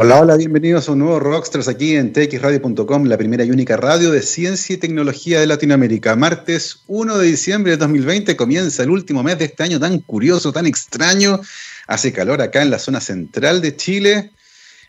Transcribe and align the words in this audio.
Hola, 0.00 0.20
hola, 0.20 0.36
bienvenidos 0.36 0.88
a 0.88 0.92
un 0.92 1.00
nuevo 1.00 1.18
Rockstars 1.18 1.66
aquí 1.66 1.96
en 1.96 2.12
txradio.com, 2.12 3.06
la 3.06 3.18
primera 3.18 3.42
y 3.42 3.50
única 3.50 3.76
radio 3.76 4.12
de 4.12 4.22
ciencia 4.22 4.74
y 4.74 4.76
tecnología 4.76 5.40
de 5.40 5.48
Latinoamérica. 5.48 6.14
Martes 6.14 6.84
1 6.86 7.18
de 7.18 7.26
diciembre 7.26 7.72
de 7.72 7.78
2020 7.78 8.36
comienza 8.36 8.84
el 8.84 8.90
último 8.90 9.24
mes 9.24 9.40
de 9.40 9.46
este 9.46 9.64
año 9.64 9.80
tan 9.80 9.98
curioso, 9.98 10.52
tan 10.52 10.66
extraño. 10.66 11.40
Hace 11.88 12.12
calor 12.12 12.40
acá 12.40 12.62
en 12.62 12.70
la 12.70 12.78
zona 12.78 13.00
central 13.00 13.60
de 13.60 13.74
Chile. 13.74 14.30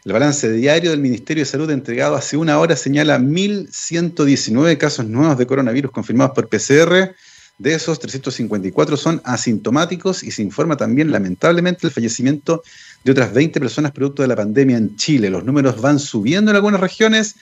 El 0.05 0.13
balance 0.13 0.51
diario 0.51 0.91
del 0.91 0.99
Ministerio 0.99 1.41
de 1.41 1.49
Salud 1.49 1.71
entregado 1.71 2.13
hace 2.13 2.37
una 2.37 2.59
hora 2.59 2.75
señala 2.75 3.17
1.119 3.17 4.77
casos 4.77 5.07
nuevos 5.07 5.39
de 5.39 5.47
coronavirus 5.47 5.91
confirmados 5.91 6.35
por 6.35 6.49
PCR. 6.49 7.15
De 7.57 7.73
esos, 7.73 7.99
354 7.99 8.95
son 8.95 9.21
asintomáticos 9.25 10.23
y 10.23 10.29
se 10.31 10.43
informa 10.43 10.77
también, 10.77 11.11
lamentablemente, 11.11 11.87
el 11.87 11.91
fallecimiento 11.91 12.63
otras 13.07 13.33
20 13.33 13.59
personas 13.59 13.91
producto 13.91 14.21
de 14.21 14.27
la 14.27 14.35
pandemia 14.35 14.77
en 14.77 14.95
Chile. 14.95 15.29
Los 15.29 15.43
números 15.43 15.81
van 15.81 15.99
subiendo 15.99 16.51
en 16.51 16.55
algunas 16.55 16.79
regiones. 16.79 17.35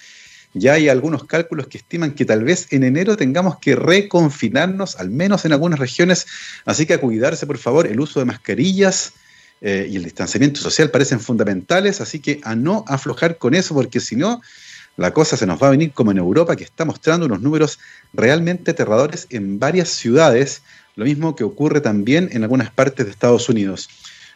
Ya 0.54 0.74
hay 0.74 0.90
algunos 0.90 1.26
cálculos 1.26 1.68
que 1.68 1.78
estiman 1.78 2.12
que 2.12 2.26
tal 2.26 2.44
vez 2.44 2.68
en 2.72 2.84
enero 2.84 3.18
tengamos 3.18 3.60
que 3.60 3.76
reconfinarnos, 3.76 4.96
al 4.96 5.10
menos 5.10 5.46
en 5.46 5.54
algunas 5.54 5.80
regiones. 5.80 6.26
Así 6.66 6.86
que 6.86 6.94
a 6.94 7.02
cuidarse, 7.02 7.46
por 7.46 7.58
favor, 7.58 7.88
el 7.88 8.00
uso 8.00 8.20
de 8.20 8.26
mascarillas 8.26 9.14
eh, 9.62 9.88
y 9.90 9.98
el 9.98 10.04
distanciamiento 10.04 10.62
social 10.62 10.90
parecen 10.90 11.20
fundamentales. 11.20 12.02
Así 12.02 12.20
que 12.20 12.40
a 12.44 12.56
no 12.56 12.86
aflojar 12.88 13.38
con 13.38 13.54
eso, 13.54 13.74
porque 13.74 14.00
si 14.00 14.16
no, 14.16 14.42
la 14.96 15.14
cosa 15.14 15.38
se 15.38 15.46
nos 15.46 15.62
va 15.62 15.68
a 15.68 15.72
venir 15.72 15.92
como 15.92 16.12
en 16.12 16.18
Europa, 16.18 16.56
que 16.56 16.64
está 16.64 16.86
mostrando 16.86 17.26
unos 17.26 17.42
números 17.42 17.80
realmente 18.14 18.72
aterradores 18.72 19.28
en 19.30 19.60
varias 19.60 19.90
ciudades. 19.90 20.62
Lo 20.96 21.06
mismo 21.06 21.36
que 21.36 21.44
ocurre 21.44 21.82
también 21.82 22.30
en 22.32 22.44
algunas 22.44 22.72
partes 22.72 23.06
de 23.06 23.12
Estados 23.12 23.50
Unidos. 23.50 23.90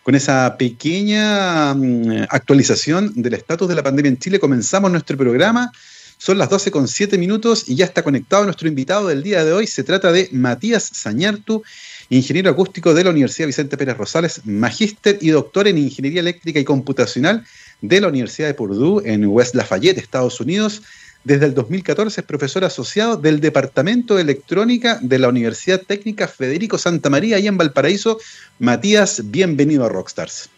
Con 0.03 0.15
esa 0.15 0.57
pequeña 0.57 1.75
mm, 1.75 2.25
actualización 2.29 3.13
del 3.15 3.35
estatus 3.35 3.69
de 3.69 3.75
la 3.75 3.83
pandemia 3.83 4.09
en 4.09 4.17
Chile, 4.17 4.39
comenzamos 4.39 4.91
nuestro 4.91 5.15
programa. 5.15 5.71
Son 6.17 6.37
las 6.37 6.49
12 6.49 6.71
con 6.71 6.87
7 6.87 7.17
minutos 7.19 7.67
y 7.67 7.75
ya 7.75 7.85
está 7.85 8.03
conectado 8.03 8.43
nuestro 8.43 8.67
invitado 8.67 9.07
del 9.07 9.21
día 9.21 9.45
de 9.45 9.53
hoy. 9.53 9.67
Se 9.67 9.83
trata 9.83 10.11
de 10.11 10.29
Matías 10.31 10.89
Sañartu, 10.93 11.63
ingeniero 12.09 12.49
acústico 12.49 12.93
de 12.93 13.03
la 13.03 13.11
Universidad 13.11 13.47
Vicente 13.47 13.77
Pérez 13.77 13.97
Rosales, 13.97 14.41
magíster 14.45 15.19
y 15.21 15.29
doctor 15.29 15.67
en 15.67 15.77
ingeniería 15.77 16.21
eléctrica 16.21 16.59
y 16.59 16.63
computacional 16.63 17.45
de 17.81 18.01
la 18.01 18.07
Universidad 18.07 18.47
de 18.47 18.53
Purdue 18.55 19.01
en 19.05 19.25
West 19.25 19.53
Lafayette, 19.55 19.99
Estados 19.99 20.39
Unidos. 20.39 20.81
Desde 21.23 21.45
el 21.45 21.53
2014 21.53 22.21
es 22.21 22.25
profesor 22.25 22.63
asociado 22.63 23.15
del 23.15 23.41
Departamento 23.41 24.15
de 24.15 24.23
Electrónica 24.23 24.97
de 25.01 25.19
la 25.19 25.29
Universidad 25.29 25.79
Técnica 25.79 26.27
Federico 26.27 26.79
Santa 26.79 27.11
María, 27.11 27.35
ahí 27.35 27.45
en 27.45 27.57
Valparaíso. 27.57 28.17
Matías, 28.57 29.21
bienvenido 29.25 29.85
a 29.85 29.89
Rockstars. 29.89 30.49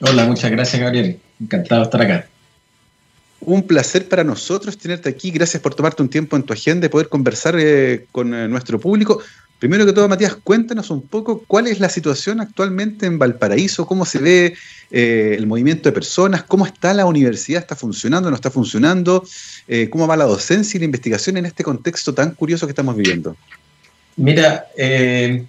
Hola, 0.00 0.24
muchas 0.24 0.50
gracias, 0.50 0.82
Gabriel. 0.82 1.20
Encantado 1.40 1.82
de 1.82 1.84
estar 1.84 2.02
acá. 2.02 2.28
Un 3.40 3.62
placer 3.62 4.08
para 4.08 4.24
nosotros 4.24 4.76
tenerte 4.76 5.08
aquí. 5.08 5.30
Gracias 5.30 5.62
por 5.62 5.76
tomarte 5.76 6.02
un 6.02 6.08
tiempo 6.08 6.36
en 6.36 6.42
tu 6.42 6.52
agenda 6.52 6.86
y 6.86 6.88
poder 6.88 7.08
conversar 7.08 7.54
eh, 7.56 8.06
con 8.10 8.34
eh, 8.34 8.48
nuestro 8.48 8.80
público. 8.80 9.22
Primero 9.62 9.86
que 9.86 9.92
todo, 9.92 10.08
Matías, 10.08 10.34
cuéntanos 10.34 10.90
un 10.90 11.02
poco 11.02 11.44
cuál 11.46 11.68
es 11.68 11.78
la 11.78 11.88
situación 11.88 12.40
actualmente 12.40 13.06
en 13.06 13.16
Valparaíso, 13.16 13.86
cómo 13.86 14.04
se 14.04 14.18
ve 14.18 14.54
eh, 14.90 15.36
el 15.38 15.46
movimiento 15.46 15.88
de 15.88 15.92
personas, 15.92 16.42
cómo 16.42 16.66
está 16.66 16.92
la 16.92 17.06
universidad, 17.06 17.60
está 17.60 17.76
funcionando, 17.76 18.28
no 18.28 18.34
está 18.34 18.50
funcionando, 18.50 19.24
eh, 19.68 19.88
cómo 19.88 20.08
va 20.08 20.16
la 20.16 20.24
docencia 20.24 20.76
y 20.76 20.80
la 20.80 20.86
investigación 20.86 21.36
en 21.36 21.46
este 21.46 21.62
contexto 21.62 22.12
tan 22.12 22.32
curioso 22.32 22.66
que 22.66 22.72
estamos 22.72 22.96
viviendo. 22.96 23.36
Mira, 24.16 24.66
eh, 24.76 25.44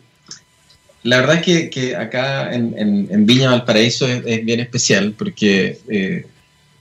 la 1.02 1.18
verdad 1.18 1.42
es 1.44 1.72
que, 1.72 1.96
acá 1.96 2.54
en, 2.54 3.26
Viña 3.26 3.50
Valparaíso 3.50 4.08
es, 4.08 4.46
bien 4.46 4.60
especial 4.60 5.16
porque 5.18 6.28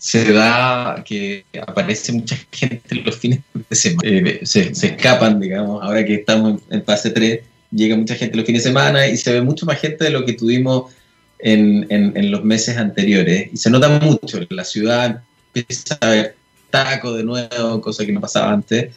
se 0.03 0.33
da 0.33 1.05
que 1.06 1.45
aparece 1.64 2.11
mucha 2.11 2.36
gente 2.50 2.97
los 2.97 3.17
fines 3.17 3.39
de 3.70 3.77
semana, 3.77 4.31
se, 4.42 4.72
escapan, 4.72 5.39
digamos, 5.39 5.81
ahora 5.81 6.05
que 6.05 6.14
estamos 6.14 6.61
en 6.70 6.82
fase 6.82 7.10
3, 7.10 7.38
llega 7.71 7.97
mucha 7.97 8.16
gente 8.16 8.37
los 8.37 8.44
fines 8.44 8.65
de 8.65 8.71
semana 8.71 9.06
y 9.06 9.16
se 9.16 9.32
ve 9.32 9.43
mucho 9.43 9.65
más 9.65 9.78
gente 9.78 10.03
de 10.03 10.10
lo 10.10 10.25
que 10.25 10.32
tuvimos 10.32 10.91
en, 11.38 12.32
los 12.32 12.43
meses 12.43 12.78
anteriores. 12.78 13.50
Y 13.53 13.56
se 13.56 13.71
nota 13.71 14.00
mucho, 14.00 14.41
la 14.50 14.65
ciudad 14.65 15.22
empieza 15.54 15.97
a 16.00 16.10
ver 16.10 16.34
taco 16.71 17.12
de 17.12 17.22
nuevo, 17.22 17.81
cosa 17.81 18.04
que 18.04 18.10
no 18.10 18.21
pasaba 18.21 18.50
antes. 18.50 18.93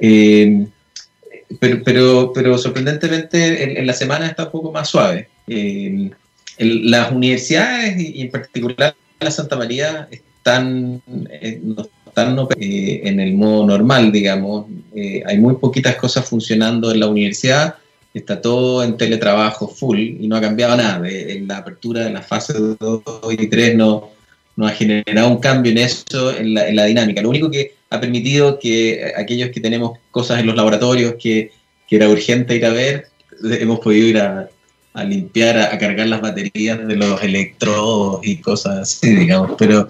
Eh, 0.00 0.66
pero, 1.60 1.84
pero, 1.84 2.32
pero, 2.34 2.58
sorprendentemente 2.58 3.78
en, 3.78 3.86
la 3.86 3.92
semana 3.92 4.26
está 4.26 4.46
un 4.46 4.50
poco 4.50 4.72
más 4.72 4.88
suave. 4.88 5.28
Eh, 5.46 6.10
las 6.58 7.12
universidades 7.12 7.96
y 7.96 8.22
en 8.22 8.30
particular 8.32 8.96
la 9.20 9.30
Santa 9.30 9.54
María 9.54 10.08
están, 10.48 11.02
eh, 11.30 11.60
están 12.06 12.36
en 12.56 13.20
el 13.20 13.34
modo 13.34 13.66
normal, 13.66 14.10
digamos. 14.10 14.66
hay 15.26 15.38
muy 15.38 15.54
poquitas 15.56 15.96
cosas 15.96 16.28
funcionando 16.28 16.90
en 16.90 17.00
la 17.00 17.06
universidad 17.06 17.76
está 18.18 18.40
todo 18.40 18.82
en 18.82 18.96
teletrabajo 18.96 19.68
full 19.68 19.98
y 19.98 20.26
no 20.28 20.36
ha 20.36 20.40
cambiado 20.40 20.76
nada. 20.76 21.08
En 21.08 21.48
la 21.48 21.58
apertura 21.58 22.04
de 22.04 22.10
la 22.10 22.22
fase 22.22 22.54
2 22.78 23.02
y 23.38 23.46
3 23.46 23.76
no, 23.76 24.10
no 24.56 24.66
ha 24.66 24.70
generado 24.70 25.28
un 25.28 25.38
cambio 25.38 25.72
en 25.72 25.78
eso, 25.78 26.36
en 26.36 26.54
la, 26.54 26.68
en 26.68 26.76
la, 26.76 26.84
dinámica. 26.84 27.22
Lo 27.22 27.30
único 27.30 27.50
que 27.50 27.74
ha 27.90 28.00
permitido 28.00 28.58
que 28.58 29.12
aquellos 29.16 29.50
que 29.50 29.60
tenemos 29.60 29.98
cosas 30.10 30.40
en 30.40 30.46
los 30.46 30.56
laboratorios 30.56 31.14
que, 31.18 31.52
que 31.86 31.96
era 31.96 32.08
urgente 32.08 32.56
ir 32.56 32.66
a 32.66 32.70
ver, 32.70 33.06
hemos 33.42 33.80
podido 33.80 34.06
ir 34.06 34.18
a, 34.18 34.48
a 34.98 35.04
limpiar, 35.04 35.58
a, 35.58 35.78
cargar 35.78 36.08
las 36.08 36.20
baterías 36.20 36.86
de 36.86 36.96
los 36.96 37.22
electrodos 37.22 38.20
y 38.26 38.38
cosas 38.38 38.78
así, 38.78 39.10
digamos. 39.14 39.52
Pero, 39.58 39.88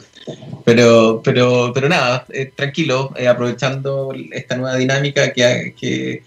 pero, 0.65 1.23
pero, 1.25 1.73
pero 1.75 1.89
nada, 1.89 2.27
eh, 2.31 2.53
tranquilo, 2.55 3.13
eh, 3.17 3.29
aprovechando 3.29 4.13
esta 4.33 4.57
nueva 4.57 4.77
dinámica 4.77 5.33
que, 5.33 5.75
que 5.79 6.23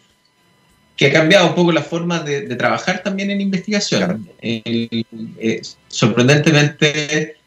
que 1.02 1.08
ha 1.08 1.14
cambiado 1.14 1.48
un 1.48 1.56
poco 1.56 1.72
la 1.72 1.82
forma 1.82 2.20
de, 2.20 2.56
trabajar 2.56 3.02
también 3.02 3.32
en 3.32 3.42
investigación. 3.42 4.30
Eh, 4.40 5.60
sorprendentemente, 5.88 7.38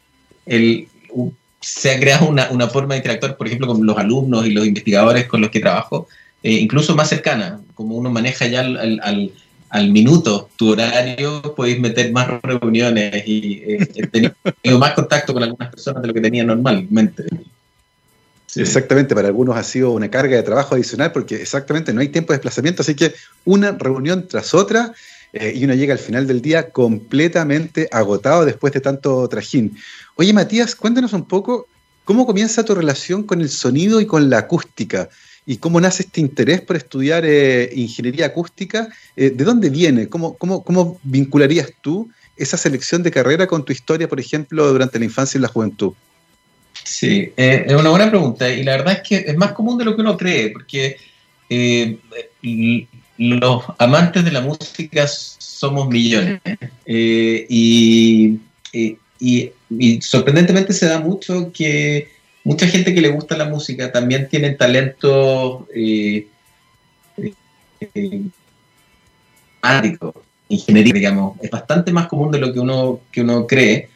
se 1.61 1.91
ha 1.91 1.97
creado 1.97 2.27
una, 2.27 2.67
forma 2.67 2.95
de 2.95 2.97
interactuar, 2.97 3.37
por 3.37 3.47
ejemplo, 3.47 3.67
con 3.67 3.85
los 3.85 3.97
alumnos 3.97 4.45
y 4.45 4.49
los 4.49 4.67
investigadores 4.67 5.27
con 5.27 5.39
los 5.39 5.51
que 5.51 5.61
trabajo, 5.61 6.09
incluso 6.43 6.97
más 6.97 7.07
cercana, 7.07 7.61
como 7.75 7.95
uno 7.95 8.09
maneja 8.09 8.45
ya 8.45 8.59
al, 8.59 9.31
minuto 9.91 10.49
tu 10.55 10.71
horario, 10.71 11.53
podéis 11.55 11.79
meter 11.79 12.11
más 12.11 12.41
reuniones 12.41 13.27
y 13.27 13.61
eh, 13.65 13.89
he 13.95 14.07
tenido 14.07 14.33
más 14.79 14.93
contacto 14.93 15.33
con 15.33 15.43
algunas 15.43 15.69
personas 15.69 16.01
de 16.01 16.07
lo 16.07 16.13
que 16.13 16.21
tenía 16.21 16.43
normalmente. 16.43 17.23
Exactamente, 18.55 19.13
para 19.13 19.27
algunos 19.27 19.57
ha 19.57 19.63
sido 19.63 19.91
una 19.91 20.09
carga 20.09 20.37
de 20.37 20.43
trabajo 20.43 20.75
adicional 20.75 21.11
porque 21.11 21.35
exactamente 21.35 21.93
no 21.93 22.01
hay 22.01 22.07
tiempo 22.07 22.31
de 22.31 22.37
desplazamiento, 22.37 22.81
así 22.83 22.95
que 22.95 23.13
una 23.43 23.73
reunión 23.73 24.27
tras 24.27 24.53
otra 24.53 24.93
eh, 25.33 25.53
y 25.55 25.65
uno 25.65 25.73
llega 25.73 25.93
al 25.93 25.99
final 25.99 26.25
del 26.25 26.41
día 26.41 26.69
completamente 26.69 27.89
agotado 27.91 28.45
después 28.45 28.71
de 28.71 28.79
tanto 28.79 29.27
trajín. 29.27 29.77
Oye 30.15 30.31
Matías, 30.31 30.75
cuéntanos 30.75 31.11
un 31.11 31.25
poco 31.25 31.67
cómo 32.05 32.25
comienza 32.25 32.63
tu 32.63 32.73
relación 32.73 33.23
con 33.23 33.41
el 33.41 33.49
sonido 33.49 33.99
y 33.99 34.05
con 34.05 34.29
la 34.29 34.39
acústica 34.39 35.09
y 35.45 35.57
cómo 35.57 35.79
nace 35.79 36.03
este 36.03 36.21
interés 36.21 36.61
por 36.61 36.75
estudiar 36.75 37.23
eh, 37.25 37.69
ingeniería 37.75 38.27
acústica. 38.27 38.89
Eh, 39.15 39.29
¿De 39.29 39.43
dónde 39.43 39.69
viene? 39.69 40.07
¿Cómo, 40.09 40.35
cómo, 40.37 40.99
vincularías 41.03 41.71
tú 41.81 42.09
esa 42.35 42.57
selección 42.57 43.03
de 43.03 43.11
carrera 43.11 43.47
con 43.47 43.63
tu 43.63 43.71
historia, 43.71 44.09
por 44.09 44.19
ejemplo, 44.19 44.67
durante 44.71 44.97
la 44.99 45.05
infancia 45.05 45.37
y 45.37 45.41
la 45.41 45.47
juventud? 45.47 45.93
Sí, 46.83 47.31
eh, 47.37 47.65
es 47.67 47.73
una 47.73 47.89
buena 47.89 48.09
pregunta 48.09 48.49
y 48.49 48.63
la 48.63 48.77
verdad 48.77 48.93
es 48.93 49.07
que 49.07 49.15
es 49.27 49.37
más 49.37 49.53
común 49.53 49.77
de 49.77 49.85
lo 49.85 49.95
que 49.95 50.01
uno 50.01 50.17
cree, 50.17 50.49
porque 50.49 50.97
los 53.17 53.63
amantes 53.77 54.25
de 54.25 54.31
la 54.31 54.41
música 54.41 55.07
somos 55.07 55.87
millones 55.89 56.41
y, 56.87 58.39
sorprendentemente 60.01 60.73
se 60.73 60.87
da 60.87 60.99
mucho 60.99 61.51
que 61.53 62.14
mucha 62.45 62.67
gente 62.67 62.93
que 62.93 63.01
le 63.01 63.09
gusta 63.09 63.35
la 63.35 63.45
música 63.45 63.91
también 63.91 64.29
tiene 64.29 64.51
talento 64.51 65.67
ingeniería, 70.47 70.93
digamos, 70.93 71.37
es 71.41 71.49
bastante 71.49 71.91
más 71.91 72.07
común 72.07 72.31
de 72.31 72.37
lo 72.37 72.53
que 72.53 72.59
uno, 72.59 73.01
que 73.11 73.21
uno 73.21 73.47
cree. 73.47 73.89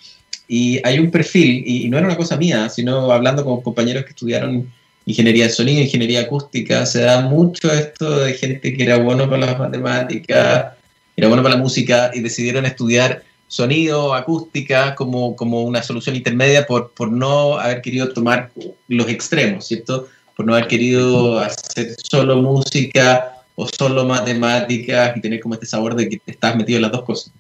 Y 0.48 0.82
hay 0.84 0.98
un 0.98 1.12
perfil, 1.12 1.64
y, 1.66 1.88
no 1.90 1.98
era 2.00 2.08
una 2.08 2.18
cosa 2.18 2.38
mía, 2.38 2.70
sino 2.70 3.12
hablando 3.12 3.46
con 3.46 3.62
compañeros 3.62 4.04
que 4.04 4.10
estudiaron 4.10 4.72
ingeniería 5.06 5.46
de 5.46 5.52
sonido, 5.52 5.82
ingeniería 5.82 6.22
acústica, 6.22 6.88
se 6.88 7.02
da 7.02 7.22
mucho 7.22 7.72
esto 7.72 8.22
de 8.22 8.34
gente 8.34 8.76
que 8.76 8.84
era 8.84 8.98
bueno 8.98 9.30
para 9.30 9.46
las 9.46 9.60
matemáticas, 9.60 10.74
era 11.16 11.28
bueno 11.28 11.44
para 11.44 11.56
la 11.56 11.62
música 11.62 12.12
y 12.14 12.22
decidieron 12.22 12.66
estudiar 12.66 13.24
sonido, 13.50 14.14
acústica 14.14 14.96
como, 14.96 15.36
como 15.36 15.64
una 15.64 15.84
solución 15.84 16.16
intermedia 16.16 16.66
por, 16.66 16.92
por 16.92 17.12
no 17.12 17.58
haber 17.58 17.82
querido 17.82 18.14
tomar 18.14 18.52
los 18.88 19.10
extremos, 19.10 19.68
¿cierto? 19.68 20.08
Por 20.38 20.46
no 20.46 20.54
haber 20.54 20.68
querido 20.68 21.40
hacer 21.40 21.98
solo 22.02 22.38
música 22.38 23.34
o 23.56 23.68
solo 23.68 24.06
matemáticas 24.06 25.18
y 25.18 25.20
tener 25.20 25.42
como 25.42 25.56
este 25.56 25.66
sabor 25.66 25.96
de 25.96 26.08
que 26.08 26.22
estás 26.26 26.56
metido 26.56 26.78
en 26.78 26.84
las 26.84 26.94
dos 26.94 27.04
cosas 27.04 27.34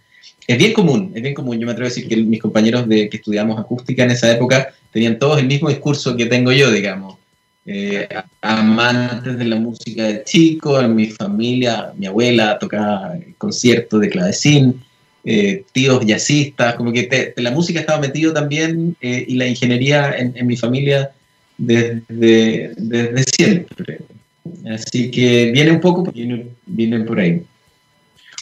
es 0.50 0.58
bien 0.58 0.74
común, 0.74 1.12
es 1.14 1.22
bien 1.22 1.36
común. 1.36 1.60
Yo 1.60 1.68
me 1.68 1.74
atrevo 1.74 1.86
a 1.86 1.90
decir 1.90 2.08
que 2.08 2.18
mis 2.18 2.42
compañeros 2.42 2.90
de, 2.90 3.08
que 3.08 3.18
estudiamos 3.18 3.60
acústica 3.60 4.04
en 4.04 4.10
esa 4.10 4.32
época 4.32 4.74
tenían 4.92 5.20
todos 5.20 5.38
el 5.38 5.46
mismo 5.46 5.70
discurso 5.70 6.18
que 6.18 6.26
tengo 6.26 6.52
yo, 6.52 6.72
digamos. 6.72 7.18
Eh, 7.68 8.08
amantes 8.42 9.38
de 9.38 9.46
la 9.46 9.58
música 9.58 10.06
de 10.06 10.24
chico, 10.24 10.82
en 10.82 10.96
mi 10.96 11.06
familia, 11.06 11.94
mi 11.96 12.08
abuela 12.08 12.58
tocaba 12.58 13.14
conciertos 13.38 14.02
de 14.02 14.10
clavecín, 14.10 14.84
eh, 15.25 15.63
tíos 15.71 16.06
jazzistas, 16.06 16.75
como 16.75 16.92
que 16.94 17.33
la 17.38 17.51
música 17.51 17.80
estaba 17.80 18.00
metido 18.00 18.33
también 18.33 18.95
eh, 19.01 19.25
y 19.27 19.36
la 19.36 19.48
ingeniería 19.48 20.16
en, 20.18 20.48
mi 20.48 20.56
familia 20.57 21.12
desde, 21.57 22.74
desde, 22.77 23.24
siempre. 23.24 24.00
Así 24.71 25.12
que 25.12 25.51
viene 25.51 25.71
un 25.71 25.81
poco, 25.81 26.04
viene, 26.12 26.48
viene 26.66 27.00
por 27.01 27.19
ahí. 27.19 27.44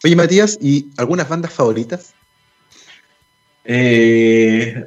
Oye, 0.03 0.15
Matías, 0.15 0.57
¿y 0.61 0.87
algunas 0.97 1.27
bandas 1.27 1.51
favoritas? 1.51 2.13
Eh, 3.65 4.85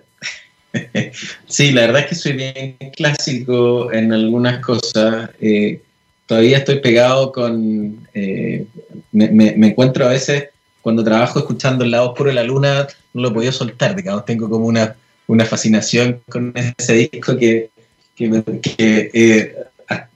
sí, 1.46 1.72
la 1.72 1.82
verdad 1.82 2.02
es 2.02 2.06
que 2.06 2.14
soy 2.14 2.32
bien 2.32 2.76
clásico 2.96 3.92
en 3.92 4.12
algunas 4.12 4.60
cosas. 4.64 5.30
Eh, 5.40 5.82
todavía 6.26 6.58
estoy 6.58 6.80
pegado 6.80 7.32
con... 7.32 8.06
Eh, 8.14 8.66
me, 9.12 9.66
encuentro 9.66 10.06
a 10.06 10.10
veces 10.10 10.48
cuando 10.82 11.04
trabajo 11.04 11.38
escuchando 11.38 11.84
El 11.84 11.90
lado 11.90 12.10
oscuro 12.10 12.30
de 12.30 12.34
la 12.34 12.42
luna, 12.42 12.86
no 13.12 13.22
lo 13.22 13.32
podido 13.32 13.52
soltar, 13.52 13.94
digamos, 13.96 14.24
tengo 14.24 14.48
como 14.48 14.66
una, 14.66 14.96
una 15.26 15.44
fascinación 15.44 16.20
con 16.28 16.52
ese 16.54 16.94
disco 16.94 17.36
que, 17.36 17.70
que, 18.14 19.54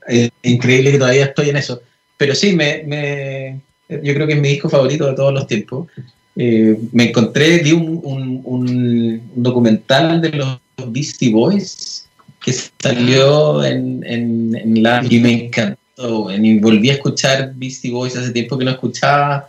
es 0.06 0.30
increíble 0.42 0.92
que 0.92 0.98
todavía 0.98 1.26
estoy 1.26 1.50
en 1.50 1.56
eso. 1.56 1.80
Pero 2.16 2.34
sí, 2.34 2.54
me, 2.54 3.60
yo 3.88 4.14
creo 4.14 4.26
que 4.26 4.34
es 4.34 4.40
mi 4.40 4.48
disco 4.48 4.68
favorito 4.68 5.06
de 5.06 5.14
todos 5.14 5.32
los 5.32 5.46
tiempos. 5.46 5.88
Eh, 6.36 6.76
me 6.92 7.10
encontré, 7.10 7.58
vi 7.58 7.72
un, 7.72 8.00
un, 8.44 9.22
documental 9.36 10.20
de 10.20 10.30
los 10.30 10.58
Beastie 10.88 11.30
Boys 11.30 12.08
que 12.44 12.52
salió 12.82 13.64
en, 13.64 14.04
en, 14.04 14.82
la 14.82 15.04
y 15.08 15.20
me 15.20 15.46
encantó. 15.46 16.32
Y 16.32 16.58
volví 16.58 16.90
a 16.90 16.94
escuchar 16.94 17.52
Beastie 17.54 17.92
Boys 17.92 18.16
hace 18.16 18.32
tiempo 18.32 18.58
que 18.58 18.64
no 18.64 18.72
escuchaba, 18.72 19.48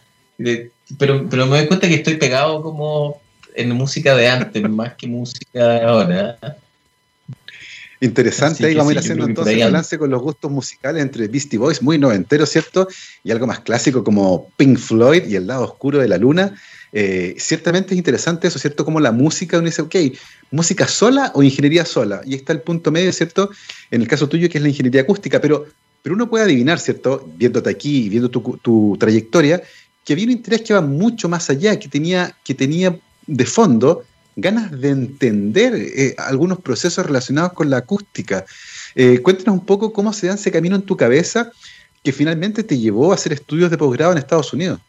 pero, 0.97 1.27
pero 1.29 1.45
me 1.47 1.57
doy 1.57 1.67
cuenta 1.67 1.87
que 1.87 1.95
estoy 1.95 2.15
pegado 2.15 2.61
como 2.61 3.21
en 3.55 3.71
música 3.71 4.15
de 4.15 4.27
antes, 4.27 4.61
más 4.69 4.93
que 4.95 5.07
música 5.07 5.67
de 5.67 5.81
ahora. 5.81 6.37
Interesante, 8.01 8.65
ahí 8.65 8.75
vamos 8.75 8.89
a 8.89 8.93
ir 8.93 8.99
haciendo 8.99 9.25
entonces 9.25 9.53
el 9.53 9.63
balance 9.63 9.97
con 9.97 10.09
los 10.09 10.21
gustos 10.21 10.51
musicales 10.51 11.01
entre 11.01 11.27
Beastie 11.27 11.57
Boys, 11.57 11.81
muy 11.81 11.97
noventero, 11.97 12.45
¿cierto? 12.45 12.87
Y 13.23 13.31
algo 13.31 13.47
más 13.47 13.61
clásico 13.61 14.03
como 14.03 14.49
Pink 14.57 14.77
Floyd 14.77 15.25
y 15.27 15.35
El 15.35 15.47
lado 15.47 15.63
oscuro 15.63 15.99
de 15.99 16.07
la 16.07 16.17
luna. 16.17 16.55
Eh, 16.91 17.35
ciertamente 17.37 17.93
es 17.93 17.97
interesante 17.97 18.47
eso, 18.47 18.59
¿cierto? 18.59 18.85
Como 18.85 18.99
la 18.99 19.11
música, 19.11 19.57
uno 19.57 19.65
dice, 19.65 19.81
ok, 19.81 19.95
música 20.51 20.87
sola 20.87 21.31
o 21.35 21.43
ingeniería 21.43 21.85
sola. 21.85 22.21
Y 22.25 22.35
está 22.35 22.53
el 22.53 22.61
punto 22.61 22.91
medio, 22.91 23.11
¿cierto? 23.11 23.49
En 23.91 24.01
el 24.01 24.07
caso 24.07 24.29
tuyo, 24.29 24.49
que 24.49 24.57
es 24.57 24.61
la 24.61 24.69
ingeniería 24.69 25.01
acústica, 25.01 25.41
pero, 25.41 25.65
pero 26.01 26.15
uno 26.15 26.29
puede 26.29 26.45
adivinar, 26.45 26.79
¿cierto? 26.79 27.27
Viéndote 27.35 27.69
aquí 27.69 28.05
y 28.05 28.09
viendo 28.09 28.29
tu, 28.29 28.59
tu, 28.61 28.95
trayectoria, 28.99 29.61
que 30.05 30.13
había 30.13 30.25
un 30.25 30.31
interés 30.31 30.61
que 30.61 30.73
va 30.73 30.81
mucho 30.81 31.27
más 31.27 31.49
allá, 31.49 31.77
que 31.77 31.89
tenía, 31.89 32.33
que 32.43 32.53
tenía 32.53 32.97
de 33.25 33.45
fondo 33.45 34.03
ganas 34.35 34.69
de 34.79 34.89
entender 34.89 35.73
eh, 35.75 36.15
algunos 36.17 36.59
procesos 36.59 37.05
relacionados 37.05 37.53
con 37.53 37.69
la 37.69 37.77
acústica. 37.77 38.45
Eh, 38.93 39.19
cuéntanos 39.19 39.59
un 39.59 39.65
poco 39.65 39.91
cómo 39.91 40.13
se 40.13 40.27
da 40.27 40.35
ese 40.35 40.51
camino 40.51 40.75
en 40.75 40.83
tu 40.83 40.95
cabeza 40.95 41.51
que 42.03 42.11
finalmente 42.11 42.63
te 42.63 42.77
llevó 42.77 43.11
a 43.11 43.15
hacer 43.15 43.33
estudios 43.33 43.71
de 43.71 43.77
posgrado 43.77 44.11
en 44.11 44.19
Estados 44.19 44.53
Unidos. 44.53 44.79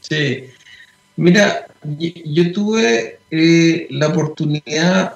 Sí, 0.00 0.44
mira, 1.16 1.66
yo 1.82 2.52
tuve 2.52 3.18
eh, 3.30 3.88
la 3.90 4.08
oportunidad, 4.08 5.14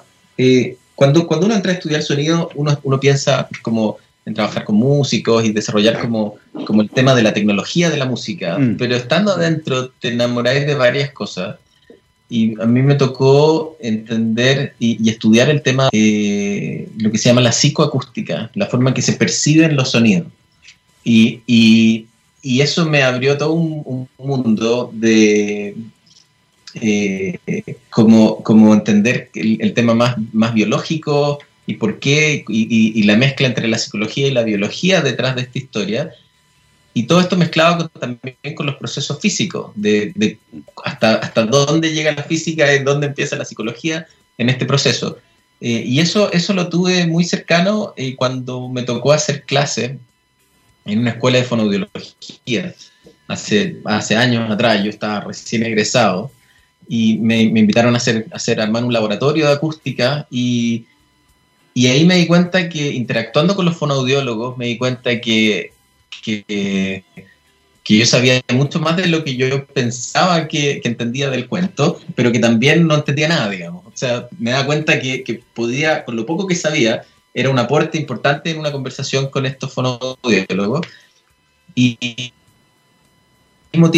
cuando, 0.95 1.27
cuando 1.27 1.45
uno 1.45 1.55
entra 1.55 1.71
a 1.71 1.75
estudiar 1.75 2.01
sonido, 2.01 2.49
uno 2.55 2.99
piensa 2.99 3.47
como 3.61 3.99
en 4.29 4.35
trabajar 4.35 4.63
con 4.63 4.75
músicos 4.75 5.43
y 5.43 5.51
desarrollar 5.51 5.99
como, 5.99 6.35
como 6.65 6.81
el 6.83 6.89
tema 6.89 7.15
de 7.15 7.23
la 7.23 7.33
tecnología 7.33 7.89
de 7.89 7.97
la 7.97 8.05
música, 8.05 8.57
mm. 8.57 8.77
pero 8.77 8.95
estando 8.95 9.31
adentro 9.31 9.89
te 9.89 10.09
enamoráis 10.09 10.67
de 10.67 10.75
varias 10.75 11.11
cosas 11.11 11.57
y 12.29 12.61
a 12.61 12.65
mí 12.67 12.83
me 12.83 12.93
tocó 12.93 13.75
entender 13.81 14.75
y, 14.77 15.09
estudiar 15.09 15.49
el 15.49 15.63
tema 15.63 15.89
de 15.91 16.87
lo 16.99 17.11
que 17.11 17.17
se 17.17 17.29
llama 17.29 17.41
la 17.41 17.51
psicoacústica, 17.51 18.51
la 18.53 18.67
forma 18.67 18.91
en 18.91 18.93
que 18.93 19.01
se 19.01 19.13
perciben 19.13 19.75
los 19.75 19.89
sonidos. 19.89 20.27
Y, 21.03 21.41
y, 21.47 22.05
y 22.43 22.61
eso 22.61 22.85
me 22.85 23.01
abrió 23.01 23.35
todo 23.35 23.53
un, 23.53 24.07
mundo 24.19 24.91
de 24.93 25.75
eh, 26.75 27.39
como, 27.89 28.43
como, 28.43 28.75
entender 28.75 29.31
el, 29.33 29.57
el, 29.59 29.73
tema 29.73 29.95
más, 29.95 30.15
más 30.31 30.53
biológico 30.53 31.39
y 31.69 31.75
por 31.75 31.99
qué, 31.99 32.43
y, 32.47 32.99
y 32.99 33.03
la 33.03 33.15
mezcla 33.15 33.45
entre 33.45 33.67
la 33.67 33.77
psicología 33.77 34.27
y 34.27 34.31
la 34.31 34.41
biología 34.41 35.01
detrás 35.01 35.35
de 35.35 35.43
esta 35.43 35.59
historia 35.59 36.11
y 36.93 37.03
todo 37.03 37.21
esto 37.21 37.37
mezclado 37.37 37.87
también 37.89 38.35
con 38.55 38.65
los 38.65 38.75
procesos 38.75 39.19
físicos, 39.19 39.71
de, 39.75 40.37
hasta, 40.83 41.15
hasta 41.15 41.45
dónde 41.45 41.93
llega 41.93 42.11
la 42.11 42.23
física 42.23 42.73
y 42.73 42.83
dónde 42.83 43.07
empieza 43.07 43.35
la 43.35 43.45
psicología 43.45 44.07
en 44.37 44.49
este 44.49 44.65
proceso. 44.65 45.17
Eh, 45.61 45.83
y 45.85 45.99
eso, 45.99 46.31
eso 46.31 46.53
lo 46.53 46.69
tuve 46.69 47.05
muy 47.05 47.23
cercano 47.23 47.93
eh, 47.97 48.15
cuando 48.15 48.67
me 48.69 48.83
tocó 48.83 49.11
hacer 49.11 49.43
clase 49.43 49.99
en 50.85 50.99
una 50.99 51.11
escuela 51.11 51.37
de 51.37 51.43
fonoaudiología. 51.43 52.73
Hace, 53.27 53.77
hace 53.85 54.15
años 54.15 54.49
atrás, 54.49 54.83
yo 54.83 54.89
estaba 54.89 55.21
recién 55.21 55.63
egresado 55.63 56.31
y 56.87 57.19
me, 57.19 57.47
me 57.51 57.59
invitaron 57.59 57.93
a 57.93 57.97
hacer, 57.97 58.25
a 58.31 58.37
hacer, 58.37 58.59
armar 58.59 58.83
un 58.83 58.91
laboratorio 58.91 59.45
de 59.45 59.53
acústica 59.53 60.25
y, 60.31 60.85
y 61.79 61.87
ahí 61.87 62.05
me 62.05 62.15
di 62.15 62.27
cuenta 62.27 62.67
que 62.67 62.91
interactuando 62.91 63.55
con 63.55 63.63
los 63.63 63.77
fonoaudiólogos, 63.77 64.57
me 64.57 64.65
di 64.65 64.77
cuenta 64.77 65.21
que 65.21 65.71
que, 66.21 67.03
que 67.83 67.97
yo 67.97 68.05
sabía 68.05 68.41
mucho 68.53 68.81
más 68.81 68.97
de 68.97 69.07
lo 69.07 69.23
que 69.23 69.37
yo 69.37 69.65
pensaba 69.65 70.49
que, 70.49 70.81
entendía 70.83 71.29
del 71.29 71.47
cuento, 71.47 72.01
pero 72.15 72.33
que 72.33 72.39
también 72.39 72.85
no 72.85 72.95
entendía 72.95 73.29
nada, 73.29 73.49
digamos. 73.49 73.85
O 73.87 73.91
sea, 73.95 74.27
me 74.37 74.51
da 74.51 74.65
cuenta 74.65 74.99
que, 74.99 75.23
que 75.23 75.41
podía, 75.53 76.03
con 76.03 76.17
lo 76.17 76.25
poco 76.25 76.47
que 76.47 76.55
sabía, 76.55 77.05
era 77.33 77.49
un 77.49 77.59
aporte 77.59 77.97
importante 77.97 78.51
en 78.51 78.59
una 78.59 78.73
conversación 78.73 79.29
con 79.29 79.45
estos 79.45 79.71
fonoaudiólogos. 79.73 80.85
Y, 81.75 82.33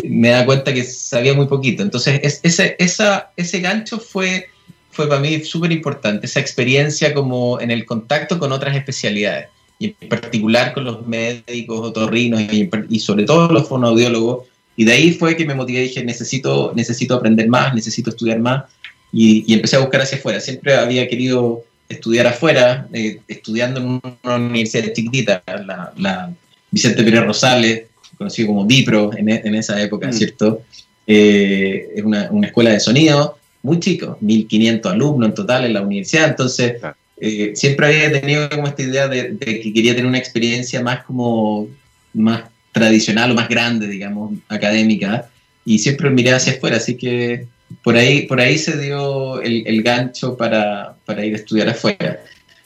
me 0.03 0.29
da 0.29 0.45
cuenta 0.45 0.71
que 0.71 0.83
sabía 0.83 1.33
muy 1.33 1.47
poquito. 1.47 1.81
Entonces, 1.81 2.39
ese, 2.43 2.75
esa, 2.77 3.31
ese 3.37 3.59
gancho 3.61 3.99
fue, 3.99 4.49
fue 4.91 5.07
para 5.07 5.21
mí 5.21 5.43
súper 5.43 5.71
importante, 5.71 6.25
esa 6.25 6.39
experiencia 6.39 7.13
como 7.13 7.59
en 7.59 7.71
el 7.71 7.85
contacto 7.85 8.37
con 8.37 8.51
otras 8.51 8.75
especialidades 8.75 9.47
y 9.79 9.95
en 9.99 10.09
particular 10.09 10.73
con 10.73 10.83
los 10.83 11.07
médicos, 11.07 11.79
otorrinos 11.79 12.41
y, 12.41 12.69
y 12.89 12.99
sobre 12.99 13.23
todo 13.23 13.51
los 13.51 13.67
fonoaudiólogos. 13.67 14.47
Y 14.75 14.85
de 14.85 14.93
ahí 14.93 15.13
fue 15.13 15.35
que 15.35 15.45
me 15.45 15.55
motivé 15.55 15.79
y 15.79 15.83
dije, 15.83 16.03
necesito, 16.03 16.71
necesito 16.75 17.15
aprender 17.15 17.47
más, 17.47 17.73
necesito 17.73 18.11
estudiar 18.11 18.39
más. 18.39 18.65
Y, 19.11 19.51
empecé 19.51 19.77
a 19.77 19.79
buscar 19.79 20.01
hacia 20.01 20.19
afuera. 20.19 20.39
Siempre 20.39 20.75
había 20.75 21.07
querido 21.07 21.63
estudiar 21.89 22.27
afuera, 22.27 22.87
eh, 22.93 23.21
estudiando 23.27 23.79
en 23.79 24.01
una 24.23 24.35
universidad 24.35 24.93
chiquitita, 24.93 25.43
la, 25.47 25.91
la 25.97 26.31
Vicente 26.69 27.03
Pérez 27.03 27.25
Rosales, 27.25 27.83
conocido 28.17 28.49
como 28.49 28.65
DIPRO 28.65 29.11
en, 29.17 29.29
en 29.29 29.55
esa 29.55 29.81
época, 29.81 30.07
mm. 30.07 30.13
¿cierto? 30.13 30.61
Eh, 31.07 31.89
es 31.95 32.03
una, 32.03 32.29
una, 32.31 32.47
escuela 32.47 32.69
de 32.69 32.79
sonido 32.79 33.39
muy 33.63 33.79
chico, 33.79 34.17
1500 34.21 34.91
alumnos 34.91 35.29
en 35.29 35.35
total 35.35 35.65
en 35.65 35.73
la 35.73 35.81
universidad, 35.81 36.29
entonces 36.29 36.75
eh, 37.19 37.51
siempre 37.55 37.87
había 37.87 38.19
tenido 38.19 38.49
como 38.49 38.67
esta 38.67 38.81
idea 38.81 39.07
de, 39.07 39.37
que 39.37 39.73
quería 39.73 39.93
tener 39.93 40.07
una 40.07 40.17
experiencia 40.17 40.81
más 40.81 41.03
como 41.03 41.67
más 42.13 42.43
tradicional 42.71 43.31
o 43.31 43.35
más 43.35 43.47
grande, 43.47 43.87
digamos, 43.87 44.33
académica, 44.47 45.29
y 45.63 45.79
siempre 45.79 46.09
miré 46.09 46.33
hacia 46.33 46.53
afuera, 46.53 46.77
así 46.77 46.97
que 46.97 47.45
por 47.83 47.95
ahí, 47.95 48.23
por 48.23 48.41
ahí 48.41 48.57
se 48.57 48.77
dio 48.77 49.41
el, 49.41 49.83
gancho 49.83 50.35
para, 50.35 50.95
para, 51.05 51.23
ir 51.25 51.33
a 51.33 51.37
estudiar 51.37 51.69
afuera. 51.69 52.19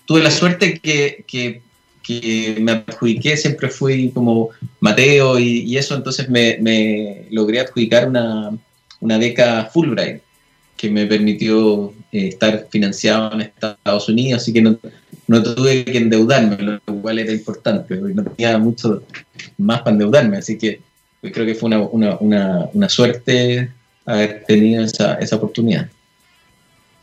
Tuve 0.06 0.24
la 0.24 0.32
suerte 0.32 0.80
que, 0.80 1.26
que, 1.28 1.62
que 2.02 2.56
me 2.62 2.72
adjudiqué, 2.72 3.36
siempre 3.36 3.70
fui 3.70 4.10
como 4.12 4.50
Mateo 4.80 5.38
y, 5.38 5.64
y 5.64 5.78
eso, 5.78 5.96
entonces 5.96 6.30
me, 6.30 6.58
me, 6.62 7.26
logré 7.32 7.60
adjudicar 7.60 8.08
una, 8.08 8.52
una 9.02 9.18
beca 9.18 9.70
Fulbright 9.72 10.25
que 10.78 10.90
me 10.90 11.06
permitió 11.06 11.94
eh, 12.12 12.28
estar 12.30 12.68
financiado 12.70 13.34
en 13.34 13.42
Estados 13.42 14.10
Unidos, 14.10 14.42
así 14.42 14.54
que 14.54 14.62
no, 14.62 14.78
no, 15.28 15.44
tuve 15.44 15.86
que 15.86 15.98
endeudarme, 15.98 16.58
lo 16.58 16.80
cual 17.02 17.20
era 17.20 17.32
importante, 17.32 17.96
no 17.96 18.24
tenía 18.24 18.58
mucho 18.58 19.04
más 19.58 19.80
para 19.80 19.92
endeudarme, 19.92 20.38
así 20.38 20.58
que 20.58 20.82
creo 21.22 21.46
que 21.46 21.56
fue 21.56 21.68
una, 21.68 21.80
una, 21.80 22.18
una, 22.18 22.70
una 22.74 22.90
suerte 22.90 23.72
haber 24.06 24.44
tenido 24.46 24.84
esa, 24.84 25.16
esa 25.16 25.38
oportunidad. 25.38 25.90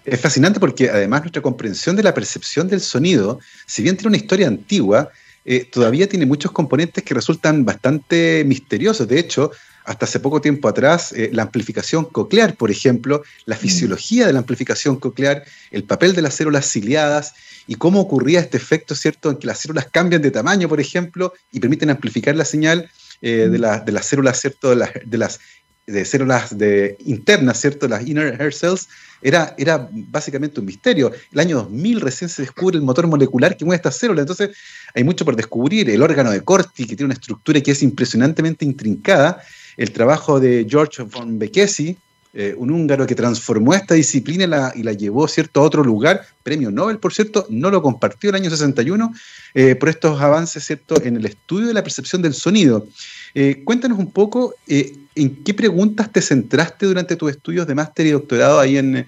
Es 0.05 0.21
fascinante 0.21 0.59
porque 0.59 0.91
además 0.91 1.23
nuestra 1.23 1.43
comprensión 1.43 1.95
de 1.97 2.03
la 2.03 2.15
percepción 2.15 2.69
del 2.69 2.81
sonido, 2.81 3.39
si 3.67 3.83
bien 3.83 3.97
tiene 3.97 4.09
una 4.09 4.17
historia 4.17 4.49
antigua, 4.49 5.11
eh, 5.45 5.65
todavía 5.65 6.09
tiene 6.09 6.27
muchos 6.27 6.53
componentes 6.53 7.03
que 7.03 7.15
resultan 7.15 7.65
bastante 7.65 8.45
misteriosos. 8.45 9.09
De 9.09 9.19
hecho, 9.19 9.53
hasta 9.85 10.07
hace 10.07 10.21
poco 10.21 10.41
tiempo 10.41 10.69
atrás, 10.69 11.13
eh, 11.13 11.31
la 11.33 11.43
amplificación 11.43 12.05
coclear, 12.05 12.57
por 12.57 12.71
ejemplo, 12.71 13.23
la 13.47 13.57
mm. 13.57 13.59
fisiología 13.59 14.27
de 14.27 14.33
la 14.33 14.41
amplificación 14.41 14.97
coclear, 14.97 15.45
el 15.71 15.85
papel 15.85 16.15
de 16.15 16.23
las 16.23 16.35
células 16.35 16.71
ciliadas 16.71 17.35
y 17.67 17.77
cómo 17.77 18.01
ocurría 18.01 18.41
este 18.41 18.57
efecto, 18.57 18.95
¿cierto?, 18.95 19.31
en 19.31 19.37
que 19.37 19.47
las 19.47 19.59
células 19.59 19.89
cambian 19.91 20.23
de 20.23 20.31
tamaño, 20.31 20.69
por 20.69 20.81
ejemplo, 20.81 21.33
y 21.53 21.61
permiten 21.61 21.91
amplificar 21.91 22.37
la 22.37 22.45
señal 22.45 22.91
eh, 23.21 23.49
de, 23.51 23.59
mm. 23.59 23.85
de, 23.85 23.93
las 23.93 24.07
células, 24.07 24.41
¿cierto?, 24.41 24.71
de 24.71 24.77
las, 24.77 24.91
de 25.05 25.19
las 25.19 25.41
de 25.87 26.05
células 26.05 26.57
de, 26.57 26.97
internas, 27.05 27.61
¿cierto?, 27.61 27.89
las 27.89 28.07
inner 28.07 28.41
hair 28.41 28.53
cells, 28.53 28.89
era, 29.21 29.55
era 29.59 29.89
básicamente 29.91 30.61
un 30.61 30.67
misterio. 30.67 31.13
El 31.33 31.41
año 31.41 31.57
2000 31.57 32.01
recién 32.01 32.29
se 32.29 32.43
descubre 32.43 32.77
el 32.77 32.83
motor 32.83 33.07
molecular 33.07 33.57
que 33.57 33.65
mueve 33.65 33.77
estas 33.77 33.97
células, 33.97 34.23
entonces 34.23 34.57
hay 34.95 35.05
mucho 35.05 35.25
por 35.25 35.37
descubrir. 35.37 35.91
El 35.91 36.03
órgano 36.03 36.31
de 36.31 36.43
Corti, 36.43 36.87
que 36.87 36.97
tiene 36.97 37.07
una 37.07 37.15
estructura 37.15 37.61
que 37.61 37.73
es 37.73 37.83
impresionantemente 37.83 38.65
intrincada, 38.65 39.43
el 39.83 39.91
trabajo 39.91 40.39
de 40.39 40.65
George 40.69 41.03
von 41.03 41.41
Bekesi, 41.41 41.97
eh, 42.35 42.55
un 42.57 42.71
húngaro 42.71 43.05
que 43.05 43.17
transformó 43.17 43.75
esta 43.75 43.95
disciplina 43.95 44.73
y 44.77 44.83
la, 44.85 44.93
llevó 44.93 45.27
¿cierto? 45.27 45.61
a 45.61 45.65
otro 45.65 45.83
lugar, 45.83 46.25
premio 46.45 46.71
Nobel, 46.71 46.99
por 46.99 47.13
cierto, 47.13 47.47
no 47.51 47.69
lo 47.69 47.83
compartió 47.83 48.31
el 48.31 48.37
año 48.37 48.49
61 48.49 49.13
eh, 49.55 49.75
por 49.75 49.89
estos 49.89 50.21
avances 50.21 50.65
¿cierto? 50.65 51.03
en 51.03 51.17
el 51.17 51.27
estudio 51.27 51.67
de 51.67 51.75
la 51.75 51.83
percepción 51.83 52.23
del 52.23 52.33
sonido. 52.33 52.87
Eh, 53.35 53.63
cuéntanos 53.65 53.99
un 53.99 54.13
poco 54.13 54.55
en 54.69 55.43
qué 55.45 55.53
preguntas 55.53 56.13
te 56.13 56.23
centraste 56.23 56.87
durante 56.87 57.17
tus 57.17 57.33
estudios 57.33 57.67
de 57.67 57.75
máster 57.75 58.07
y 58.07 58.11
doctorado 58.11 58.61
ahí 58.61 58.77
en, 58.77 59.05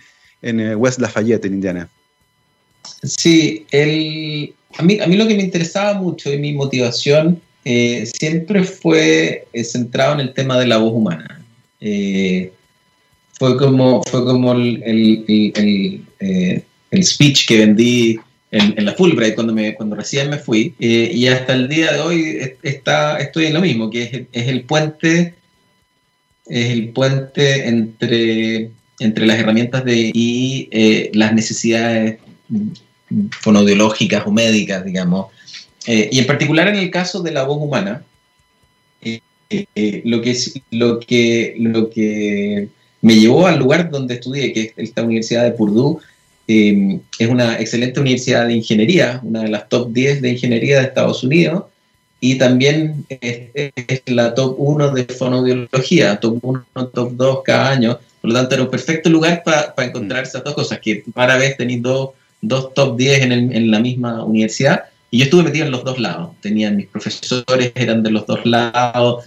West 0.77 0.99
Lafayette, 0.99 1.47
en 1.47 1.55
Indiana. 1.55 1.89
Sí, 3.03 3.65
a, 3.73 4.83
mí, 4.83 5.01
a 5.01 5.07
mí 5.07 5.17
lo 5.17 5.27
que 5.27 5.37
me 5.37 5.43
interesaba 5.43 5.95
mucho 5.95 6.31
y 6.31 6.37
mi 6.37 6.53
motivación 6.53 7.41
siempre 7.65 8.65
fue 8.65 9.47
centrado 9.65 10.15
en 10.15 10.21
el 10.21 10.35
tema 10.35 10.59
de 10.59 10.67
la 10.67 10.79
voz 10.79 10.93
humana 10.93 11.45
fue 13.39 13.57
como, 13.57 14.03
fue 14.05 14.25
como 14.25 14.53
el, 14.53 14.83
el, 14.85 16.05
eh, 16.21 16.63
el, 16.91 17.05
speech 17.05 17.47
que 17.47 17.59
vendí 17.59 18.19
en, 18.51 18.85
la 18.85 18.95
Fulbright 18.95 19.35
cuando, 19.35 19.53
me, 19.53 19.75
cuando 19.75 19.97
recién 19.97 20.31
me 20.31 20.39
fui. 20.39 20.75
Eh, 20.79 21.11
y 21.13 21.27
hasta 21.27 21.55
el 21.55 21.69
día 21.69 21.93
de 21.93 22.01
hoy 22.01 22.53
está, 22.63 23.19
estoy 23.19 23.47
en 23.47 23.55
lo 23.55 23.61
mismo, 23.61 23.91
que 23.91 24.29
es, 24.33 24.49
el 24.49 24.63
puente 24.63 25.35
es 26.47 26.71
el 26.71 26.91
puente 26.91 27.67
entre, 27.67 28.71
entre 28.99 29.27
las 29.27 29.39
herramientas 29.39 29.85
de 29.85 30.11
y 30.13 30.69
eh, 30.71 31.11
las 31.15 31.33
necesidades 31.33 32.19
fonodiológicas 33.41 34.27
o 34.27 34.31
médicas, 34.31 34.85
digamos. 34.85 35.27
Y 35.87 36.19
en 36.19 36.27
particular 36.27 36.69
en 36.69 36.77
el 36.77 36.91
caso 36.91 37.23
de 37.23 37.33
la 37.33 37.45
voz 37.45 37.59
humana, 37.61 38.03
lo 40.05 40.23
que, 40.23 40.37
lo 40.71 41.01
que, 41.01 41.55
lo 41.59 41.91
que 41.91 42.69
me 43.05 43.17
llevó 43.17 43.47
al 43.47 43.59
lugar 43.59 43.91
donde 43.91 44.15
estudié, 44.15 44.53
que 44.53 44.61
es 44.63 44.73
esta 44.77 45.03
Universidad 45.03 45.45
de 45.45 45.53
Purdue. 45.53 45.99
Em, 46.47 47.01
es 47.19 47.29
una 47.29 47.59
excelente 47.59 48.01
universidad 48.01 48.47
de 48.47 48.55
ingeniería, 48.55 49.21
una 49.23 49.43
de 49.43 49.49
las 49.49 49.69
top 49.69 49.93
10 49.93 50.23
de 50.23 50.31
ingeniería 50.31 50.79
de 50.79 50.87
Estados 50.87 51.23
Unidos, 51.23 51.65
y 52.21 52.37
también 52.39 53.05
es, 53.09 53.51
la 54.07 54.35
top 54.35 54.55
1 54.59 54.93
de 54.93 55.05
fonoaudiología, 55.05 56.19
top 56.21 56.39
1, 56.43 56.67
top 56.95 57.13
2 57.13 57.39
cada 57.45 57.71
año. 57.71 57.99
Por 58.21 58.31
lo 58.31 58.37
tanto, 58.37 58.55
era 58.55 58.65
un 58.65 58.71
perfecto 58.71 59.11
lugar 59.11 59.43
para 59.45 59.75
encontrar 59.87 60.25
esas 60.25 60.43
dos 60.43 60.55
cosas, 60.55 60.79
que 60.81 61.05
para 61.13 61.37
vez 61.37 61.59
tenéis 61.59 61.83
dos, 61.83 62.11
dos 62.41 62.73
top 62.73 62.97
10 62.97 63.23
en, 63.23 63.33
en 63.53 63.71
la 63.71 63.81
misma 63.81 64.25
universidad. 64.25 64.85
Y 65.15 65.19
yo 65.19 65.25
estuve 65.27 65.45
metido 65.45 65.67
en 65.67 65.71
los 65.71 65.85
dos 65.85 66.01
lados. 66.01 66.31
Tenían 66.41 66.77
mis 66.77 66.89
profesores, 66.89 67.71
eran 67.77 68.03
de 68.03 68.11
los 68.11 68.27
dos 68.27 68.45
lados, 68.45 69.25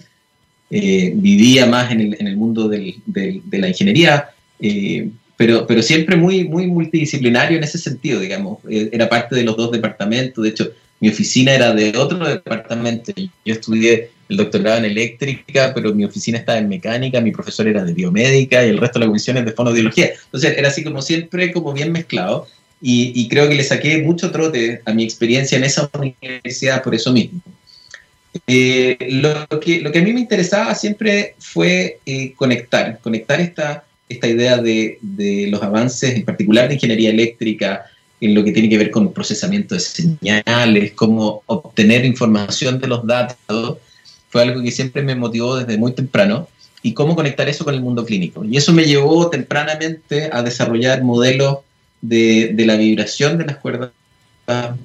eh, 0.70 1.14
vivía 1.16 1.66
más 1.66 1.94
en 1.94 2.02
el, 2.02 2.18
en 2.20 2.28
el 2.28 2.36
mundo 2.36 2.68
del, 2.68 2.96
de 3.06 3.58
la 3.58 3.70
ingeniería, 3.70 4.32
eh, 4.60 5.10
pero, 5.38 5.66
pero 5.66 5.82
siempre 5.82 6.18
muy, 6.18 6.44
muy 6.44 6.68
multidisciplinario 6.68 7.58
en 7.58 7.64
ese 7.64 7.78
sentido, 7.78 8.20
digamos. 8.20 8.58
Eh, 8.70 8.90
era 8.92 9.08
parte 9.08 9.34
de 9.34 9.46
los 9.46 9.56
dos 9.56 9.72
departamentos, 9.72 10.44
de 10.44 10.50
hecho, 10.50 10.72
mi 11.00 11.08
oficina 11.08 11.54
era 11.54 11.74
de 11.74 11.98
otro 11.98 12.18
departamento. 12.28 13.14
Yo 13.16 13.54
estudié 13.54 14.10
el 14.28 14.36
doctorado 14.36 14.80
en 14.80 14.86
eléctrica, 14.86 15.72
pero 15.74 15.96
mi 15.96 16.04
oficina 16.04 16.38
estaba 16.38 16.58
en 16.58 16.68
mecánica, 16.68 17.22
mi 17.22 17.32
profesor 17.32 17.66
era 17.66 17.86
de 17.86 17.94
biomédica 17.94 18.66
y 18.66 18.72
el 18.72 18.78
resto 18.78 19.00
de 19.00 19.06
la 19.06 19.10
comisión 19.10 19.38
es 19.38 19.46
de 19.46 19.54
fonodiología. 19.54 20.10
Entonces 20.26 20.58
era 20.58 20.68
así 20.68 20.84
como 20.84 21.02
siempre, 21.02 21.54
como 21.54 21.72
bien 21.72 21.94
mezclado. 21.94 22.46
Y, 22.82 23.12
y, 23.16 23.28
creo 23.28 23.50
que 23.50 23.56
le 23.56 23.64
saqué 23.64 24.04
mucho 24.04 24.30
trote 24.30 24.82
a 24.86 24.94
mi 24.94 25.04
experiencia 25.04 25.58
en 25.58 25.64
esa 25.64 25.90
universidad 25.94 26.84
por 26.84 26.94
eso 26.94 27.12
mismo. 27.12 27.42
Eh, 28.46 28.98
lo, 29.10 29.48
que, 29.60 29.82
lo 29.82 29.92
que 29.92 30.00
a 30.00 30.04
mí 30.04 30.14
me 30.14 30.20
interesaba 30.20 30.76
siempre 30.76 31.34
fue 31.40 32.00
eh, 32.06 32.34
conectar, 32.36 33.00
conectar 33.00 33.42
esta, 33.42 33.84
esta 34.08 34.28
idea 34.28 34.58
de, 34.58 35.00
de, 35.02 35.48
los 35.50 35.64
avances, 35.64 36.16
en 36.16 36.24
particular 36.24 36.68
de 36.68 36.76
ingeniería 36.76 37.10
eléctrica, 37.10 37.86
en 38.22 38.36
lo 38.36 38.44
que 38.44 38.52
tiene 38.52 38.70
que 38.70 38.78
ver 38.78 38.92
con 38.92 39.12
procesamiento 39.12 39.74
de 39.74 39.82
señales, 39.82 40.92
cómo 40.94 41.42
obtener 41.48 42.06
información 42.06 42.80
de 42.80 42.88
los 42.88 43.06
datos, 43.08 43.78
fue 44.30 44.44
algo 44.44 44.62
que 44.62 44.72
siempre 44.72 45.02
me 45.02 45.16
motivó 45.16 45.58
desde 45.58 45.78
muy 45.78 45.94
temprano, 45.94 46.48
y 46.82 46.94
cómo 46.94 47.16
conectar 47.16 47.50
eso 47.50 47.66
con 47.66 47.74
el 47.74 47.82
mundo 47.82 48.06
clínico. 48.06 48.46
Y 48.46 48.56
eso 48.56 48.72
me 48.72 48.86
llevó 48.86 49.30
tempranamente 49.30 50.30
a 50.32 50.42
desarrollar 50.42 51.04
modelos 51.04 51.60
de, 52.02 52.52
de 52.54 52.66
la 52.66 52.76
vibración 52.76 53.38
de 53.38 53.46
las 53.46 53.58
cuerdas 53.58 53.92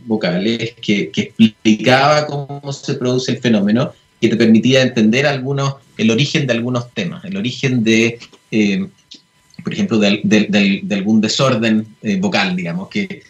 vocales 0.07 0.75
que, 0.81 1.11
explicaba 1.14 2.26
cómo 2.26 2.73
se 2.73 2.95
produce 2.95 3.33
el 3.33 3.38
fenómeno, 3.38 3.92
que 4.21 4.28
te 4.28 4.37
permitía 4.37 4.83
entender 4.83 5.26
algunos, 5.26 5.76
el 5.97 6.11
origen 6.11 6.47
de 6.47 6.52
algunos 6.54 6.90
temas, 6.92 7.25
el 7.25 7.37
origen 7.37 7.85
de, 7.85 8.19
eh, 8.50 8.87
por 9.62 9.73
ejemplo, 9.73 9.99
de, 9.99 10.21
de, 10.25 10.95
algún 10.95 11.21
desorden 11.21 11.87
eh, 12.02 12.16
vocal, 12.16 12.57
digamos, 12.57 12.88
que 12.88 13.23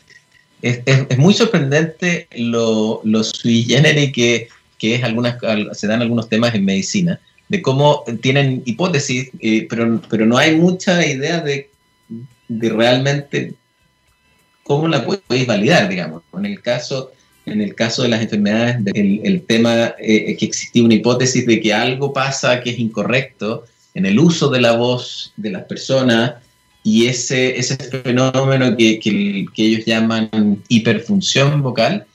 es, 0.63 0.81
es, 0.87 1.19
muy 1.19 1.35
sorprendente 1.35 2.29
lo, 2.37 3.01
lo 3.05 3.25
sui 3.25 3.65
generis 3.65 4.13
que, 4.13 4.49
que 4.79 4.95
es 4.95 5.05
algunas, 5.05 5.37
se 5.73 5.87
dan 5.87 6.03
algunos 6.03 6.29
temas 6.29 6.55
en 6.55 6.65
medicina, 6.65 7.21
de 7.49 7.61
cómo 7.61 8.05
tienen 8.23 8.63
hipótesis, 8.65 9.31
eh, 9.41 9.67
pero, 9.69 10.01
pero 10.09 10.25
no 10.25 10.39
hay 10.39 10.57
mucha 10.57 11.07
idea 11.07 11.41
de, 11.41 11.69
de 12.49 12.69
realmente 12.71 13.55
¿cómo 14.63 14.89
la 14.89 15.05
podéis 15.05 15.47
validar, 15.47 15.89
digamos? 15.89 16.23
En 16.37 16.47
el 16.47 16.61
caso, 16.61 17.13
en 17.47 17.61
el 17.61 17.75
caso 17.75 18.03
de 18.03 18.09
las 18.09 18.23
enfermedades, 18.23 18.77
el, 18.95 19.43
tema 19.43 19.95
eh, 19.99 20.37
que 20.37 20.47
existía 20.47 20.85
una 20.85 20.95
hipótesis 20.95 21.47
de 21.47 21.61
que 21.61 21.73
algo 21.73 22.13
pasa 22.13 22.61
que 22.61 22.71
es 22.71 22.79
incorrecto 22.79 23.65
en 23.95 24.07
el 24.07 24.19
uso 24.19 24.49
de 24.49 24.61
la 24.61 24.73
voz 24.73 25.33
de 25.37 25.51
las 25.51 25.65
personas 25.65 26.35
y 26.85 27.07
ese, 27.07 27.59
ese 27.59 27.77
fenómeno 27.77 28.77
que, 28.77 28.99
que, 28.99 29.47
ellos 29.57 29.85
llaman 29.85 30.31
hiperfunción 30.69 31.63
vocal, 31.63 32.07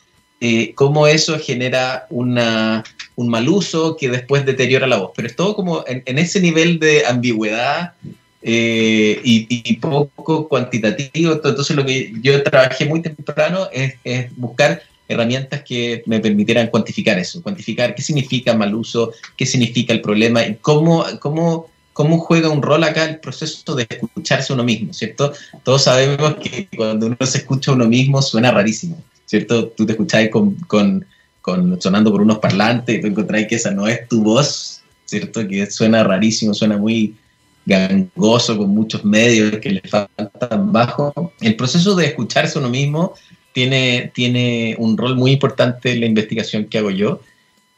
eh, 0.42 0.74
cómo 0.75 1.08
eso 1.08 1.39
genera 1.39 2.06
una, 2.10 2.84
un 3.16 3.30
mal 3.30 3.48
uso 3.48 3.96
que 3.96 4.10
después 4.10 4.46
deteriora 4.46 4.88
la 4.88 4.98
voz. 4.98 5.12
Pero 5.16 5.27
es 5.27 5.36
todo 5.36 5.56
como 5.56 5.86
en, 5.88 6.04
en 6.06 6.18
ese 6.20 6.42
nivel 6.42 6.80
de 6.80 7.06
ambigüedad 7.06 7.94
eh, 8.41 9.20
y, 9.24 9.75
poco 9.77 10.48
cuantitativo. 10.48 11.34
Entonces 11.34 11.75
lo 11.75 11.86
que 11.86 12.13
yo 12.22 12.41
trabajé 12.44 12.86
muy 12.86 13.01
temprano 13.01 13.67
es, 13.72 13.96
buscar 14.36 14.82
herramientas 15.08 15.63
que 15.63 16.03
me 16.06 16.20
permitieran 16.20 16.67
cuantificar 16.67 17.17
eso, 17.17 17.41
cuantificar 17.41 17.96
qué 17.96 18.01
significa 18.01 18.53
mal 18.53 18.75
uso, 18.75 19.13
qué 19.38 19.46
significa 19.46 19.94
el 19.94 20.01
problema 20.01 20.46
y 20.46 20.56
cómo, 20.56 21.06
cómo, 21.20 21.70
cómo 21.94 22.20
juega 22.20 22.50
un 22.50 22.62
rol 22.62 22.84
acá 22.84 23.06
el 23.06 23.20
proceso 23.20 23.74
de 23.75 23.88
escucharse 23.89 24.51
uno 24.51 24.63
mismo, 24.63 24.94
¿cierto? 24.94 25.34
Todos 25.63 25.84
sabemos 25.84 26.36
que 26.36 26.67
cuando 26.75 27.08
uno 27.08 27.17
se 27.22 27.39
escucha 27.39 27.72
a 27.72 27.75
uno 27.75 27.86
mismo 27.88 28.22
suena 28.22 28.51
rarísimo, 28.51 29.01
¿cierto? 29.25 29.70
Tú 29.70 29.86
te 29.86 29.94
escuchás 29.94 30.27
con, 30.29 30.56
con, 30.67 31.06
con 31.41 31.82
sonando 31.82 32.12
por 32.12 32.22
unos 32.22 32.39
parlantes 32.39 32.98
y 32.98 33.01
tú 33.01 33.08
encontrás 33.08 33.46
que 33.48 33.56
esa 33.56 33.72
no 33.72 33.88
es 33.88 34.08
tu 34.10 34.22
voz, 34.22 34.82
¿cierto? 35.06 35.48
Que 35.48 35.72
suena 35.72 36.03
rarísimo, 36.03 36.53
suena 36.53 36.77
muy, 36.77 37.15
gangoso, 37.67 38.57
con 38.57 38.69
muchos 38.69 39.03
medios 39.03 39.57
que 39.57 39.71
le 39.71 39.81
faltan 39.81 40.71
bajo. 40.71 41.33
El 41.41 41.55
proceso 41.55 41.95
de 41.95 42.05
escucharse 42.05 42.57
uno 42.57 42.69
mismo 42.69 43.13
tiene, 43.51 44.12
tiene 44.15 44.75
un 44.79 44.97
rol 44.97 45.15
muy 45.15 45.31
importante 45.31 45.91
en 45.91 46.00
la 46.00 46.05
investigación 46.05 46.65
que 46.65 46.77
hago 46.77 46.91
yo, 46.91 47.21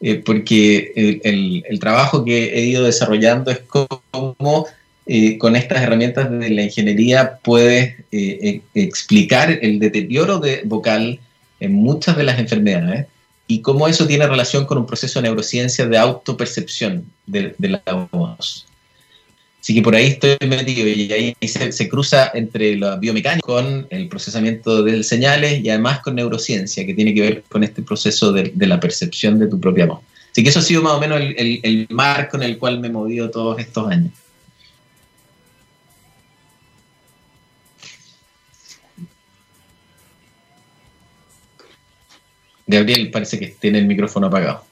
eh, 0.02 0.22
porque 0.24 0.94
el, 0.96 1.64
el, 1.68 1.80
trabajo 1.80 2.24
que 2.24 2.54
he 2.54 2.62
ido 2.66 2.84
desarrollando 2.84 3.50
es 3.50 3.62
cómo 3.62 4.68
eh, 5.08 5.38
con 5.40 5.56
estas 5.56 5.82
herramientas 5.82 6.30
de 6.30 6.52
la 6.52 6.64
ingeniería 6.64 7.40
puedes 7.44 7.96
eh, 8.12 8.62
explicar 8.76 9.58
el 9.62 9.80
deterioro 9.80 10.38
de 10.38 10.62
vocal 10.66 11.20
en 11.60 11.74
muchas 11.74 12.16
de 12.16 12.24
las 12.24 12.40
enfermedades 12.40 13.08
y 13.48 13.62
cómo 13.62 13.88
eso 13.88 14.06
tiene 14.06 14.28
relación 14.28 14.66
con 14.66 14.78
un 14.78 14.86
proceso 14.86 15.20
de 15.20 15.24
neurociencia 15.24 15.88
de 15.88 15.98
autopercepción 15.98 17.06
de, 17.26 17.56
de 17.58 17.70
la 17.70 18.08
voz. 18.12 18.69
Así 19.62 19.76
que 19.76 19.82
por 19.82 19.94
ahí 19.94 20.08
estoy 20.08 20.38
metido 20.48 20.88
y 20.88 21.12
ahí 21.12 21.36
se, 21.48 21.90
cruza 21.90 22.32
entre 22.34 22.78
la 22.78 22.96
biomecánica 22.96 23.46
con 23.46 23.88
el 23.90 24.08
procesamiento 24.08 24.84
de 24.84 25.04
señales 25.04 25.64
y 25.64 25.70
además 25.70 26.00
con 26.00 26.16
neurociencia, 26.16 26.86
que 26.86 26.94
tiene 26.94 27.14
que 27.14 27.22
ver 27.22 27.44
con 27.50 27.64
este 27.64 27.84
proceso 27.84 28.32
de, 28.32 28.54
la 28.56 28.80
percepción 28.80 29.38
de 29.38 29.48
tu 29.48 29.60
propia 29.60 29.86
voz. 29.86 30.00
Así 30.32 30.44
que 30.44 30.50
eso 30.50 30.60
ha 30.60 30.64
sido 30.64 30.82
más 30.82 30.94
o 30.94 31.00
menos 31.00 31.20
el, 31.20 31.88
marco 31.90 32.38
en 32.38 32.44
el 32.44 32.58
cual 32.58 32.80
me 32.80 32.88
he 32.88 32.92
movido 32.92 33.30
todos 33.30 33.60
estos 33.60 33.92
años. 33.92 34.14
Gabriel 42.66 43.10
parece 43.12 43.40
que 43.40 43.48
tiene 43.48 43.80
el 43.80 43.86
micrófono 43.86 44.28
apagado. 44.28 44.64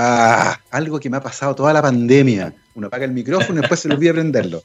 Ah, 0.00 0.60
algo 0.70 1.00
que 1.00 1.10
me 1.10 1.16
ha 1.16 1.20
pasado 1.20 1.56
toda 1.56 1.72
la 1.72 1.82
pandemia. 1.82 2.54
Uno 2.76 2.86
apaga 2.86 3.04
el 3.04 3.10
micrófono 3.10 3.58
y 3.58 3.62
después 3.62 3.80
se 3.80 3.88
le 3.88 3.94
olvida 3.94 4.12
prenderlo. 4.12 4.62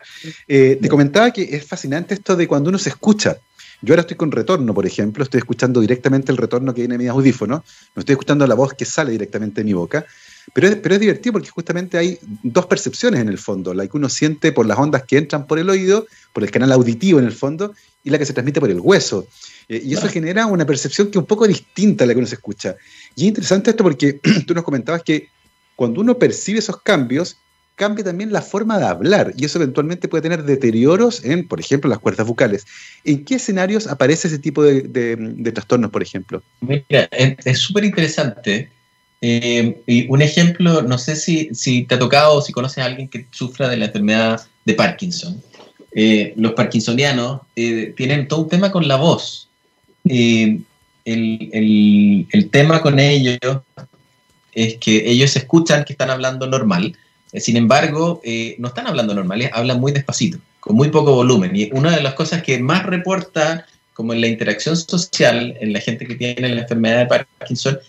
Eh, 0.48 0.78
te 0.80 0.88
comentaba 0.88 1.32
que 1.32 1.42
es 1.42 1.66
fascinante 1.66 2.13
esto 2.13 2.36
de 2.36 2.48
cuando 2.48 2.70
uno 2.70 2.78
se 2.78 2.90
escucha. 2.90 3.38
Yo 3.82 3.94
ahora 3.94 4.02
estoy 4.02 4.16
con 4.16 4.32
retorno, 4.32 4.75
por 4.75 4.86
ejemplo, 4.86 5.24
estoy 5.24 5.40
escuchando 5.40 5.82
directamente 5.82 6.32
el 6.32 6.38
retorno 6.38 6.72
que 6.72 6.82
viene 6.82 7.00
de 7.00 7.04
mi 7.04 7.10
audífono, 7.10 7.63
no 7.96 8.00
estoy 8.00 8.13
escuchando 8.13 8.46
la 8.46 8.54
voz 8.54 8.75
que 8.75 8.86
sale 8.86 9.12
directamente 9.12 9.62
de 9.62 9.66
mi 9.66 9.74
boca, 9.74 10.06
pero 10.54 10.68
es, 10.68 10.75
pero 10.75 10.96
es 10.96 11.02
divertido 11.02 11.34
porque 11.34 11.50
justamente 11.50 11.98
hay 11.98 12.20
dos 12.44 12.68
percepciones 12.68 13.20
en 13.20 13.28
el 13.28 13.40
fondo, 13.40 13.74
la 13.74 13.88
que 13.88 13.98
uno 13.98 14.10
siente 14.10 14.52
por 14.52 14.68
las 14.68 14.78
ondas 14.78 15.04
que 15.04 15.18
entran 15.18 15.48
por 15.48 15.58
el 15.58 15.70
oído, 15.70 16.06
por 16.32 16.44
el 16.44 16.52
canal 16.52 16.72
auditivo 16.72 17.20
en 17.20 17.25
el 17.25 17.32
fondo, 17.32 17.74
y 18.04 18.10
la 18.10 18.18
que 18.18 18.25
se 18.25 18.34
transmite 18.34 18.60
por 18.60 18.70
el 18.70 18.80
hueso. 18.80 19.28
Eh, 19.70 19.82
y 19.84 19.94
eso 19.94 20.08
genera 20.10 20.46
una 20.46 20.66
percepción 20.66 21.08
que 21.08 21.18
es 21.18 21.22
un 21.22 21.25
poco 21.25 21.48
distinta 21.48 22.04
a 22.04 22.08
la 22.08 22.13
que 22.13 22.20
uno 22.20 22.28
se 22.28 22.36
escucha. 22.36 22.75
Y 23.15 23.24
es 23.24 23.27
interesante 23.29 23.72
esto 23.72 23.84
porque 23.84 24.20
tú 24.48 24.53
nos 24.53 24.63
comentabas 24.63 25.03
que 25.03 25.29
cuando 25.75 26.01
uno 26.01 26.17
percibe 26.17 26.60
esos 26.60 26.82
cambios, 26.82 27.38
cambia 27.75 28.05
también 28.05 28.32
la 28.32 28.41
forma 28.41 28.77
de 28.77 28.86
hablar 28.86 29.34
y 29.36 29.46
eso 29.46 29.58
eventualmente 29.58 30.08
puede 30.08 30.22
tener 30.22 30.43
deterioros 30.43 31.24
en, 31.25 31.48
por 31.48 31.60
ejemplo, 31.60 31.89
las 31.89 32.00
cuerdas 32.00 32.27
vocales. 32.27 32.65
¿En 33.03 33.25
qué 33.25 33.36
escenarios 33.36 33.88
aparece 33.88 34.27
ese 34.27 34.39
tipo 34.39 34.63
de, 34.63 35.51
trastornos, 35.53 35.91
por 35.91 36.03
ejemplo? 36.03 36.43
Mira, 36.62 37.10
es 37.12 37.60
súper 37.60 37.86
interesante. 37.86 38.70
Eh, 39.22 39.82
y 39.88 40.08
un 40.10 40.22
ejemplo, 40.22 40.82
no 40.82 40.98
sé 40.98 41.15
si, 41.15 41.50
si 41.53 41.84
te 41.84 41.96
ha 41.96 42.00
tocado 42.00 42.36
o 42.36 42.41
si 42.41 42.51
conoces 42.51 42.79
a 42.79 42.86
alguien 42.86 43.08
que 43.08 43.25
sufra 43.32 43.70
de 43.70 43.77
la 43.77 43.86
enfermedad 43.86 44.41
de 44.65 44.74
Parkinson. 44.74 45.41
Eh, 45.96 46.34
los 46.36 46.53
parkinsonianos 46.53 47.41
eh, 47.55 47.93
tienen 47.96 48.27
todo 48.27 48.41
un 48.41 48.50
tema 48.50 48.72
con 48.72 48.88
la 48.88 48.98
voz. 48.98 49.48
El, 51.05 51.50
el, 51.51 52.27
el 52.31 52.50
tema 52.50 52.81
con 52.81 53.00
ellos 53.00 53.39
es 54.53 54.77
que 54.77 55.10
ellos 55.10 55.36
escuchan 55.36 55.83
que 55.83 55.93
están 55.93 56.10
hablando 56.10 56.48
normal, 56.48 56.95
eh, 57.33 57.39
sin 57.39 57.57
embargo, 57.57 58.22
eh, 58.24 58.55
no 58.60 58.69
están 58.69 58.88
hablando 58.88 59.13
normal, 59.13 59.50
hablan 59.51 59.79
muy 59.79 59.91
despacito, 59.91 60.38
con 60.60 60.75
muy 60.75 60.89
poco 60.89 61.13
volumen. 61.15 61.55
Y 61.55 61.69
una 61.74 61.95
de 61.95 62.03
las 62.03 62.13
cosas 62.13 62.43
que 62.43 62.60
más 62.60 62.86
reporta, 62.86 63.65
como 63.93 64.13
en 64.13 64.22
la 64.22 64.27
interacción 64.27 64.77
social, 64.77 65.57
en 65.60 65.74
la 65.74 65.79
gente 65.79 66.05
que 66.05 66.15
tiene 66.15 66.48
la 66.50 66.62
enfermedad 66.62 67.00
de 67.00 67.05
Parkinson, 67.07 67.79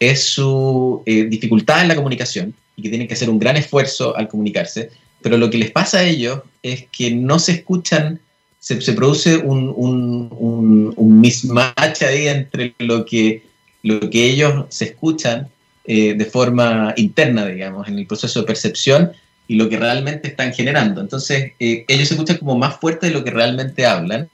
es 0.00 0.24
su 0.24 1.02
eh, 1.06 1.24
dificultad 1.24 1.82
en 1.82 1.88
la 1.88 1.94
comunicación 1.94 2.52
y 2.76 2.82
que 2.82 2.88
tienen 2.88 3.06
que 3.06 3.14
hacer 3.14 3.30
un 3.30 3.38
gran 3.38 3.56
esfuerzo 3.56 4.16
al 4.16 4.28
comunicarse. 4.28 4.90
Pero 5.22 5.38
lo 5.38 5.48
que 5.48 5.58
les 5.58 5.70
pasa 5.70 5.98
a 5.98 6.04
ellos 6.04 6.40
es 6.62 6.86
que 6.90 7.12
no 7.12 7.38
se 7.38 7.52
escuchan, 7.52 8.20
se, 8.64 8.94
produce 8.94 9.36
un, 9.36 10.94
mismatch 10.96 12.02
ahí 12.02 12.28
entre 12.28 12.74
lo 12.78 13.04
que, 13.04 13.42
lo 13.82 14.08
que 14.08 14.30
ellos 14.30 14.64
se 14.70 14.86
escuchan 14.86 15.48
eh, 15.84 16.14
de 16.14 16.24
forma 16.24 16.94
interna, 16.96 17.44
digamos, 17.46 17.86
en 17.88 17.98
el 17.98 18.06
proceso 18.06 18.40
de 18.40 18.46
percepción 18.46 19.12
y 19.46 19.56
lo 19.56 19.68
que 19.68 19.76
realmente 19.76 20.28
están 20.28 20.54
generando. 20.54 21.02
Entonces, 21.02 21.52
eh, 21.60 21.84
ellos 21.88 22.08
se 22.08 22.14
escuchan 22.14 22.38
como 22.38 22.56
más 22.56 22.78
fuerte 22.80 23.08
de 23.08 23.12
lo 23.12 23.22
que 23.22 23.30
realmente 23.30 23.84
hablan 23.84 24.30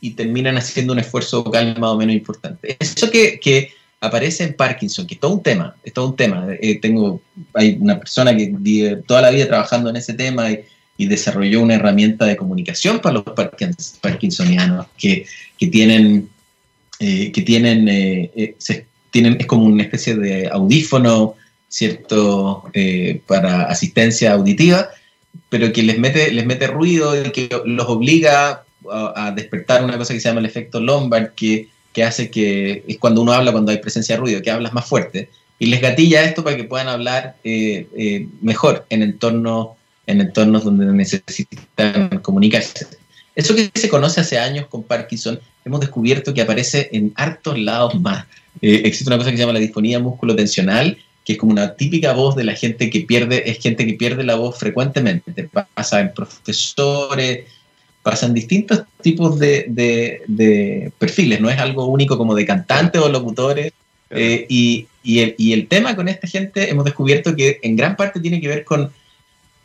y 0.00 0.12
terminan 0.12 0.56
haciendo 0.56 0.92
un 0.92 1.00
esfuerzo 1.00 1.42
vocal 1.42 1.76
más 1.80 1.90
o 1.90 1.96
menos 1.96 2.14
importante. 2.14 2.76
Eso 2.78 3.10
que, 3.10 3.40
que 3.40 3.72
aparece 4.00 4.44
en 4.44 4.54
Parkinson, 4.54 5.04
que 5.04 5.14
es 5.14 5.20
todo 5.20 5.34
un 5.34 5.42
tema, 5.42 5.74
es 5.82 5.92
todo 5.92 6.06
un 6.10 6.16
tema. 6.16 6.46
Eh, 6.60 6.78
tengo, 6.78 7.20
hay 7.54 7.76
una 7.80 7.98
persona 7.98 8.36
que 8.36 8.52
vive 8.56 9.02
toda 9.04 9.20
la 9.20 9.30
vida 9.30 9.48
trabajando 9.48 9.90
en 9.90 9.96
ese 9.96 10.14
tema 10.14 10.48
y, 10.48 10.64
desarrolló 11.06 11.60
una 11.60 11.74
herramienta 11.74 12.24
de 12.24 12.36
comunicación 12.36 13.00
para 13.00 13.14
los 13.14 13.24
parkinsonianos 14.00 14.86
que, 14.96 15.26
que 15.56 15.66
tienen, 15.68 16.28
que 16.98 17.42
tienen 17.44 18.54
se, 18.58 18.88
tienen, 19.10 19.36
es 19.40 19.46
como 19.46 19.64
una 19.64 19.82
especie 19.82 20.14
de 20.16 20.48
audífono, 20.48 21.34
¿cierto?, 21.68 22.64
eh, 22.72 23.20
para 23.26 23.64
asistencia 23.64 24.32
auditiva, 24.32 24.88
pero 25.48 25.72
que 25.72 25.82
les 25.82 25.98
mete, 25.98 26.32
les 26.32 26.46
mete 26.46 26.66
ruido 26.66 27.20
y 27.20 27.30
que 27.30 27.48
los 27.64 27.88
obliga 27.88 28.64
a, 28.90 29.32
despertar 29.34 29.84
una 29.84 29.98
cosa 29.98 30.14
que 30.14 30.20
se 30.20 30.28
llama 30.28 30.40
el 30.40 30.46
efecto 30.46 30.80
Lombard, 30.80 31.30
que, 31.34 31.68
que, 31.92 32.04
hace 32.04 32.30
que 32.30 32.84
es 32.86 32.98
cuando 32.98 33.22
uno 33.22 33.32
habla 33.32 33.52
cuando 33.52 33.70
hay 33.70 33.78
presencia 33.78 34.14
de 34.14 34.20
ruido, 34.20 34.42
que 34.42 34.50
hablas 34.50 34.72
más 34.72 34.86
fuerte, 34.86 35.30
y 35.58 35.66
les 35.66 35.80
gatilla 35.80 36.22
esto 36.22 36.44
para 36.44 36.56
que 36.56 36.64
puedan 36.64 36.88
hablar 36.88 37.36
eh, 37.44 37.86
eh, 37.96 38.28
mejor 38.40 38.86
en 38.90 39.02
entornos, 39.02 39.70
en 40.08 40.22
entornos 40.22 40.64
donde 40.64 40.86
necesitan 40.86 42.18
comunicarse. 42.22 42.86
Eso 43.36 43.54
que 43.54 43.70
se 43.72 43.88
conoce 43.88 44.20
hace 44.20 44.38
años 44.38 44.66
con 44.66 44.82
Parkinson, 44.82 45.38
hemos 45.64 45.80
descubierto 45.80 46.34
que 46.34 46.40
aparece 46.40 46.88
en 46.92 47.12
hartos 47.14 47.56
lados 47.58 47.94
más. 48.00 48.26
Eh, 48.60 48.82
existe 48.84 49.08
una 49.08 49.18
cosa 49.18 49.30
que 49.30 49.36
se 49.36 49.42
llama 49.42 49.52
la 49.52 49.60
disfonía 49.60 50.00
musculotensional, 50.00 50.98
que 51.24 51.34
es 51.34 51.38
como 51.38 51.52
una 51.52 51.74
típica 51.74 52.14
voz 52.14 52.34
de 52.34 52.44
la 52.44 52.54
gente 52.54 52.88
que 52.90 53.02
pierde, 53.02 53.48
es 53.48 53.58
gente 53.58 53.86
que 53.86 53.94
pierde 53.94 54.24
la 54.24 54.36
voz 54.36 54.58
frecuentemente. 54.58 55.48
Pasa 55.74 56.00
en 56.00 56.12
profesores, 56.14 57.44
pasan 58.02 58.32
distintos 58.32 58.84
tipos 59.02 59.38
de, 59.38 60.90
perfiles, 60.98 61.40
no 61.40 61.50
es 61.50 61.58
algo 61.58 61.84
único 61.84 62.16
como 62.16 62.34
de 62.34 62.46
cantantes 62.46 63.00
o 63.00 63.10
locutores. 63.10 63.72
Eh, 64.10 64.46
y, 64.48 64.88
el, 65.04 65.68
tema 65.68 65.94
con 65.94 66.08
esta 66.08 66.26
gente 66.26 66.70
hemos 66.70 66.86
descubierto 66.86 67.36
que 67.36 67.60
en 67.62 67.76
gran 67.76 67.94
parte 67.94 68.20
tiene 68.20 68.40
que 68.40 68.48
ver 68.48 68.64
con, 68.64 68.90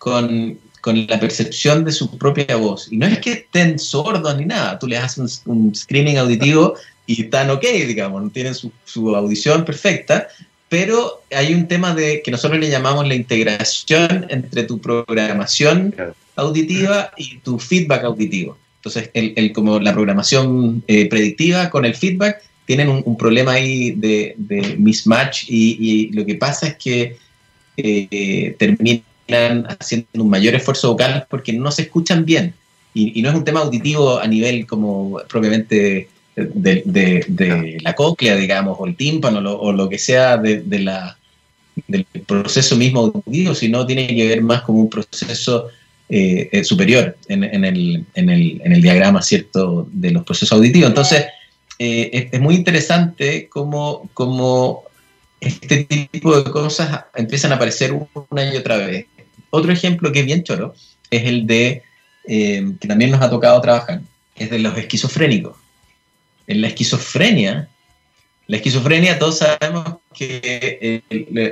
con, 0.03 0.59
la 1.07 1.17
percepción 1.17 1.85
de 1.85 1.93
su 1.93 2.17
propia 2.17 2.57
voz. 2.57 2.91
Y 2.91 2.97
no 2.97 3.07
es 3.07 3.19
que 3.19 3.31
estén 3.31 3.79
sordos 3.79 4.35
ni 4.35 4.45
nada, 4.45 4.77
tú 4.77 4.85
le 4.87 4.97
haces 4.97 5.41
un 5.45 5.73
screening 5.73 6.17
auditivo 6.17 6.75
y 7.07 7.21
están 7.21 7.49
ok, 7.49 7.63
digamos, 7.87 8.33
tienen 8.33 8.53
su, 8.53 8.69
su, 8.83 9.15
audición 9.15 9.63
perfecta, 9.63 10.27
pero 10.67 11.23
hay 11.31 11.53
un 11.53 11.69
tema 11.69 11.95
de 11.95 12.21
que 12.21 12.31
nosotros 12.31 12.59
le 12.59 12.69
llamamos 12.69 13.07
la 13.07 13.15
integración 13.15 14.25
entre 14.29 14.63
tu 14.63 14.79
programación 14.79 15.95
auditiva 16.35 17.11
y 17.15 17.37
tu 17.37 17.57
feedback 17.59 18.03
auditivo. 18.03 18.57
Entonces, 18.79 19.09
el, 19.13 19.31
el 19.37 19.53
como 19.53 19.79
la 19.79 19.93
programación 19.93 20.83
eh, 20.87 21.07
predictiva 21.07 21.69
con 21.69 21.85
el 21.85 21.95
feedback 21.95 22.41
tienen 22.65 22.89
un, 22.89 23.17
problema 23.17 23.53
ahí 23.53 23.91
de, 23.91 24.35
de 24.37 24.75
mismatch 24.77 25.45
y, 25.47 25.77
y, 25.79 26.11
lo 26.11 26.25
que 26.25 26.35
pasa 26.35 26.67
es 26.67 26.75
que 26.75 27.15
eh, 27.77 28.55
terminan 28.59 29.03
haciendo 29.27 30.07
un 30.15 30.29
mayor 30.29 30.55
esfuerzo 30.55 30.89
vocal 30.89 31.25
porque 31.29 31.53
no 31.53 31.71
se 31.71 31.83
escuchan 31.83 32.25
bien. 32.25 32.53
Y, 32.93 33.19
y, 33.19 33.23
no 33.23 33.29
es 33.29 33.35
un 33.35 33.43
tema 33.43 33.61
auditivo 33.61 34.19
a 34.19 34.27
nivel 34.27 34.67
como 34.67 35.19
propiamente 35.27 36.09
de, 36.35 37.77
la 37.81 37.93
cóclea, 37.93 38.35
digamos, 38.35 38.77
o 38.79 38.87
el 38.87 38.95
tímpano, 38.95 39.39
o 39.39 39.71
lo 39.71 39.89
que 39.89 39.99
sea 39.99 40.37
de, 40.37 40.79
la, 40.79 41.17
del 41.87 42.05
proceso 42.25 42.75
mismo 42.75 43.01
auditivo, 43.01 43.55
sino 43.55 43.85
tiene 43.85 44.07
que 44.07 44.27
ver 44.27 44.41
más 44.41 44.61
como 44.61 44.79
un 44.79 44.89
proceso 44.89 45.69
eh, 46.09 46.49
eh, 46.51 46.63
superior 46.63 47.17
en, 47.27 47.43
el, 47.43 48.05
en, 48.13 48.29
el, 48.29 48.61
en, 48.63 48.71
el, 48.73 48.81
diagrama, 48.81 49.21
¿cierto?, 49.21 49.87
de 49.91 50.11
los 50.11 50.23
procesos 50.23 50.57
auditivos. 50.57 50.89
Entonces, 50.89 51.25
eh, 51.79 52.29
es, 52.31 52.39
muy 52.39 52.55
interesante 52.55 53.47
cómo, 53.49 54.09
cómo 54.13 54.83
este 55.39 55.85
tipo 56.11 56.39
de 56.39 56.49
cosas 56.49 57.05
empiezan 57.15 57.51
a 57.51 57.55
aparecer 57.55 57.93
una 58.29 58.53
y 58.53 58.57
otra 58.57 58.77
vez. 58.77 59.05
Otro 59.55 59.71
ejemplo 59.71 60.11
que 60.11 60.21
es 60.21 60.25
bien 60.25 60.43
choro 60.43 60.73
es 61.11 61.25
el 61.25 61.45
de, 61.45 61.83
que 62.25 62.87
también 62.87 63.11
nos 63.11 63.21
ha 63.21 63.29
tocado 63.29 63.61
trabajar, 63.61 64.01
es 64.35 64.49
de 64.49 64.57
los 64.57 64.75
esquizofrénicos 64.75 65.55
en 66.47 66.61
la 66.61 66.67
esquizofrenia, 66.67 67.69
la 68.47 68.57
esquizofrenia 68.57 69.19
todos 69.19 69.39
sabemos 69.39 69.97
que 70.13 71.01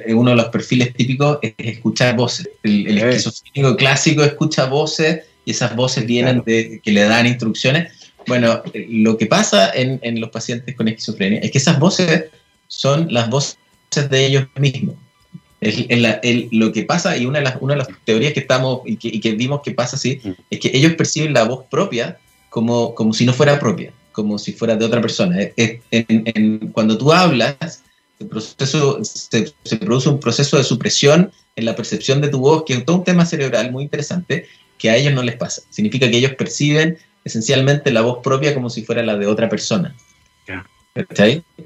uno 0.09 0.31
de 0.31 0.35
los 0.35 0.47
perfiles 0.47 0.93
típicos 0.93 1.39
es 1.41 1.53
escuchar 1.57 2.15
voces. 2.15 2.49
El, 2.63 2.97
esquizofrénico 2.97 3.77
clásico 3.77 4.23
escucha 4.23 4.65
voces 4.65 5.21
y 5.45 5.51
esas 5.51 5.75
voces 5.75 6.05
vienen 6.05 6.43
de 6.45 6.81
que 6.83 6.91
le 6.91 7.03
dan 7.03 7.27
instrucciones. 7.27 7.93
Bueno, 8.27 8.61
lo 8.73 9.17
que 9.17 9.25
pasa 9.25 9.71
en, 9.73 10.19
los 10.19 10.29
pacientes 10.29 10.75
con 10.75 10.87
esquizofrenia 10.87 11.39
es 11.39 11.51
que 11.51 11.57
esas 11.59 11.79
voces 11.79 12.25
son 12.67 13.11
las 13.13 13.29
voces 13.29 13.57
de 14.09 14.25
ellos 14.25 14.47
mismos. 14.59 14.95
Lo 15.61 16.71
que 16.71 16.83
pasa, 16.83 17.17
y 17.17 17.25
una 17.25 17.39
de, 17.39 17.45
las, 17.45 17.57
una 17.61 17.73
de 17.73 17.79
las 17.79 17.89
teorías 18.03 18.33
que 18.33 18.39
estamos 18.41 18.81
y 18.85 18.97
que, 18.97 19.07
y 19.09 19.19
que 19.19 19.33
vimos 19.33 19.61
que 19.63 19.71
pasa 19.71 19.95
así, 19.95 20.19
mm. 20.23 20.29
es 20.49 20.59
que 20.59 20.71
ellos 20.73 20.93
perciben 20.93 21.33
la 21.33 21.43
voz 21.43 21.65
propia 21.69 22.17
como, 22.49 22.95
como 22.95 23.13
si 23.13 23.25
no 23.25 23.33
fuera 23.33 23.59
propia 23.59 23.93
como 24.11 24.37
si 24.37 24.53
fuera 24.53 24.75
de 24.75 24.85
otra 24.85 25.01
persona. 25.01 25.37
cuando 26.73 26.97
tú 26.97 27.11
hablas, 27.11 27.83
el 28.19 28.27
proceso, 28.27 28.99
se, 29.03 29.53
produce 29.77 30.09
un 30.09 30.19
proceso 30.19 30.57
de 30.57 30.63
supresión 30.63 31.31
en 31.55 31.65
la 31.65 31.75
percepción 31.75 32.21
de 32.21 32.29
tu 32.29 32.39
voz, 32.39 32.63
que 32.65 32.73
es 32.73 32.85
todo 32.85 32.97
un 32.97 33.03
tema 33.03 33.25
cerebral 33.25 33.71
muy 33.71 33.83
interesante, 33.83 34.47
que 34.77 34.89
a 34.89 34.95
ellos 34.95 35.13
no 35.13 35.23
les 35.23 35.35
pasa. 35.35 35.61
Significa 35.69 36.09
que 36.09 36.17
ellos 36.17 36.35
perciben 36.35 36.97
esencialmente 37.23 37.91
la 37.91 38.01
voz 38.01 38.19
propia 38.23 38.53
como 38.53 38.69
si 38.69 38.83
fuera 38.83 39.03
la 39.03 39.17
de 39.17 39.27
otra 39.27 39.49
persona. 39.49 39.95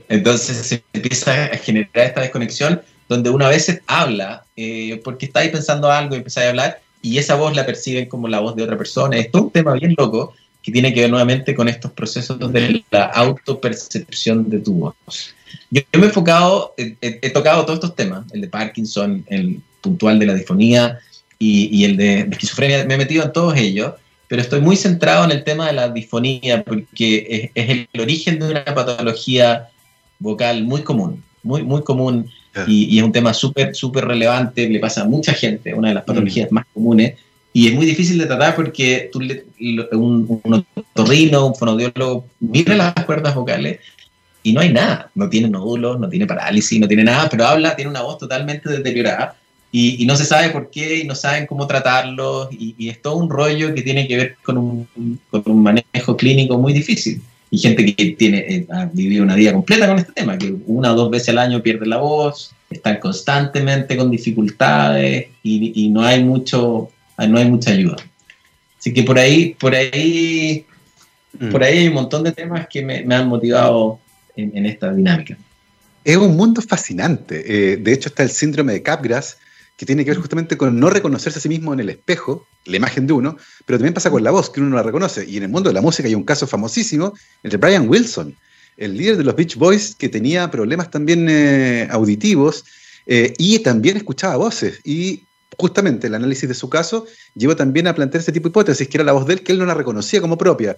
Entonces 0.08 0.58
se 0.58 0.84
empieza 0.94 1.46
a 1.46 1.58
generar 1.58 2.06
esta 2.06 2.22
desconexión 2.22 2.82
donde 3.08 3.30
una 3.30 3.50
vez 3.50 3.82
habla 3.88 4.46
eh, 4.56 5.02
porque 5.04 5.28
está 5.28 5.42
ahí 5.42 5.50
pensando 5.50 5.92
algo 5.92 6.16
y 6.16 6.18
empieza 6.18 6.42
a 6.42 6.50
hablar 6.50 6.82
y 7.02 7.20
esa 7.20 7.36
voz 7.36 7.56
la 7.56 7.66
perciben 7.66 8.08
como 8.08 8.28
la 8.28 8.40
voz 8.40 8.56
de 8.56 8.64
otra 8.64 8.78
persona. 8.78 9.18
Esto 9.18 9.38
es 9.38 9.44
un 9.44 9.52
tema 9.52 9.74
bien 9.74 9.94
loco 9.98 10.34
que 10.64 10.72
tiene 10.72 10.92
que 10.92 11.02
ver 11.02 11.12
nuevamente 11.12 11.54
con 11.54 11.70
estos 11.70 11.92
procesos 11.92 12.40
de 12.52 12.84
la 12.90 13.04
autopercepción 13.06 14.50
de 14.50 14.60
tu 14.60 14.74
voz. 14.74 14.96
Yo, 15.70 15.84
me 15.94 16.02
he 16.02 16.06
enfocado, 16.06 16.74
he, 16.78 17.30
tocado 17.30 17.64
todos 17.64 17.76
estos 17.76 17.96
temas, 17.96 18.26
el 18.34 18.42
de 18.42 18.48
Parkinson, 18.48 19.24
el 19.28 19.62
puntual 19.82 20.18
de 20.18 20.26
la 20.26 20.34
disfonía 20.34 21.00
y, 21.38 21.84
el 21.84 21.98
de 21.98 22.22
esquizofrenia, 22.22 22.86
me 22.86 22.96
he 22.96 22.98
metido 22.98 23.24
en 23.24 23.32
todos 23.32 23.56
ellos, 23.56 23.94
pero 24.28 24.42
estoy 24.42 24.62
muy 24.62 24.76
centrado 24.76 25.26
en 25.26 25.32
el 25.32 25.44
tema 25.44 25.68
de 25.68 25.74
la 25.74 25.90
disfonía 25.90 26.64
porque 26.64 27.52
es, 27.54 27.64
es 27.64 27.88
el 27.94 28.02
origen 28.02 28.40
de 28.40 28.50
una 28.50 28.66
patología 28.66 29.70
vocal 30.18 30.64
muy 30.64 30.82
común, 30.82 31.24
muy, 31.46 31.64
muy 31.64 31.84
común 31.84 32.30
y, 32.68 32.98
es 32.98 33.04
un 33.04 33.12
tema 33.12 33.34
súper, 33.34 33.76
súper 33.76 34.06
relevante, 34.06 34.68
le 34.68 34.80
pasa 34.80 35.02
a 35.02 35.06
mucha 35.06 35.34
gente, 35.34 35.74
una 35.74 35.90
de 35.90 35.94
las 35.96 36.04
mm. 36.04 36.08
patologías 36.08 36.52
más 36.52 36.66
comunes, 36.74 37.16
y 37.54 37.68
es 37.68 37.74
muy 37.74 37.86
difícil 37.86 38.18
de 38.18 38.26
tratar 38.26 38.56
porque 38.56 39.10
tú, 39.12 39.20
un, 39.94 40.42
un 40.44 40.66
otorrino, 40.76 41.48
un 41.48 41.56
fonodiólogo, 41.56 42.28
mira 42.40 42.76
las 42.76 42.94
cuerdas 43.06 43.34
vocales 43.36 43.80
y 44.44 44.52
no 44.52 44.62
hay 44.62 44.74
nada, 44.74 45.10
no 45.16 45.30
tiene 45.30 45.50
nódulos, 45.50 46.00
no 46.00 46.10
tiene 46.10 46.28
parálisis, 46.28 46.80
no 46.80 46.88
tiene 46.88 47.04
nada, 47.04 47.30
pero 47.30 47.46
habla, 47.46 47.76
tiene 47.76 47.92
una 47.92 48.02
voz 48.02 48.18
totalmente 48.18 48.70
deteriorada 48.70 49.38
y, 49.72 50.06
no 50.06 50.16
se 50.16 50.26
sabe 50.26 50.50
por 50.50 50.70
qué 50.70 51.00
y 51.00 51.04
no 51.06 51.16
saben 51.16 51.46
cómo 51.46 51.68
tratarlo 51.68 52.50
y, 52.52 52.90
es 52.90 53.02
todo 53.02 53.18
un 53.18 53.30
rollo 53.30 53.74
que 53.74 53.82
tiene 53.82 54.08
que 54.08 54.18
ver 54.18 54.38
con 54.44 54.58
un, 54.58 55.20
con 55.30 55.44
un 55.46 55.64
manejo 55.64 56.18
clínico 56.18 56.58
muy 56.58 56.74
difícil 56.74 57.22
y 57.56 57.58
gente 57.58 57.86
que 57.86 58.06
tiene, 58.12 58.40
eh, 58.40 58.68
ha 58.70 58.86
vivido 58.92 59.24
una 59.24 59.36
vida 59.36 59.54
completa 59.54 59.88
con 59.88 59.98
este 59.98 60.12
tema, 60.12 60.38
que 60.38 60.54
una 60.68 60.92
o 60.92 60.96
dos 60.96 61.10
veces 61.10 61.30
al 61.30 61.38
año 61.38 61.64
pierde 61.64 61.86
la 61.86 61.98
voz, 61.98 62.54
están 62.70 63.00
constantemente 63.00 63.96
con 63.96 64.12
dificultades 64.12 65.28
y, 65.42 65.90
no 65.90 66.04
hay 66.04 66.22
mucho, 66.22 66.90
no 67.18 67.38
hay 67.38 67.50
mucha 67.50 67.72
ayuda. 67.72 67.96
Así 68.78 68.94
que 68.94 69.04
por 69.04 69.18
ahí, 69.18 69.56
por 69.58 69.74
ahí, 69.74 70.66
mm. 71.40 71.50
por 71.50 71.64
ahí 71.64 71.78
hay 71.78 71.88
un 71.88 71.94
montón 71.94 72.24
de 72.24 72.34
temas 72.34 72.68
que 72.68 72.82
me, 72.82 73.16
han 73.16 73.30
motivado 73.30 74.00
en, 74.36 74.66
esta 74.66 74.94
dinámica. 74.94 75.38
Es 76.04 76.18
un 76.18 76.36
mundo 76.36 76.62
fascinante. 76.62 77.42
Eh, 77.48 77.78
de 77.78 77.94
hecho, 77.94 78.10
está 78.10 78.24
el 78.24 78.32
síndrome 78.32 78.74
de 78.74 78.84
Capgras, 78.84 79.38
que 79.78 79.86
tiene 79.86 80.06
que 80.06 80.12
ver 80.12 80.20
justamente 80.20 80.58
con 80.58 80.80
no 80.80 80.90
reconocerse 80.90 81.40
a 81.40 81.42
sí 81.42 81.50
mismo 81.50 81.74
en 81.74 81.82
el 81.82 81.90
espejo, 81.90 82.48
la 82.66 82.78
imagen 82.78 83.08
de 83.08 83.14
uno, 83.14 83.38
pero 83.66 83.78
también 83.78 83.94
pasa 83.94 84.10
con 84.10 84.24
la 84.24 84.32
voz, 84.32 84.50
que 84.50 84.62
uno 84.62 84.70
no 84.70 84.76
la 84.78 84.84
reconoce. 84.84 85.26
Y 85.26 85.38
en 85.38 85.44
el 85.44 85.50
mundo 85.50 85.70
de 85.70 85.74
la 85.74 85.82
música 85.82 86.08
hay 86.08 86.16
un 86.16 86.24
caso 86.24 86.48
famosísimo 86.48 87.14
entre 87.44 87.58
Brian 87.58 87.90
Wilson, 87.90 88.36
el 88.78 88.98
líder 88.98 89.18
de 89.18 89.24
los 89.24 89.36
Beach 89.36 89.56
Boys, 89.56 89.96
que 89.96 90.10
tenía 90.10 90.50
problemas 90.50 90.92
también 90.92 91.28
eh, 91.30 91.88
auditivos 91.92 92.64
eh, 93.06 93.34
y 93.38 93.60
también 93.60 93.98
escuchaba 93.98 94.38
voces. 94.38 94.80
Y 94.86 95.24
justamente 95.58 96.08
el 96.08 96.16
análisis 96.16 96.48
de 96.48 96.56
su 96.56 96.70
caso 96.70 97.06
llevó 97.34 97.56
también 97.56 97.88
a 97.88 97.96
plantear 97.96 98.22
ese 98.22 98.32
tipo 98.32 98.48
de 98.48 98.52
hipótesis, 98.52 98.88
que 98.88 98.98
era 98.98 99.04
la 99.04 99.14
voz 99.14 99.28
de 99.28 99.34
él, 99.34 99.44
que 99.44 99.52
él 99.52 99.60
no 99.60 99.66
la 99.66 99.74
reconocía 99.74 100.22
como 100.22 100.38
propia. 100.38 100.78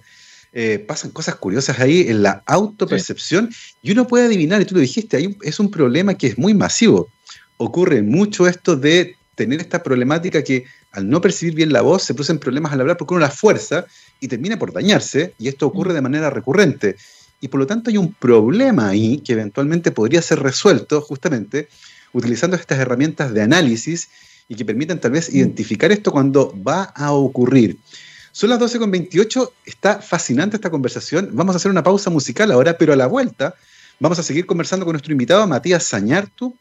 Eh, 0.54 0.80
pasan 0.80 1.12
cosas 1.12 1.36
curiosas 1.36 1.78
ahí 1.80 2.06
en 2.08 2.24
la 2.24 2.42
autopercepción 2.46 3.50
y 3.84 3.92
uno 3.92 4.08
puede 4.08 4.26
adivinar, 4.26 4.62
y 4.62 4.66
tú 4.66 4.76
lo 4.76 4.82
dijiste, 4.82 5.36
es 5.44 5.60
un 5.60 5.70
problema 5.70 6.16
que 6.16 6.28
es 6.28 6.38
muy 6.38 6.54
masivo 6.54 7.10
ocurre 7.58 8.02
mucho 8.02 8.48
esto 8.48 8.76
de 8.76 9.16
tener 9.36 9.60
esta 9.62 9.84
problemática 9.84 10.44
que 10.44 10.66
al 10.92 11.08
no 11.10 11.22
percibir 11.22 11.54
bien 11.54 11.72
la 11.72 11.82
voz 11.82 12.04
se 12.04 12.14
producen 12.14 12.40
problemas 12.40 12.74
al 12.74 12.82
hablar 12.82 12.98
porque 12.98 13.14
uno 13.14 13.22
la 13.22 13.30
fuerza 13.30 13.86
y 14.20 14.28
termina 14.28 14.58
por 14.58 14.74
dañarse 14.74 15.34
y 15.38 15.48
esto 15.48 15.68
ocurre 15.68 15.94
de 15.94 16.02
manera 16.02 16.30
recurrente. 16.30 16.96
Y 17.40 17.50
por 17.50 17.60
lo 17.60 17.68
tanto 17.68 17.90
hay 17.90 17.98
un 17.98 18.14
problema 18.14 18.90
ahí 18.90 19.20
que 19.20 19.34
eventualmente 19.34 19.92
podría 19.92 20.22
ser 20.22 20.40
resuelto 20.40 21.02
justamente 21.02 21.68
utilizando 22.14 22.56
estas 22.56 22.80
herramientas 22.80 23.34
de 23.34 23.44
análisis 23.44 24.10
y 24.50 24.56
que 24.56 24.66
permitan 24.66 25.00
tal 25.00 25.12
vez 25.12 25.34
identificar 25.34 25.92
esto 25.92 26.12
cuando 26.12 26.56
va 26.66 26.84
a 26.84 27.12
ocurrir. 27.12 27.78
Son 28.32 28.50
las 28.50 28.60
12.28, 28.60 29.52
está 29.66 30.00
fascinante 30.00 30.58
esta 30.58 30.70
conversación. 30.70 31.30
Vamos 31.34 31.56
a 31.56 31.58
hacer 31.58 31.72
una 31.72 31.84
pausa 31.84 32.10
musical 32.10 32.52
ahora, 32.52 32.78
pero 32.78 32.94
a 32.94 32.96
la 32.96 33.08
vuelta 33.08 33.56
vamos 34.00 34.20
a 34.20 34.24
seguir 34.24 34.46
conversando 34.46 34.86
con 34.86 34.94
nuestro 34.94 35.12
invitado 35.12 35.46
Matías 35.48 35.84
Sañartu, 35.84 36.56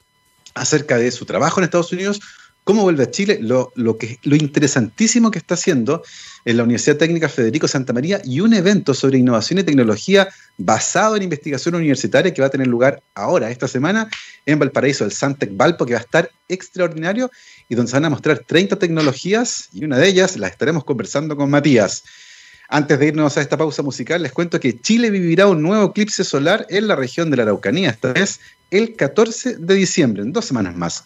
acerca 0.57 0.99
de 0.99 1.13
su 1.13 1.25
trabajo 1.25 1.61
en 1.61 1.65
Estados 1.65 1.93
Unidos, 1.93 2.21
cómo 2.65 2.83
vuelve 2.83 3.05
a 3.05 3.11
Chile, 3.13 3.39
lo, 3.41 3.71
que, 3.97 4.19
lo 4.25 4.35
interesantísimo 4.35 5.31
que 5.31 5.39
está 5.39 5.55
haciendo 5.55 6.03
en 6.45 6.57
la 6.57 6.65
Universidad 6.65 6.97
Técnica 6.97 7.29
Federico 7.29 7.69
Santa 7.69 7.93
María 7.93 8.21
y 8.25 8.41
un 8.41 8.55
evento 8.55 8.93
sobre 8.93 9.19
innovación 9.19 9.61
y 9.61 9.63
tecnología 9.63 10.27
basado 10.59 11.15
en 11.15 11.23
investigación 11.23 11.77
universitaria 11.77 12.35
que 12.35 12.43
va 12.43 12.49
a 12.49 12.51
tener 12.51 12.67
lugar 12.67 13.05
ahora, 13.15 13.53
esta 13.53 13.69
semana, 13.69 14.09
en 14.47 14.59
Valparaíso, 14.59 15.05
el 15.05 15.13
Santec 15.13 15.57
Valpo, 15.57 15.87
que 15.87 15.93
va 15.93 16.01
a 16.01 16.03
estar 16.03 16.29
extraordinario 16.49 17.31
y 17.69 17.77
donde 17.77 17.91
se 17.91 17.97
van 17.97 18.07
a 18.07 18.11
mostrar 18.11 18.41
30 18.41 18.77
tecnologías 18.81 19.69
y 19.73 19.85
una 19.85 19.99
de 19.99 20.09
ellas 20.09 20.37
la 20.37 20.49
estaremos 20.49 20.83
conversando 20.83 21.37
con 21.37 21.49
Matías. 21.49 22.03
Antes 22.69 22.99
de 22.99 23.07
irnos 23.07 23.37
a 23.37 23.41
esta 23.41 23.57
pausa 23.57 23.83
musical, 23.83 24.23
les 24.23 24.33
cuento 24.33 24.59
que 24.59 24.81
Chile 24.81 25.11
vivirá 25.11 25.47
un 25.47 25.63
nuevo 25.63 25.91
eclipse 25.91 26.25
solar 26.25 26.67
en 26.69 26.89
la 26.89 26.97
región 26.97 27.31
de 27.31 27.37
la 27.37 27.45
Araucanía, 27.45 27.91
esta 27.91 28.13
vez 28.13 28.41
el 28.71 28.97
14 28.97 29.59
de 29.59 29.75
diciembre, 29.75 30.23
en 30.23 30.33
dos 30.33 30.47
semanas 30.47 30.77
más. 30.77 31.05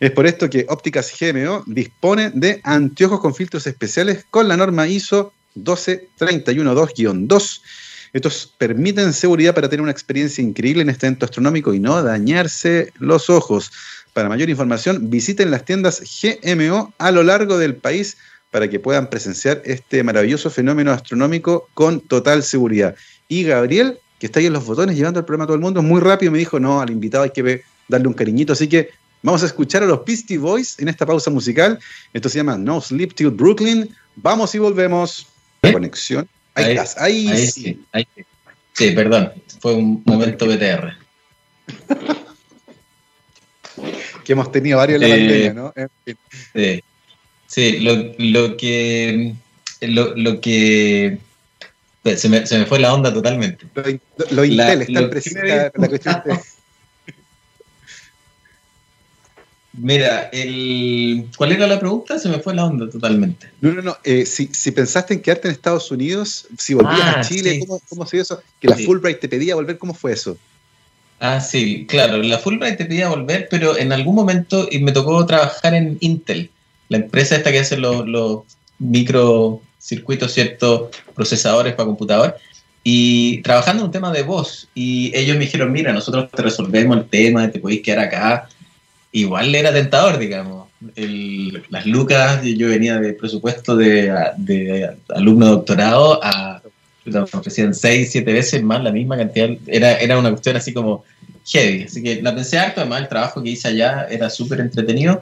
Es 0.00 0.10
por 0.10 0.26
esto 0.26 0.48
que 0.48 0.66
Ópticas 0.68 1.12
GMO 1.18 1.64
dispone 1.66 2.30
de 2.34 2.60
anteojos 2.64 3.20
con 3.20 3.34
filtros 3.34 3.66
especiales 3.66 4.24
con 4.30 4.48
la 4.48 4.56
norma 4.56 4.88
ISO 4.88 5.32
12312-2. 5.56 7.60
Estos 8.14 8.54
permiten 8.58 9.12
seguridad 9.12 9.54
para 9.54 9.68
tener 9.68 9.82
una 9.82 9.90
experiencia 9.90 10.42
increíble 10.42 10.82
en 10.82 10.90
este 10.90 11.06
evento 11.06 11.26
astronómico 11.26 11.74
y 11.74 11.80
no 11.80 12.02
dañarse 12.02 12.92
los 12.98 13.28
ojos. 13.28 13.72
Para 14.12 14.28
mayor 14.28 14.48
información, 14.48 15.10
visiten 15.10 15.50
las 15.50 15.64
tiendas 15.64 16.00
GMO 16.22 16.94
a 16.98 17.10
lo 17.10 17.24
largo 17.24 17.58
del 17.58 17.74
país 17.74 18.16
para 18.54 18.70
que 18.70 18.78
puedan 18.78 19.10
presenciar 19.10 19.62
este 19.64 20.04
maravilloso 20.04 20.48
fenómeno 20.48 20.92
astronómico 20.92 21.68
con 21.74 22.00
total 22.00 22.44
seguridad. 22.44 22.94
Y 23.26 23.42
Gabriel, 23.42 23.98
que 24.20 24.26
está 24.26 24.38
ahí 24.38 24.46
en 24.46 24.52
los 24.52 24.64
botones 24.64 24.96
llevando 24.96 25.18
el 25.18 25.26
programa 25.26 25.42
a 25.42 25.46
todo 25.48 25.56
el 25.56 25.60
mundo, 25.60 25.82
muy 25.82 26.00
rápido 26.00 26.30
me 26.30 26.38
dijo, 26.38 26.60
no, 26.60 26.80
al 26.80 26.90
invitado 26.90 27.24
hay 27.24 27.30
que 27.30 27.64
darle 27.88 28.06
un 28.06 28.14
cariñito, 28.14 28.52
así 28.52 28.68
que 28.68 28.90
vamos 29.22 29.42
a 29.42 29.46
escuchar 29.46 29.82
a 29.82 29.86
los 29.86 30.04
Beastie 30.04 30.38
Boys 30.38 30.78
en 30.78 30.86
esta 30.86 31.04
pausa 31.04 31.32
musical. 31.32 31.80
Esto 32.12 32.28
se 32.28 32.38
llama 32.38 32.56
No 32.56 32.80
Sleep 32.80 33.12
Till 33.12 33.30
Brooklyn. 33.30 33.92
Vamos 34.14 34.54
y 34.54 34.58
volvemos. 34.58 35.26
¿Eh? 35.62 35.72
Conexión. 35.72 36.28
Ahí, 36.54 36.76
estás, 36.76 36.96
ahí, 36.98 37.36
sí. 37.48 37.84
sí. 38.72 38.90
perdón, 38.92 39.32
fue 39.60 39.74
un 39.74 40.00
momento 40.06 40.46
BTR. 40.46 40.92
que 44.24 44.32
hemos 44.32 44.52
tenido 44.52 44.78
varios 44.78 45.02
en 45.02 45.08
la 45.08 45.16
eh, 45.16 45.18
pandemia, 45.18 45.54
¿no? 45.54 45.74
Sí. 46.54 46.84
Sí, 47.54 47.78
lo, 47.78 47.94
lo 48.18 48.56
que. 48.56 49.32
Lo, 49.82 50.40
que. 50.40 51.18
Se 52.16 52.28
me, 52.28 52.44
se 52.48 52.58
me, 52.58 52.66
fue 52.66 52.80
la 52.80 52.92
onda 52.92 53.14
totalmente. 53.14 53.64
Lo, 54.30 54.44
Intel 54.44 54.82
está 54.82 55.08
presente 55.08 55.70
la 55.72 55.88
cuestión 55.88 56.20
Mira, 59.72 60.30
el... 60.32 61.28
¿cuál 61.36 61.52
era 61.52 61.68
la 61.68 61.78
pregunta? 61.78 62.18
Se 62.18 62.28
me 62.28 62.40
fue 62.40 62.54
la 62.54 62.64
onda 62.64 62.90
totalmente. 62.90 63.48
No, 63.60 63.72
no, 63.72 63.82
no. 63.82 63.98
Eh, 64.02 64.26
si, 64.26 64.48
si, 64.52 64.72
pensaste 64.72 65.14
en 65.14 65.20
quedarte 65.20 65.46
en 65.46 65.52
Estados 65.52 65.92
Unidos, 65.92 66.48
si 66.58 66.74
volvías 66.74 67.02
a 67.02 67.20
ah, 67.20 67.22
Chile, 67.22 67.60
¿cómo, 67.60 67.80
¿cómo, 67.88 68.04
se 68.04 68.16
dio 68.16 68.22
eso? 68.22 68.42
Que 68.60 68.66
la 68.68 68.76
Fulbright 68.76 69.20
te 69.20 69.28
pedía 69.28 69.54
volver, 69.54 69.78
¿cómo 69.78 69.94
fue 69.94 70.12
eso? 70.12 70.36
Ah, 71.20 71.40
sí, 71.40 71.86
claro. 71.86 72.20
La 72.20 72.38
Fulbright 72.38 72.78
te 72.78 72.84
pedía 72.84 73.08
volver, 73.08 73.46
pero 73.48 73.78
en 73.78 73.92
algún 73.92 74.16
momento 74.16 74.68
me 74.80 74.90
tocó 74.90 75.24
trabajar 75.24 75.74
en 75.74 75.98
Intel 76.00 76.50
la 76.88 76.98
empresa 76.98 77.36
esta 77.36 77.52
que 77.52 77.60
hace 77.60 77.76
los, 77.76 78.06
los 78.06 78.42
microcircuitos, 78.78 80.32
¿cierto? 80.32 80.90
Procesadores 81.14 81.74
para 81.74 81.86
computador. 81.86 82.36
Y 82.82 83.40
trabajando 83.42 83.82
en 83.82 83.86
un 83.86 83.92
tema 83.92 84.12
de 84.12 84.22
voz. 84.22 84.68
Y 84.74 85.10
ellos 85.16 85.36
me 85.36 85.44
dijeron, 85.44 85.72
mira, 85.72 85.92
nosotros 85.92 86.30
te 86.30 86.42
resolvemos 86.42 86.98
el 86.98 87.04
tema, 87.06 87.50
te 87.50 87.58
podéis 87.58 87.82
quedar 87.82 88.00
acá. 88.00 88.48
Igual 89.12 89.54
era 89.54 89.72
tentador, 89.72 90.18
digamos. 90.18 90.68
las 91.70 91.86
lucas, 91.86 92.42
yo 92.44 92.68
venía 92.68 92.98
de 92.98 93.14
presupuesto 93.14 93.74
de, 93.74 94.12
de 94.36 94.90
alumno 95.08 95.46
doctorado 95.46 96.20
a 96.22 96.60
me 97.04 97.20
ofrecían 97.20 97.74
seis, 97.74 98.10
siete 98.12 98.32
veces 98.32 98.62
más 98.62 98.82
la 98.82 98.92
misma 98.92 99.16
cantidad. 99.16 99.50
Era, 99.66 99.98
era 99.98 100.18
una 100.18 100.30
cuestión 100.30 100.56
así 100.56 100.72
como 100.72 101.04
heavy. 101.46 101.84
Así 101.84 102.02
que 102.02 102.22
la 102.22 102.34
pensé 102.34 102.58
harto, 102.58 102.80
además 102.80 103.02
el 103.02 103.08
trabajo 103.08 103.42
que 103.42 103.50
hice 103.50 103.68
allá 103.68 104.06
era 104.10 104.30
súper 104.30 104.60
entretenido. 104.60 105.20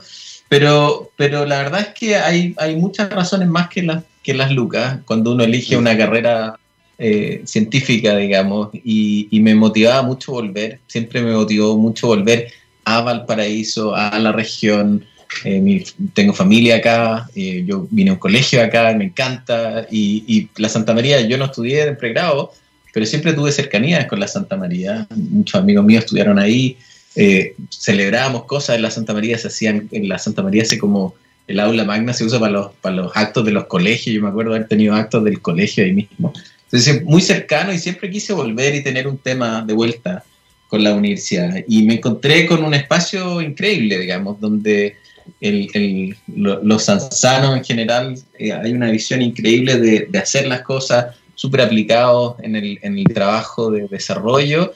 Pero, 0.53 1.11
pero 1.17 1.47
la 1.47 1.63
verdad 1.63 1.81
es 1.81 1.95
que 1.99 2.15
hay, 2.15 2.55
hay 2.59 2.77
muchas 2.77 3.09
razones 3.09 3.49
más 3.49 3.71
que 3.71 3.83
las, 3.83 4.05
que 4.23 4.35
las 4.35 4.53
lucas 4.53 4.99
cuando 5.07 5.33
uno 5.33 5.45
elige 5.45 5.79
una 5.79 5.97
carrera 5.97 6.59
eh, 6.99 7.41
científica, 7.47 8.15
digamos, 8.19 8.69
y, 8.75 9.31
me 9.41 9.55
motivaba 9.55 10.03
mucho 10.03 10.33
volver, 10.33 10.79
siempre 10.87 11.23
me 11.23 11.33
motivó 11.33 11.79
mucho 11.79 12.09
volver 12.09 12.53
a 12.85 13.01
Valparaíso, 13.01 13.95
a 13.95 14.19
la 14.19 14.31
región. 14.31 15.07
Eh, 15.47 15.85
tengo 16.13 16.35
familia 16.35 16.77
acá, 16.77 17.31
eh, 17.35 17.65
yo 17.67 17.87
vine 17.91 18.11
a 18.11 18.13
un 18.13 18.19
colegio 18.19 18.63
acá, 18.63 18.93
me 18.95 19.07
encanta, 19.07 19.87
y, 19.91 20.23
y, 20.27 20.51
la 20.61 20.69
Santa 20.69 20.93
María, 20.93 21.23
yo 21.23 21.39
no 21.39 21.47
estudié 21.47 21.85
en 21.85 21.97
pregrado, 21.97 22.53
pero 22.93 23.07
siempre 23.07 23.33
tuve 23.33 23.53
cercanías 23.53 24.05
con 24.05 24.21
la 24.21 24.29
Santa 24.29 24.59
María. 24.59 25.07
Muchos 25.17 25.59
amigos 25.59 25.87
míos 25.87 26.05
estudiaron 26.05 26.39
ahí, 26.39 26.77
eh, 27.17 27.55
celebrábamos 27.71 28.45
cosas 28.45 28.77
en 28.77 28.83
la 28.83 28.91
Santa 28.91 29.13
María, 29.13 29.39
se 29.39 29.49
hacían 29.49 29.89
en 29.93 30.09
la 30.09 30.19
Santa 30.19 30.43
María, 30.43 30.63
hace 30.63 30.79
como 30.79 31.15
el 31.47 31.61
aula 31.61 31.85
magna 31.85 32.13
se 32.13 32.25
usa 32.25 32.39
para 32.39 32.53
los, 32.53 32.73
para 32.81 32.97
los 32.97 33.13
actos 33.15 33.45
de 33.45 33.53
los 33.53 33.67
colegios, 33.67 34.15
yo 34.15 34.23
me 34.23 34.29
acuerdo 34.29 34.55
haber 34.55 34.69
tenido 34.69 34.95
actos 34.95 35.25
del 35.25 35.41
colegio 35.41 35.85
ahí 35.85 35.93
mismo. 35.93 36.33
Entonces, 36.65 37.05
muy 37.05 37.21
cercano 37.21 37.73
y 37.73 37.79
siempre 37.79 38.11
quise 38.11 38.33
volver 38.33 38.75
y 38.75 38.83
tener 38.83 39.07
un 39.07 39.19
tema 39.19 39.63
de 39.63 39.75
vuelta 39.75 40.25
con 40.69 40.83
la 40.83 40.95
universidad. 40.95 41.55
Y 41.69 41.83
me 41.83 41.95
encontré 41.95 42.47
con 42.47 42.65
un 42.65 42.73
espacio 42.73 43.43
increíble, 43.43 43.99
digamos, 43.99 44.41
donde 44.41 44.97
el, 45.41 45.69
el, 45.75 46.17
los 46.35 46.85
sanzanos 46.85 47.57
en 47.57 47.65
general 47.65 48.15
eh, 48.39 48.53
hay 48.53 48.73
una 48.73 48.91
visión 48.91 49.21
increíble 49.21 49.77
de, 49.77 50.07
de 50.09 50.19
hacer 50.19 50.47
las 50.47 50.63
cosas 50.63 51.15
súper 51.35 51.61
aplicados 51.61 52.37
en 52.43 52.57
el, 52.57 52.79
en 52.83 52.99
el 52.99 53.05
trabajo 53.05 53.71
de 53.71 53.87
desarrollo 53.89 54.73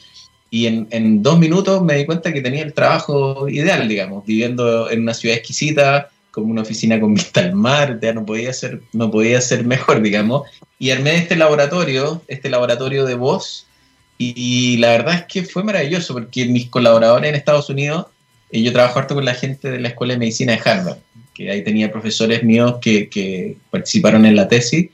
y 0.57 0.66
en, 0.66 0.88
en, 0.90 1.23
dos 1.23 1.38
minutos 1.38 1.83
me 1.83 1.97
di 1.97 2.07
cuenta 2.07 2.33
que 2.33 2.40
tenía 2.40 2.62
el 2.62 2.73
trabajo 2.73 3.47
ideal, 3.47 3.87
digamos, 3.87 4.25
viviendo 4.25 4.90
en 4.90 5.03
una 5.03 5.12
ciudad 5.12 5.37
exquisita, 5.37 6.09
como 6.31 6.51
una 6.51 6.62
oficina 6.62 6.99
con 6.99 7.12
vista 7.12 7.40
al 7.40 7.55
mar, 7.55 7.99
ya 8.01 8.14
no 8.14 8.25
podía 8.25 8.55
ser, 8.55 8.81
no 8.95 9.11
podía 9.11 9.38
ser 9.42 9.64
mejor, 9.64 10.01
digamos. 10.01 10.49
Y 10.79 10.90
armé 10.92 11.16
este 11.16 11.37
laboratorio, 11.37 12.23
este 12.27 12.49
laboratorio 12.49 13.05
de 13.05 13.16
voz, 13.16 13.66
y, 14.16 14.79
la 14.79 14.92
verdad 14.92 15.14
es 15.14 15.25
que 15.25 15.42
fue 15.45 15.62
maravilloso, 15.62 16.14
porque 16.14 16.47
mis 16.47 16.71
colaboradores 16.71 17.29
en 17.29 17.35
Estados 17.35 17.69
Unidos, 17.69 18.07
eh, 18.51 18.62
yo 18.62 18.73
trabajo 18.73 18.99
harto 18.99 19.14
con 19.14 19.27
la 19.27 19.35
gente 19.35 19.71
de 19.71 19.79
la 19.79 19.88
Escuela 19.88 20.14
de 20.14 20.21
Medicina 20.21 20.53
de 20.53 20.62
Harvard, 20.64 20.97
que 21.35 21.51
ahí 21.51 21.62
tenía 21.62 21.92
profesores 21.92 22.42
míos 22.42 22.77
que, 22.81 23.11
que 23.11 23.59
participaron 23.71 24.25
en 24.25 24.37
la 24.37 24.49
tesis, 24.49 24.88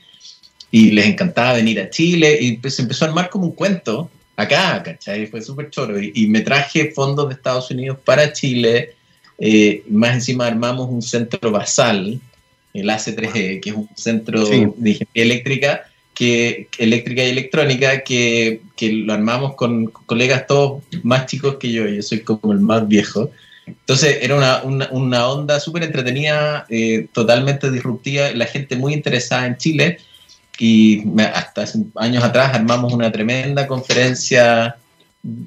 y 0.71 0.91
les 0.91 1.05
encantaba 1.05 1.53
venir 1.53 1.79
a 1.79 1.89
Chile, 1.89 2.37
y 2.41 2.57
pues 2.57 2.77
empezó 2.79 3.05
a 3.05 3.07
armar 3.07 3.29
como 3.29 3.45
un 3.45 3.53
cuento 3.53 4.09
acá, 4.35 4.81
¿cachai? 4.83 5.27
Fue 5.27 5.41
súper 5.41 5.69
choro, 5.69 5.99
y, 6.01 6.11
y 6.15 6.27
me 6.27 6.41
traje 6.41 6.91
fondos 6.91 7.29
de 7.29 7.35
Estados 7.35 7.69
Unidos 7.71 7.97
para 8.03 8.33
Chile, 8.33 8.95
eh, 9.39 9.83
más 9.89 10.13
encima 10.15 10.47
armamos 10.47 10.89
un 10.89 11.01
centro 11.01 11.51
basal, 11.51 12.19
el 12.73 12.89
AC3E, 12.89 13.61
que 13.61 13.69
es 13.69 13.75
un 13.75 13.89
centro 13.95 14.45
de 14.45 14.57
ingeniería 14.57 15.05
eléctrica, 15.13 15.85
que, 16.13 16.67
eléctrica 16.77 17.23
y 17.23 17.29
electrónica, 17.29 18.03
que, 18.03 18.61
que, 18.75 18.91
lo 18.91 19.13
armamos 19.13 19.55
con 19.55 19.87
colegas 19.87 20.47
todos 20.47 20.83
más 21.03 21.25
chicos 21.25 21.57
que 21.57 21.71
yo, 21.71 21.87
yo 21.87 22.01
soy 22.01 22.21
como 22.21 22.53
el 22.53 22.59
más 22.59 22.87
viejo. 22.87 23.31
Entonces 23.65 24.19
era 24.21 24.35
una, 24.35 24.63
una, 24.63 24.89
una 24.91 25.27
onda 25.27 25.59
súper 25.59 25.83
entretenida, 25.83 26.65
eh, 26.69 27.07
totalmente 27.13 27.71
disruptiva, 27.71 28.31
la 28.31 28.45
gente 28.45 28.75
muy 28.75 28.93
interesada 28.93 29.45
en 29.47 29.57
Chile 29.57 29.99
y 30.59 31.03
hasta 31.19 31.63
hace 31.63 31.79
años 31.95 32.23
atrás 32.23 32.53
armamos 32.53 32.93
una 32.93 33.11
tremenda 33.11 33.67
conferencia 33.67 34.75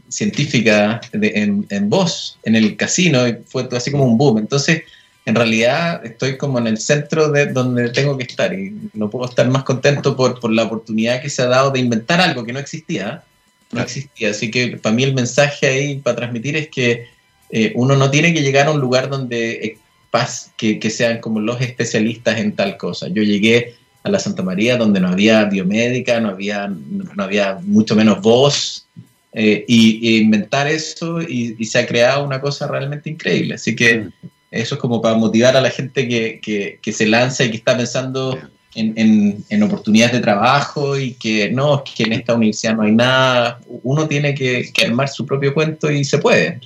científica 0.08 1.00
en, 1.12 1.66
en, 1.68 1.90
voz 1.90 2.38
en 2.44 2.56
el 2.56 2.76
casino 2.76 3.28
y 3.28 3.36
fue 3.46 3.68
así 3.72 3.90
como 3.90 4.04
un 4.04 4.16
boom. 4.16 4.38
Entonces, 4.38 4.82
en 5.26 5.34
realidad 5.34 6.04
estoy 6.04 6.36
como 6.36 6.58
en 6.58 6.66
el 6.66 6.78
centro 6.78 7.30
de 7.30 7.46
donde 7.46 7.90
tengo 7.90 8.16
que 8.16 8.24
estar 8.24 8.52
y 8.54 8.74
no 8.94 9.10
puedo 9.10 9.28
estar 9.28 9.48
más 9.48 9.64
contento 9.64 10.16
por, 10.16 10.40
por 10.40 10.52
la 10.52 10.64
oportunidad 10.64 11.20
que 11.20 11.30
se 11.30 11.42
ha 11.42 11.46
dado 11.46 11.70
de 11.70 11.80
inventar 11.80 12.20
algo 12.20 12.44
que 12.44 12.52
no 12.52 12.58
existía. 12.58 13.22
No 13.72 13.82
existía. 13.82 14.30
Así 14.30 14.50
que 14.50 14.76
para 14.76 14.94
mí 14.94 15.02
el 15.02 15.14
mensaje 15.14 15.66
ahí 15.66 15.96
para 15.98 16.16
transmitir 16.16 16.56
es 16.56 16.68
que 16.68 17.08
eh, 17.50 17.72
uno 17.74 17.96
no 17.96 18.10
tiene 18.10 18.32
que 18.32 18.42
llegar 18.42 18.68
a 18.68 18.70
un 18.70 18.80
lugar 18.80 19.08
donde 19.08 19.50
eh, 19.50 19.78
que, 20.56 20.78
que 20.78 20.90
sean 20.90 21.20
como 21.20 21.40
los 21.40 21.60
especialistas 21.60 22.38
en 22.38 22.52
tal 22.52 22.76
cosa. 22.76 23.08
Yo 23.08 23.22
llegué 23.22 23.74
a 24.06 24.10
la 24.10 24.18
Santa 24.18 24.42
María 24.42 24.76
donde 24.76 25.00
no 25.00 25.08
había 25.08 25.44
biomédica, 25.44 26.20
no 26.20 26.30
había, 26.30 26.68
no 26.68 27.22
había 27.22 27.58
mucho 27.62 27.96
menos 27.96 28.22
voz, 28.22 28.86
eh, 29.32 29.64
y, 29.68 30.16
inventar 30.16 30.66
eso 30.66 31.20
y, 31.20 31.62
se 31.66 31.78
ha 31.78 31.86
creado 31.86 32.24
una 32.24 32.40
cosa 32.40 32.66
realmente 32.66 33.10
increíble. 33.10 33.56
Así 33.56 33.76
que 33.76 34.08
eso 34.50 34.74
es 34.76 34.80
como 34.80 35.02
para 35.02 35.16
motivar 35.16 35.54
a 35.56 35.60
la 35.60 35.68
gente 35.68 36.08
que, 36.08 36.40
que, 36.80 36.92
se 36.92 37.06
lanza 37.06 37.44
y 37.44 37.50
que 37.50 37.58
está 37.58 37.76
pensando 37.76 38.38
en, 38.74 39.44
en, 39.48 39.62
oportunidades 39.62 40.14
de 40.14 40.20
trabajo 40.20 40.96
y 40.98 41.12
que 41.14 41.50
no, 41.50 41.84
que 41.84 42.04
en 42.04 42.14
esta 42.14 42.34
universidad 42.34 42.76
no 42.76 42.84
hay 42.84 42.92
nada. 42.92 43.60
Uno 43.82 44.08
tiene 44.08 44.34
que, 44.34 44.70
que 44.72 44.86
armar 44.86 45.10
su 45.10 45.26
propio 45.26 45.52
cuento 45.52 45.90
y 45.90 46.04
se 46.04 46.16
puede. 46.16 46.60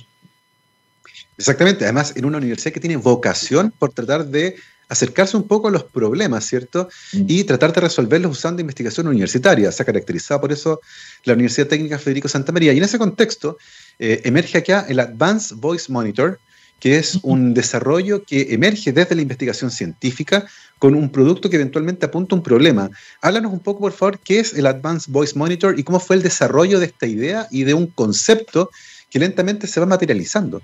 Exactamente, 1.37 1.83
además 1.83 2.13
en 2.15 2.23
una 2.23 2.37
universidad 2.37 2.71
que 2.71 2.79
tiene 2.79 2.95
vocación 2.95 3.73
por 3.77 3.91
tratar 3.91 4.27
de 4.27 4.55
acercarse 4.91 5.37
un 5.37 5.47
poco 5.47 5.69
a 5.69 5.71
los 5.71 5.85
problemas, 5.85 6.45
¿cierto? 6.45 6.89
Mm. 7.13 7.25
Y 7.27 7.43
tratar 7.45 7.71
de 7.71 7.79
resolverlos 7.79 8.37
usando 8.37 8.59
investigación 8.59 9.07
universitaria. 9.07 9.71
Se 9.71 9.81
ha 9.81 9.85
caracterizado 9.85 10.41
por 10.41 10.51
eso 10.51 10.81
la 11.23 11.33
Universidad 11.33 11.67
Técnica 11.67 11.97
Federico 11.97 12.27
Santa 12.27 12.51
María. 12.51 12.73
Y 12.73 12.77
en 12.77 12.83
ese 12.83 12.99
contexto 12.99 13.57
eh, 13.99 14.21
emerge 14.25 14.57
acá 14.57 14.85
el 14.89 14.99
Advanced 14.99 15.55
Voice 15.55 15.89
Monitor, 15.89 16.39
que 16.81 16.97
es 16.97 17.19
un 17.23 17.53
desarrollo 17.53 18.23
que 18.25 18.53
emerge 18.53 18.91
desde 18.91 19.15
la 19.15 19.21
investigación 19.21 19.71
científica 19.71 20.45
con 20.77 20.93
un 20.93 21.09
producto 21.09 21.49
que 21.49 21.55
eventualmente 21.55 22.07
apunta 22.07 22.35
a 22.35 22.39
un 22.39 22.43
problema. 22.43 22.89
Háblanos 23.21 23.53
un 23.53 23.61
poco, 23.61 23.79
por 23.79 23.93
favor, 23.93 24.19
qué 24.19 24.41
es 24.41 24.53
el 24.55 24.65
Advanced 24.65 25.09
Voice 25.13 25.37
Monitor 25.37 25.79
y 25.79 25.83
cómo 25.83 26.01
fue 26.01 26.17
el 26.17 26.21
desarrollo 26.21 26.79
de 26.79 26.87
esta 26.87 27.07
idea 27.07 27.47
y 27.49 27.63
de 27.63 27.73
un 27.73 27.87
concepto 27.87 28.71
que 29.09 29.19
lentamente 29.19 29.67
se 29.67 29.79
va 29.79 29.85
materializando. 29.85 30.61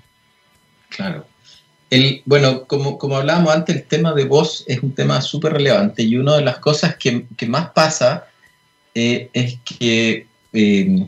Claro. 0.90 1.24
El, 1.90 2.22
bueno, 2.26 2.64
como, 2.66 2.98
como 2.98 3.16
hablábamos 3.16 3.54
antes, 3.54 3.76
el 3.76 3.84
tema 3.84 4.12
de 4.12 4.24
voz 4.24 4.64
es 4.66 4.82
un 4.82 4.92
tema 4.92 5.22
súper 5.22 5.54
relevante 5.54 6.02
y 6.02 6.16
una 6.16 6.36
de 6.36 6.42
las 6.42 6.58
cosas 6.58 6.96
que, 6.96 7.26
que 7.36 7.46
más 7.46 7.70
pasa 7.70 8.26
eh, 8.94 9.30
es 9.32 9.58
que 9.64 10.26
eh, 10.52 11.06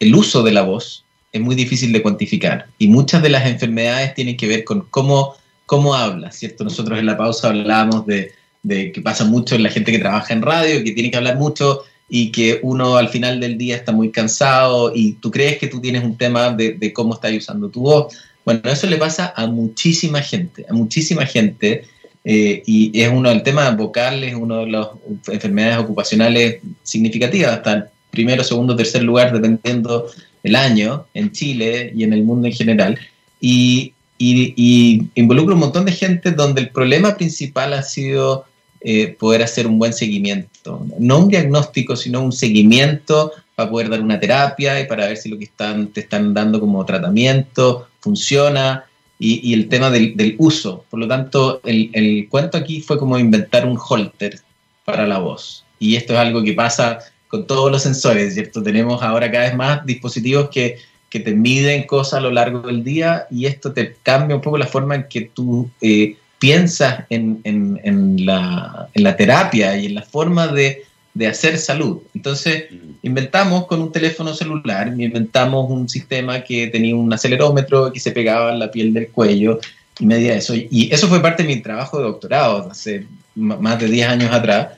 el 0.00 0.14
uso 0.14 0.42
de 0.42 0.52
la 0.52 0.62
voz 0.62 1.04
es 1.32 1.40
muy 1.40 1.54
difícil 1.54 1.92
de 1.92 2.02
cuantificar 2.02 2.66
y 2.78 2.88
muchas 2.88 3.22
de 3.22 3.28
las 3.28 3.46
enfermedades 3.46 4.14
tienen 4.14 4.36
que 4.36 4.48
ver 4.48 4.64
con 4.64 4.86
cómo, 4.90 5.36
cómo 5.66 5.94
habla, 5.94 6.32
¿cierto? 6.32 6.64
Nosotros 6.64 6.98
en 6.98 7.06
la 7.06 7.16
pausa 7.16 7.48
hablábamos 7.48 8.06
de, 8.06 8.32
de 8.62 8.90
que 8.90 9.00
pasa 9.02 9.24
mucho 9.24 9.54
en 9.54 9.62
la 9.62 9.70
gente 9.70 9.92
que 9.92 9.98
trabaja 9.98 10.32
en 10.32 10.42
radio, 10.42 10.82
que 10.82 10.92
tiene 10.92 11.10
que 11.10 11.16
hablar 11.16 11.36
mucho 11.36 11.82
y 12.08 12.32
que 12.32 12.58
uno 12.62 12.96
al 12.96 13.08
final 13.08 13.38
del 13.40 13.58
día 13.58 13.76
está 13.76 13.92
muy 13.92 14.10
cansado 14.10 14.92
y 14.94 15.12
tú 15.14 15.30
crees 15.30 15.58
que 15.58 15.66
tú 15.68 15.80
tienes 15.80 16.02
un 16.02 16.16
tema 16.16 16.50
de, 16.50 16.72
de 16.72 16.92
cómo 16.92 17.14
estás 17.14 17.32
usando 17.32 17.68
tu 17.68 17.82
voz 17.82 18.16
bueno, 18.46 18.60
eso 18.64 18.86
le 18.86 18.96
pasa 18.96 19.34
a 19.36 19.48
muchísima 19.48 20.22
gente, 20.22 20.64
a 20.70 20.72
muchísima 20.72 21.26
gente, 21.26 21.82
eh, 22.24 22.62
y 22.64 23.00
es 23.00 23.08
uno 23.08 23.28
del 23.28 23.42
tema 23.42 23.68
vocal, 23.72 24.22
es 24.22 24.36
uno 24.36 24.60
de 24.60 24.70
las 24.70 24.86
enfermedades 25.26 25.78
ocupacionales 25.78 26.60
significativas, 26.84 27.50
hasta 27.50 27.72
el 27.72 27.84
primero, 28.12 28.44
segundo, 28.44 28.76
tercer 28.76 29.02
lugar, 29.02 29.32
dependiendo 29.32 30.06
el 30.44 30.54
año, 30.54 31.06
en 31.12 31.32
Chile 31.32 31.92
y 31.94 32.04
en 32.04 32.12
el 32.12 32.22
mundo 32.22 32.46
en 32.46 32.54
general. 32.54 32.98
Y, 33.40 33.92
involucra 34.18 35.54
un 35.54 35.60
montón 35.60 35.84
de 35.84 35.92
gente 35.92 36.30
donde 36.30 36.62
el 36.62 36.70
problema 36.70 37.16
principal 37.16 37.74
ha 37.74 37.82
sido 37.82 38.46
eh, 38.80 39.08
poder 39.08 39.42
hacer 39.42 39.66
un 39.66 39.78
buen 39.78 39.92
seguimiento. 39.92 40.86
No 40.98 41.18
un 41.18 41.28
diagnóstico, 41.28 41.96
sino 41.96 42.22
un 42.22 42.32
seguimiento 42.32 43.32
para 43.56 43.68
poder 43.68 43.90
dar 43.90 44.00
una 44.00 44.20
terapia 44.20 44.80
y 44.80 44.86
para 44.86 45.06
ver 45.06 45.16
si 45.16 45.28
lo 45.28 45.36
que 45.36 45.44
están, 45.44 45.88
te 45.88 46.00
están 46.00 46.32
dando 46.32 46.60
como 46.60 46.84
tratamiento 46.86 47.88
funciona 48.06 48.84
y, 49.18 49.52
el 49.52 49.68
tema 49.68 49.90
del, 49.90 50.36
uso. 50.38 50.84
Por 50.88 51.00
lo 51.00 51.08
tanto, 51.08 51.60
el, 51.64 52.26
cuento 52.30 52.56
aquí 52.56 52.80
fue 52.80 52.98
como 52.98 53.18
inventar 53.18 53.66
un 53.66 53.76
holter 53.76 54.40
para 54.84 55.06
la 55.06 55.18
voz. 55.18 55.64
Y 55.80 55.96
esto 55.96 56.12
es 56.12 56.20
algo 56.20 56.44
que 56.44 56.52
pasa 56.52 57.00
con 57.26 57.46
todos 57.46 57.70
los 57.72 57.82
sensores, 57.82 58.34
¿cierto? 58.34 58.62
Tenemos 58.62 59.02
ahora 59.02 59.30
cada 59.30 59.46
vez 59.46 59.56
más 59.56 59.84
dispositivos 59.84 60.48
que, 60.50 60.78
que 61.10 61.18
te 61.20 61.34
miden 61.34 61.84
cosas 61.86 62.14
a 62.14 62.20
lo 62.20 62.30
largo 62.30 62.60
del 62.60 62.84
día 62.84 63.26
y 63.30 63.46
esto 63.46 63.72
te 63.72 63.96
cambia 64.04 64.36
un 64.36 64.42
poco 64.42 64.58
la 64.58 64.66
forma 64.66 64.94
en 64.94 65.08
que 65.08 65.22
tú 65.22 65.68
eh, 65.80 66.16
piensas 66.38 67.04
en, 67.10 67.40
en, 67.42 68.24
la, 68.24 68.88
en 68.94 69.02
la 69.02 69.16
terapia 69.16 69.76
y 69.76 69.86
en 69.86 69.96
la 69.96 70.02
forma 70.02 70.46
de 70.46 70.84
de 71.16 71.26
hacer 71.26 71.56
salud. 71.56 72.02
Entonces, 72.14 72.64
inventamos 73.02 73.66
con 73.66 73.80
un 73.80 73.90
teléfono 73.90 74.34
celular, 74.34 74.88
inventamos 74.88 75.70
un 75.70 75.88
sistema 75.88 76.44
que 76.44 76.66
tenía 76.66 76.94
un 76.94 77.10
acelerómetro 77.10 77.90
que 77.90 78.00
se 78.00 78.10
pegaba 78.10 78.52
en 78.52 78.58
la 78.58 78.70
piel 78.70 78.92
del 78.92 79.08
cuello 79.08 79.58
y 79.98 80.04
medía 80.04 80.34
eso. 80.34 80.54
Y 80.54 80.90
eso 80.92 81.08
fue 81.08 81.22
parte 81.22 81.42
de 81.42 81.48
mi 81.48 81.62
trabajo 81.62 81.96
de 81.96 82.04
doctorado 82.04 82.70
hace 82.70 83.06
más 83.34 83.80
de 83.80 83.88
10 83.88 84.08
años 84.08 84.30
atrás. 84.30 84.68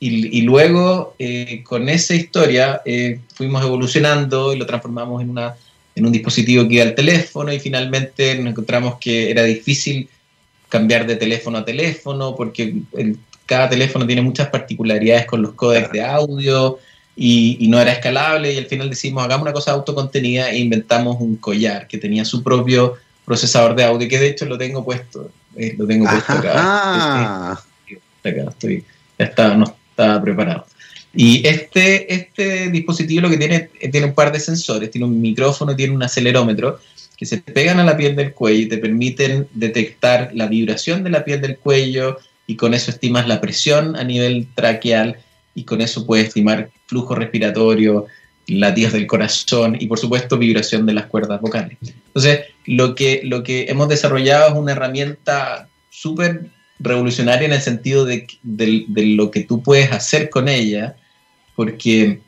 Y, 0.00 0.42
luego, 0.42 1.16
eh, 1.18 1.64
con 1.64 1.88
esa 1.88 2.14
historia, 2.14 2.80
eh, 2.84 3.18
fuimos 3.34 3.64
evolucionando 3.64 4.54
y 4.54 4.56
lo 4.56 4.64
transformamos 4.64 5.20
en, 5.20 5.30
una, 5.30 5.56
en 5.96 6.06
un 6.06 6.12
dispositivo 6.12 6.68
que 6.68 6.74
iba 6.74 6.84
al 6.84 6.94
teléfono 6.94 7.52
y 7.52 7.58
finalmente 7.58 8.36
nos 8.36 8.52
encontramos 8.52 8.98
que 9.00 9.28
era 9.32 9.42
difícil 9.42 10.08
cambiar 10.68 11.08
de 11.08 11.16
teléfono 11.16 11.58
a 11.58 11.64
teléfono 11.64 12.36
porque 12.36 12.74
el 12.96 13.18
cada 13.48 13.68
teléfono 13.68 14.06
tiene 14.06 14.20
muchas 14.20 14.48
particularidades 14.48 15.24
con 15.24 15.40
los 15.40 15.54
códecs 15.54 15.90
de 15.90 16.04
audio 16.04 16.78
y, 17.16 17.66
no 17.68 17.80
era 17.80 17.92
escalable 17.92 18.52
y 18.52 18.58
al 18.58 18.66
final 18.66 18.90
decimos 18.90 19.24
hagamos 19.24 19.42
una 19.42 19.52
cosa 19.52 19.72
autocontenida 19.72 20.50
e 20.50 20.58
inventamos 20.58 21.16
un 21.18 21.36
collar 21.36 21.88
que 21.88 21.98
tenía 21.98 22.24
su 22.24 22.42
propio 22.42 22.94
procesador 23.24 23.74
de 23.74 23.84
audio 23.84 24.08
que 24.08 24.18
de 24.18 24.28
hecho 24.28 24.44
lo 24.44 24.58
tengo 24.58 24.84
puesto 24.84 25.30
eh, 25.56 25.74
lo 25.76 25.86
tengo 25.86 26.08
puesto 26.08 26.32
acá, 26.32 27.52
acá 27.52 27.64
estoy, 28.50 28.84
ya 29.18 29.24
está, 29.24 29.54
no 29.56 29.74
estaba 29.90 30.22
preparado. 30.22 30.66
Y 31.14 31.44
este, 31.48 32.12
este 32.12 32.70
dispositivo 32.70 33.22
lo 33.22 33.30
que 33.30 33.38
tiene, 33.38 33.70
tiene 33.90 34.06
un 34.06 34.14
par 34.14 34.30
de 34.30 34.38
sensores, 34.38 34.90
tiene 34.90 35.06
un 35.06 35.20
micrófono, 35.20 35.74
tiene 35.74 35.94
un 35.94 36.02
acelerómetro, 36.02 36.78
que 37.16 37.26
se 37.26 37.38
pegan 37.38 37.80
a 37.80 37.84
la 37.84 37.96
piel 37.96 38.14
del 38.14 38.32
cuello 38.32 38.60
y 38.60 38.68
te 38.68 38.78
permiten 38.78 39.48
detectar 39.52 40.30
la 40.34 40.46
vibración 40.46 41.02
de 41.02 41.10
la 41.10 41.24
piel 41.24 41.40
del 41.40 41.56
cuello 41.56 42.18
y 42.48 42.56
con 42.56 42.74
eso 42.74 42.90
estimas 42.90 43.28
la 43.28 43.40
presión 43.40 43.94
a 43.94 44.02
nivel 44.02 44.48
traqueal 44.54 45.18
y 45.54 45.64
con 45.64 45.82
eso 45.82 46.06
puedes 46.06 46.28
estimar 46.28 46.70
flujo 46.86 47.14
respiratorio, 47.14 48.06
latidos 48.46 48.94
del 48.94 49.06
corazón 49.06 49.76
y 49.78 49.86
por 49.86 49.98
supuesto 49.98 50.38
vibración 50.38 50.86
de 50.86 50.94
las 50.94 51.06
cuerdas 51.06 51.42
vocales. 51.42 51.76
Entonces, 51.82 52.46
lo 52.64 52.94
que, 52.94 53.20
lo 53.22 53.42
que 53.42 53.66
hemos 53.68 53.88
desarrollado 53.88 54.48
es 54.48 54.54
una 54.54 54.72
herramienta 54.72 55.68
súper 55.90 56.46
revolucionaria 56.78 57.46
en 57.46 57.52
el 57.52 57.60
sentido 57.60 58.06
de, 58.06 58.26
lo 58.42 59.30
que 59.30 59.42
tú 59.42 59.62
puedes 59.62 59.92
hacer 59.92 60.30
con 60.30 60.48
ella, 60.48 60.96
porque 61.54 62.20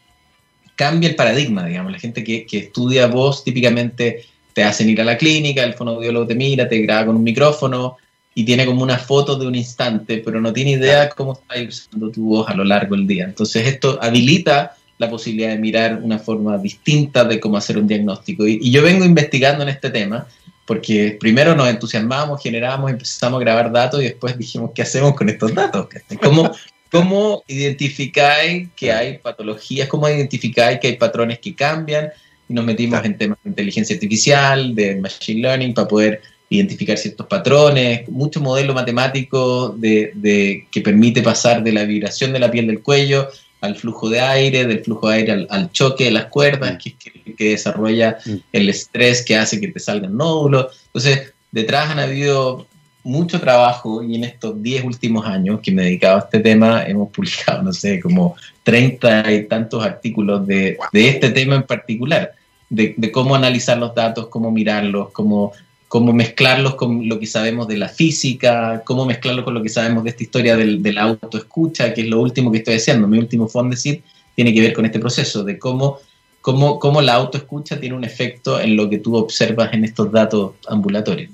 cambia 0.76 1.08
el 1.08 1.16
paradigma, 1.16 1.64
digamos, 1.64 1.92
la 1.92 1.98
gente 1.98 2.22
que, 2.22 2.44
que 2.44 2.58
estudia 2.58 3.06
voz 3.06 3.42
típicamente 3.42 4.26
te 4.52 4.64
hacen 4.64 4.90
ir 4.90 5.00
a 5.00 5.04
la 5.04 5.16
clínica, 5.16 5.64
el 5.64 5.72
fonoaudiólogo 5.72 6.26
te 6.26 6.34
mira, 6.34 6.68
te 6.68 6.78
graba 6.80 7.06
con 7.06 7.16
un 7.16 7.22
micrófono 7.22 7.96
y 8.34 8.44
tiene 8.44 8.64
como 8.64 8.82
una 8.82 8.98
foto 8.98 9.36
de 9.36 9.46
un 9.46 9.54
instante, 9.54 10.22
pero 10.24 10.40
no 10.40 10.52
tiene 10.52 10.72
idea 10.72 11.08
cómo 11.08 11.32
está 11.32 11.56
usando 11.68 12.10
tu 12.10 12.26
voz 12.26 12.48
a 12.48 12.54
lo 12.54 12.64
largo 12.64 12.94
del 12.94 13.06
día. 13.06 13.24
Entonces 13.24 13.66
esto 13.66 13.98
habilita 14.00 14.76
la 14.98 15.10
posibilidad 15.10 15.48
de 15.48 15.58
mirar 15.58 15.98
una 16.02 16.18
forma 16.18 16.58
distinta 16.58 17.24
de 17.24 17.40
cómo 17.40 17.56
hacer 17.56 17.78
un 17.78 17.86
diagnóstico. 17.86 18.46
Y, 18.46 18.70
yo 18.70 18.82
vengo 18.82 19.04
investigando 19.04 19.62
en 19.62 19.70
este 19.70 19.90
tema 19.90 20.26
porque 20.66 21.16
primero 21.18 21.56
nos 21.56 21.68
entusiasmamos, 21.68 22.40
generamos, 22.40 22.90
empezamos 22.90 23.38
a 23.38 23.40
grabar 23.40 23.72
datos 23.72 24.00
y 24.00 24.04
después 24.04 24.38
dijimos, 24.38 24.70
¿qué 24.74 24.82
hacemos 24.82 25.14
con 25.14 25.28
estos 25.28 25.52
datos? 25.54 25.88
¿Cómo, 26.22 26.52
cómo 26.92 27.42
identificáis 27.48 28.68
que 28.76 28.92
hay 28.92 29.18
patologías? 29.18 29.88
¿Cómo 29.88 30.08
identificáis 30.08 30.78
que 30.78 30.88
hay 30.88 30.96
patrones 30.96 31.40
que 31.40 31.54
cambian? 31.54 32.10
Y 32.48 32.52
nos 32.52 32.64
metimos 32.64 33.04
en 33.04 33.16
temas 33.16 33.38
de 33.42 33.50
inteligencia 33.50 33.94
artificial, 33.94 34.74
de 34.74 34.96
machine 34.96 35.40
learning, 35.40 35.74
para 35.74 35.88
poder 35.88 36.20
identificar 36.50 36.98
ciertos 36.98 37.26
patrones, 37.26 38.08
mucho 38.08 38.40
modelo 38.40 38.74
matemático 38.74 39.68
de, 39.70 40.10
de, 40.14 40.66
que 40.70 40.80
permite 40.80 41.22
pasar 41.22 41.62
de 41.62 41.72
la 41.72 41.84
vibración 41.84 42.32
de 42.32 42.40
la 42.40 42.50
piel 42.50 42.66
del 42.66 42.82
cuello 42.82 43.28
al 43.60 43.76
flujo 43.76 44.08
de 44.08 44.20
aire, 44.20 44.66
del 44.66 44.80
flujo 44.80 45.08
de 45.08 45.16
aire 45.16 45.46
al, 45.48 45.70
choque 45.70 46.04
de 46.04 46.10
las 46.10 46.26
cuerdas, 46.26 46.74
mm. 46.74 46.78
que, 46.78 47.34
que, 47.36 47.50
desarrolla 47.50 48.18
mm. 48.24 48.34
el 48.52 48.68
estrés 48.68 49.22
que 49.22 49.36
hace 49.36 49.60
que 49.60 49.68
te 49.68 49.78
salgan 49.78 50.16
nódulos. 50.16 50.66
Entonces, 50.86 51.32
detrás 51.52 51.90
han 51.90 52.00
habido 52.00 52.66
mucho 53.04 53.40
trabajo 53.40 54.02
y 54.02 54.16
en 54.16 54.24
estos 54.24 54.60
10 54.60 54.84
últimos 54.84 55.26
años 55.26 55.60
que 55.62 55.72
me 55.72 55.82
he 55.82 55.84
dedicado 55.86 56.16
a 56.16 56.20
este 56.20 56.40
tema 56.40 56.84
hemos 56.84 57.10
publicado, 57.12 57.62
no 57.62 57.72
sé, 57.72 58.00
como 58.00 58.34
30 58.64 59.32
y 59.32 59.44
tantos 59.44 59.84
artículos 59.84 60.46
de, 60.46 60.76
de 60.92 61.08
este 61.08 61.30
tema 61.30 61.54
en 61.54 61.62
particular, 61.62 62.32
de, 62.68 62.94
de, 62.96 63.12
cómo 63.12 63.34
analizar 63.34 63.78
los 63.78 63.94
datos, 63.94 64.28
cómo 64.28 64.50
mirarlos, 64.50 65.10
cómo 65.10 65.52
cómo 65.90 66.12
mezclarlos 66.12 66.76
con 66.76 67.08
lo 67.08 67.18
que 67.18 67.26
sabemos 67.26 67.66
de 67.66 67.76
la 67.76 67.88
física, 67.88 68.80
cómo 68.86 69.04
mezclarlo 69.04 69.44
con 69.44 69.54
lo 69.54 69.60
que 69.60 69.68
sabemos 69.68 70.04
de 70.04 70.10
esta 70.10 70.22
historia 70.22 70.56
del, 70.56 70.84
de 70.84 70.92
la 70.92 71.02
autoescucha, 71.02 71.92
que 71.92 72.02
es 72.02 72.06
lo 72.06 72.20
último 72.20 72.52
que 72.52 72.58
estoy 72.58 72.76
haciendo. 72.76 73.08
Mi 73.08 73.18
último 73.18 73.50
decir 73.68 74.00
tiene 74.36 74.54
que 74.54 74.60
ver 74.60 74.72
con 74.72 74.84
este 74.86 75.00
proceso 75.00 75.42
de 75.42 75.58
cómo, 75.58 75.98
cómo, 76.40 76.78
cómo 76.78 77.02
la 77.02 77.14
autoescucha 77.14 77.80
tiene 77.80 77.96
un 77.96 78.04
efecto 78.04 78.60
en 78.60 78.76
lo 78.76 78.88
que 78.88 78.98
tú 78.98 79.16
observas 79.16 79.74
en 79.74 79.84
estos 79.84 80.12
datos 80.12 80.52
ambulatorios. 80.68 81.32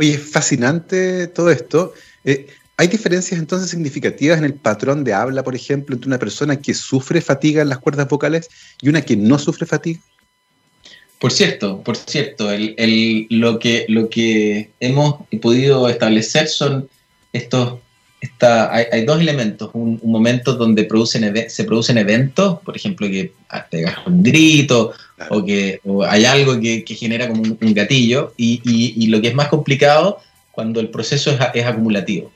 Oye, 0.00 0.14
es 0.14 0.28
fascinante 0.28 1.28
todo 1.28 1.48
esto. 1.48 1.94
Eh, 2.24 2.48
¿Hay 2.78 2.88
diferencias 2.88 3.38
entonces 3.38 3.70
significativas 3.70 4.38
en 4.38 4.44
el 4.44 4.54
patrón 4.54 5.04
de 5.04 5.14
habla, 5.14 5.44
por 5.44 5.54
ejemplo, 5.54 5.94
entre 5.94 6.08
una 6.08 6.18
persona 6.18 6.56
que 6.56 6.74
sufre 6.74 7.20
fatiga 7.20 7.62
en 7.62 7.68
las 7.68 7.78
cuerdas 7.78 8.08
vocales 8.08 8.50
y 8.82 8.88
una 8.88 9.02
que 9.02 9.16
no 9.16 9.38
sufre 9.38 9.66
fatiga? 9.66 10.00
Por 11.18 11.32
cierto, 11.32 11.82
por 11.82 11.96
cierto, 11.96 12.50
el, 12.52 13.26
lo, 13.30 13.58
que, 13.58 13.86
lo 13.88 14.08
que 14.08 14.70
hemos 14.78 15.16
podido 15.42 15.88
establecer 15.88 16.46
son 16.46 16.88
estos, 17.32 17.80
esta, 18.20 18.72
hay, 18.72 19.04
dos 19.04 19.20
elementos, 19.20 19.70
un, 19.72 20.00
momento 20.04 20.54
donde 20.54 20.84
producen, 20.84 21.34
se 21.48 21.64
producen 21.64 21.98
eventos, 21.98 22.60
por 22.60 22.76
ejemplo, 22.76 23.08
que 23.08 23.32
pegas 23.68 23.96
un 24.06 24.22
grito 24.22 24.92
o 25.30 25.44
que 25.44 25.80
hay 26.06 26.24
algo 26.24 26.60
que, 26.60 26.84
genera 26.86 27.26
como 27.26 27.42
un, 27.42 27.74
gatillo, 27.74 28.32
y, 28.36 28.60
y, 28.64 29.06
lo 29.08 29.20
que 29.20 29.28
es 29.28 29.34
más 29.34 29.48
complicado 29.48 30.20
cuando 30.52 30.78
el 30.78 30.88
proceso 30.88 31.32
es, 31.32 31.40
es, 31.54 31.66
acumulativo. 31.66 32.30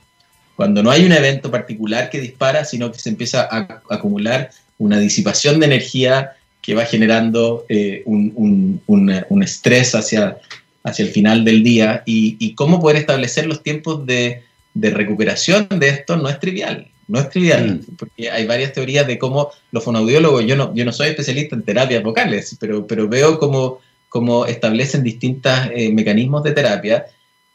Cuando 0.57 0.83
no 0.83 0.91
hay 0.91 1.05
un 1.05 1.13
evento 1.13 1.53
particular 1.53 2.11
que 2.11 2.21
dispara, 2.21 2.65
sino 2.65 2.91
que 2.91 2.99
se 2.99 3.11
empieza 3.11 3.49
a 3.49 3.81
acumular 3.91 4.51
una 4.79 4.99
disipación 4.99 5.61
de 5.61 5.67
energía 5.67 6.33
que 6.63 6.75
va 6.75 6.85
generando 6.85 7.67
eh, 7.69 8.03
un, 8.07 8.81
un, 8.87 9.43
estrés 9.43 9.95
hacia, 9.97 10.39
hacia 10.85 11.05
el 11.05 11.11
final 11.11 11.45
del 11.45 11.63
día 11.65 12.05
y, 12.07 12.55
cómo 12.55 12.81
poder 12.81 12.99
establecer 12.99 13.47
los 13.47 13.63
tiempos 13.65 14.07
de, 14.07 14.43
de, 14.73 14.91
recuperación 14.91 15.67
de 15.69 15.89
esto 15.89 16.17
no 16.17 16.29
es 16.29 16.39
trivial. 16.39 16.89
No 17.09 17.19
es 17.19 17.29
trivial, 17.29 17.81
mm. 17.81 17.97
porque 17.97 18.31
hay 18.31 18.47
varias 18.47 18.73
teorías 18.73 19.07
de 19.09 19.19
cómo 19.19 19.51
los 19.73 19.83
fonoaudiólogos, 19.83 20.47
yo 20.47 20.55
no, 20.55 20.73
yo 20.73 20.85
no 20.85 20.93
soy 20.93 21.09
especialista 21.09 21.57
en 21.57 21.65
terapias 21.65 22.03
vocales, 22.05 22.57
pero, 22.61 22.87
pero 22.87 23.09
veo 23.09 23.41
cómo, 23.41 23.81
cómo 24.09 24.47
establecen 24.47 25.03
distintos 25.03 25.53
eh, 25.75 25.93
mecanismos 25.93 26.45
de 26.45 26.53
terapia 26.53 27.07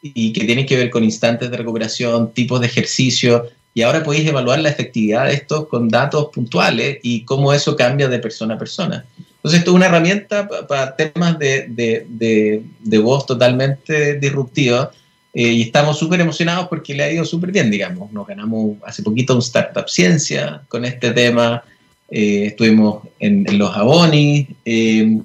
y 0.02 0.34
que 0.34 0.44
tienen 0.44 0.66
que 0.66 0.76
ver 0.76 0.90
con 0.90 1.06
instantes 1.06 1.50
de 1.50 1.58
recuperación, 1.58 2.34
tipos 2.34 2.60
de 2.60 2.68
ejercicio, 2.68 3.46
y 3.78 3.84
ahora 3.84 4.04
podéis 4.04 4.28
evaluar 4.28 4.58
la 4.60 4.70
efectividad 4.70 5.28
de 5.28 5.36
esto 5.36 5.70
con 5.70 5.88
datos 5.88 6.30
puntuales 6.34 6.98
y 7.04 7.24
cómo 7.26 7.54
eso 7.54 7.76
cambia 7.76 8.08
de 8.08 8.18
persona 8.18 8.56
a 8.56 8.58
persona. 8.58 9.06
Entonces, 9.36 9.60
esto 9.60 9.70
es 9.70 9.76
una 9.76 9.86
herramienta 9.86 10.48
para 10.68 10.96
temas 10.96 11.38
de, 11.38 11.68
de, 11.70 12.64
de, 12.80 12.98
voz 12.98 13.28
totalmente 13.28 14.18
disruptiva 14.18 14.90
eh, 15.32 15.52
y 15.52 15.62
estamos 15.62 16.00
súper 16.00 16.22
emocionados 16.22 16.68
porque 16.70 16.96
le 16.96 17.04
ha 17.04 17.12
ido 17.12 17.24
súper 17.24 17.52
bien, 17.52 17.70
digamos. 17.70 18.12
Nos 18.12 18.26
ganamos 18.26 18.78
hace 18.84 19.04
poquito 19.04 19.36
un 19.36 19.42
Startup 19.42 19.88
Ciencia 19.88 20.64
con 20.70 20.84
este 20.84 21.12
tema. 21.12 21.64
Eh, 22.10 22.46
estuvimos 22.48 23.04
en, 23.20 23.46
los 23.60 23.78
Aboni. 23.78 24.48
Eh, 24.66 25.20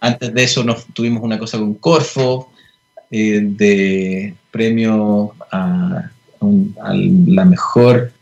antes 0.00 0.34
de 0.34 0.44
eso 0.44 0.62
nos 0.62 0.84
tuvimos 0.88 1.22
una 1.22 1.38
cosa 1.38 1.56
con 1.56 1.72
Corfo 1.76 2.52
de 3.10 4.34
premio 4.50 5.34
a 5.50 6.10
a 6.82 6.92
la 6.94 7.44
mejor, 7.44 8.12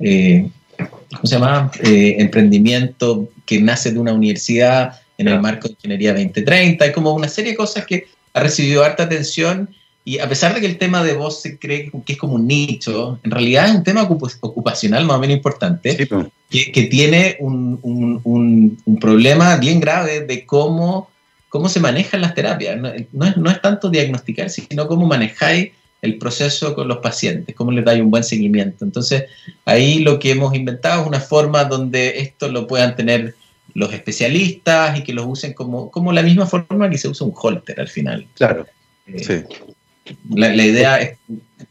eh, 0.00 0.48
¿cómo 0.78 1.24
se 1.24 1.34
llama? 1.34 1.70
Eh, 1.82 2.16
emprendimiento 2.18 3.28
que 3.46 3.60
nace 3.60 3.92
de 3.92 3.98
una 3.98 4.12
universidad 4.12 5.00
en 5.18 5.28
el 5.28 5.40
marco 5.40 5.68
de 5.68 5.74
Ingeniería 5.74 6.12
2030. 6.12 6.84
Hay 6.84 6.92
como 6.92 7.12
una 7.12 7.28
serie 7.28 7.52
de 7.52 7.56
cosas 7.56 7.84
que 7.84 8.06
ha 8.32 8.40
recibido 8.40 8.84
harta 8.84 9.04
atención 9.04 9.68
y 10.04 10.18
a 10.18 10.28
pesar 10.28 10.54
de 10.54 10.60
que 10.60 10.66
el 10.66 10.78
tema 10.78 11.04
de 11.04 11.12
voz 11.12 11.42
se 11.42 11.58
cree 11.58 11.90
que 12.04 12.12
es 12.14 12.18
como 12.18 12.34
un 12.34 12.46
nicho, 12.46 13.20
en 13.22 13.30
realidad 13.30 13.66
es 13.66 13.74
un 13.76 13.84
tema 13.84 14.02
ocupacional 14.02 15.04
más 15.04 15.18
o 15.18 15.20
menos 15.20 15.36
importante, 15.36 16.08
que, 16.48 16.82
tiene 16.84 17.36
un, 17.38 17.78
un, 18.24 18.98
problema 18.98 19.56
bien 19.56 19.78
grave 19.78 20.22
de 20.22 20.46
cómo, 20.46 21.10
cómo 21.48 21.68
se 21.68 21.80
manejan 21.80 22.22
las 22.22 22.34
terapias. 22.34 22.78
No, 22.78 22.90
no, 23.12 23.26
es, 23.26 23.36
no 23.36 23.50
es 23.50 23.60
tanto 23.60 23.90
diagnosticar, 23.90 24.48
sino 24.48 24.88
cómo 24.88 25.06
manejáis 25.06 25.72
el 26.02 26.18
proceso 26.18 26.74
con 26.74 26.88
los 26.88 26.98
pacientes, 26.98 27.54
cómo 27.54 27.72
les 27.72 27.84
dais 27.84 28.00
un 28.00 28.10
buen 28.10 28.24
seguimiento. 28.24 28.84
Entonces, 28.84 29.24
ahí 29.64 29.98
lo 29.98 30.18
que 30.18 30.30
hemos 30.30 30.54
inventado 30.54 31.02
es 31.02 31.08
una 31.08 31.20
forma 31.20 31.64
donde 31.64 32.20
esto 32.20 32.48
lo 32.48 32.66
puedan 32.66 32.96
tener 32.96 33.34
los 33.74 33.92
especialistas 33.92 34.98
y 34.98 35.02
que 35.02 35.12
los 35.12 35.26
usen 35.26 35.52
como, 35.52 35.90
como 35.90 36.12
la 36.12 36.22
misma 36.22 36.46
forma 36.46 36.90
que 36.90 36.98
se 36.98 37.08
usa 37.08 37.26
un 37.26 37.34
holter 37.36 37.80
al 37.80 37.88
final. 37.88 38.26
Claro. 38.34 38.66
Eh, 39.06 39.22
sí. 39.22 40.14
La, 40.30 40.54
idea 40.54 41.00
es 41.00 41.18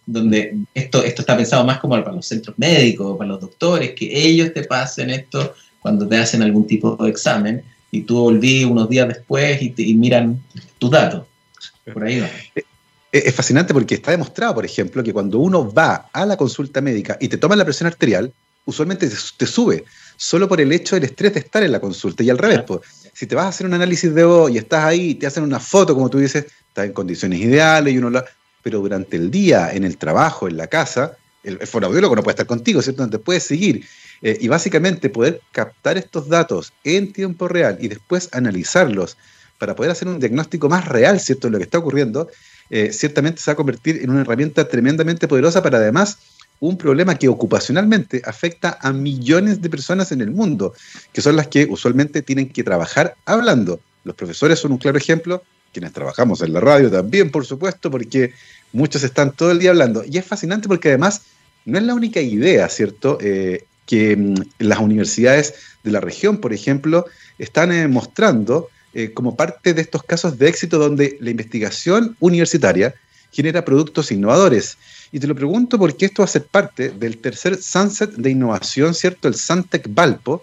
donde 0.06 0.56
esto, 0.74 1.04
esto 1.04 1.22
está 1.24 1.36
pensado 1.36 1.66
más 1.66 1.80
como 1.80 1.96
para 2.02 2.16
los 2.16 2.26
centros 2.26 2.58
médicos, 2.58 3.18
para 3.18 3.30
los 3.30 3.42
doctores, 3.42 3.92
que 3.92 4.06
ellos 4.06 4.54
te 4.54 4.64
pasen 4.64 5.10
esto 5.10 5.56
cuando 5.80 6.08
te 6.08 6.18
hacen 6.18 6.42
algún 6.42 6.66
tipo 6.66 6.96
de 6.96 7.10
examen 7.10 7.64
y 7.92 8.02
tú 8.02 8.20
volví 8.20 8.64
unos 8.64 8.88
días 8.88 9.08
después 9.08 9.62
y, 9.62 9.74
y 9.78 9.96
miran 9.96 10.42
tus 10.78 10.92
datos. 10.92 11.24
Por 11.92 12.04
ahí 12.04 12.20
va. 12.20 12.30
Es 13.12 13.34
fascinante 13.34 13.74
porque 13.74 13.96
está 13.96 14.12
demostrado, 14.12 14.56
por 14.56 14.66
ejemplo, 14.66 15.04
que 15.04 15.14
cuando 15.14 15.40
uno 15.40 15.72
va 15.72 16.10
a 16.14 16.26
la 16.26 16.38
consulta 16.38 16.80
médica 16.80 17.18
y 17.20 17.28
te 17.28 17.38
toman 17.38 17.58
la 17.58 17.66
presión 17.66 17.88
arterial, 17.88 18.32
usualmente 18.66 19.10
te, 19.38 19.46
sube, 19.48 19.84
solo 20.16 20.48
por 20.48 20.62
el 20.62 20.72
hecho 20.72 20.96
del 20.96 21.06
estrés 21.06 21.34
de 21.34 21.40
estar 21.40 21.64
en 21.64 21.72
la 21.72 21.80
consulta. 21.80 22.24
Y 22.24 22.30
al 22.30 22.38
revés, 22.38 22.62
pues, 22.68 22.82
si 23.14 23.26
te 23.26 23.34
vas 23.34 23.46
a 23.46 23.50
hacer 23.50 23.66
un 23.66 23.74
análisis 23.74 24.14
de 24.14 24.24
voz 24.24 24.52
y 24.52 24.60
estás 24.60 24.86
ahí 24.86 25.10
y 25.12 25.16
te 25.16 25.26
hacen 25.26 25.44
una 25.44 25.60
foto, 25.60 25.96
como 25.96 26.10
tú 26.10 26.20
dices, 26.20 26.46
estás 26.68 26.86
en 26.86 26.94
condiciones 26.94 27.40
ideales 27.40 27.94
y 27.94 27.98
uno 27.98 28.10
la... 28.12 28.26
Pero 28.62 28.80
durante 28.80 29.16
el 29.16 29.32
día, 29.32 29.72
en 29.74 29.86
el 29.86 29.98
trabajo, 29.98 30.48
en 30.48 30.58
la 30.58 30.68
casa, 30.68 31.14
el, 31.44 31.58
el 31.62 31.68
fonoaudiólogo 31.68 32.16
no 32.16 32.24
puede 32.24 32.34
estar 32.34 32.46
contigo, 32.46 32.82
¿cierto? 32.82 33.04
No 33.04 33.10
te 33.10 33.18
puede 33.18 33.40
seguir. 33.40 33.86
Eh, 34.22 34.38
y 34.42 34.50
básicamente 34.50 35.10
poder 35.10 35.42
captar 35.52 35.98
estos 35.98 36.28
datos 36.28 36.74
en 36.84 37.14
tiempo 37.14 37.48
real 37.48 37.78
y 37.80 37.88
después 37.88 38.30
analizarlos 38.34 39.18
para 39.58 39.76
poder 39.76 39.92
hacer 39.92 40.08
un 40.08 40.20
diagnóstico 40.20 40.68
más 40.70 40.88
real, 40.88 41.20
¿cierto?, 41.20 41.48
de 41.48 41.52
lo 41.52 41.58
que 41.58 41.64
está 41.64 41.78
ocurriendo, 41.78 42.30
eh, 42.70 42.92
ciertamente 42.94 43.42
se 43.42 43.52
va 43.52 43.54
a 43.54 43.58
convertir 43.58 44.00
en 44.02 44.10
una 44.10 44.22
herramienta 44.22 44.68
tremendamente 44.68 45.28
poderosa 45.28 45.64
para 45.64 45.78
además 45.78 46.20
un 46.60 46.78
problema 46.78 47.16
que 47.16 47.28
ocupacionalmente 47.28 48.22
afecta 48.26 48.78
a 48.82 48.92
millones 48.92 49.62
de 49.62 49.70
personas 49.70 50.12
en 50.12 50.22
el 50.22 50.32
mundo, 50.32 50.74
que 51.14 51.22
son 51.22 51.36
las 51.36 51.48
que 51.48 51.66
usualmente 51.70 52.22
tienen 52.22 52.50
que 52.50 52.64
trabajar 52.64 53.16
hablando. 53.26 53.80
Los 54.04 54.16
profesores 54.16 54.60
son 54.60 54.74
un 54.74 54.78
claro 54.78 54.98
ejemplo, 54.98 55.42
quienes 55.72 55.94
trabajamos 55.94 56.42
en 56.42 56.54
la 56.54 56.60
radio 56.60 56.92
también, 56.92 57.32
por 57.32 57.46
supuesto, 57.46 57.90
porque 57.90 58.34
muchos 58.74 59.04
están 59.04 59.32
todo 59.32 59.52
el 59.52 59.60
día 59.60 59.70
hablando. 59.70 60.04
Y 60.06 60.18
es 60.18 60.26
fascinante 60.26 60.68
porque 60.68 60.90
además 60.90 61.22
no 61.66 61.78
es 61.78 61.84
la 61.84 61.94
única 61.94 62.20
idea, 62.20 62.68
¿cierto? 62.70 63.18
Eh, 63.22 63.66
que 63.86 64.16
mm, 64.16 64.36
las 64.60 64.80
universidades 64.80 65.54
de 65.84 65.92
la 65.92 66.02
región, 66.02 66.40
por 66.40 66.54
ejemplo, 66.54 67.06
están 67.38 67.72
eh, 67.72 67.88
mostrando 67.88 68.70
eh, 68.94 69.14
como 69.14 69.36
parte 69.36 69.74
de 69.74 69.82
estos 69.82 70.04
casos 70.04 70.38
de 70.38 70.50
éxito 70.50 70.80
donde 70.80 71.18
la 71.22 71.30
investigación 71.30 72.16
universitaria 72.20 72.96
genera 73.32 73.64
productos 73.64 74.12
innovadores. 74.12 74.78
Y 75.12 75.20
te 75.20 75.28
lo 75.28 75.36
pregunto 75.36 75.78
porque 75.78 76.06
esto 76.06 76.22
va 76.22 76.26
a 76.26 76.30
ser 76.30 76.46
parte 76.46 76.90
del 76.90 77.18
tercer 77.18 77.62
Sunset 77.62 78.12
de 78.12 78.30
innovación, 78.30 78.94
¿cierto? 78.94 79.28
El 79.28 79.36
Suntec 79.36 79.88
Valpo, 79.90 80.42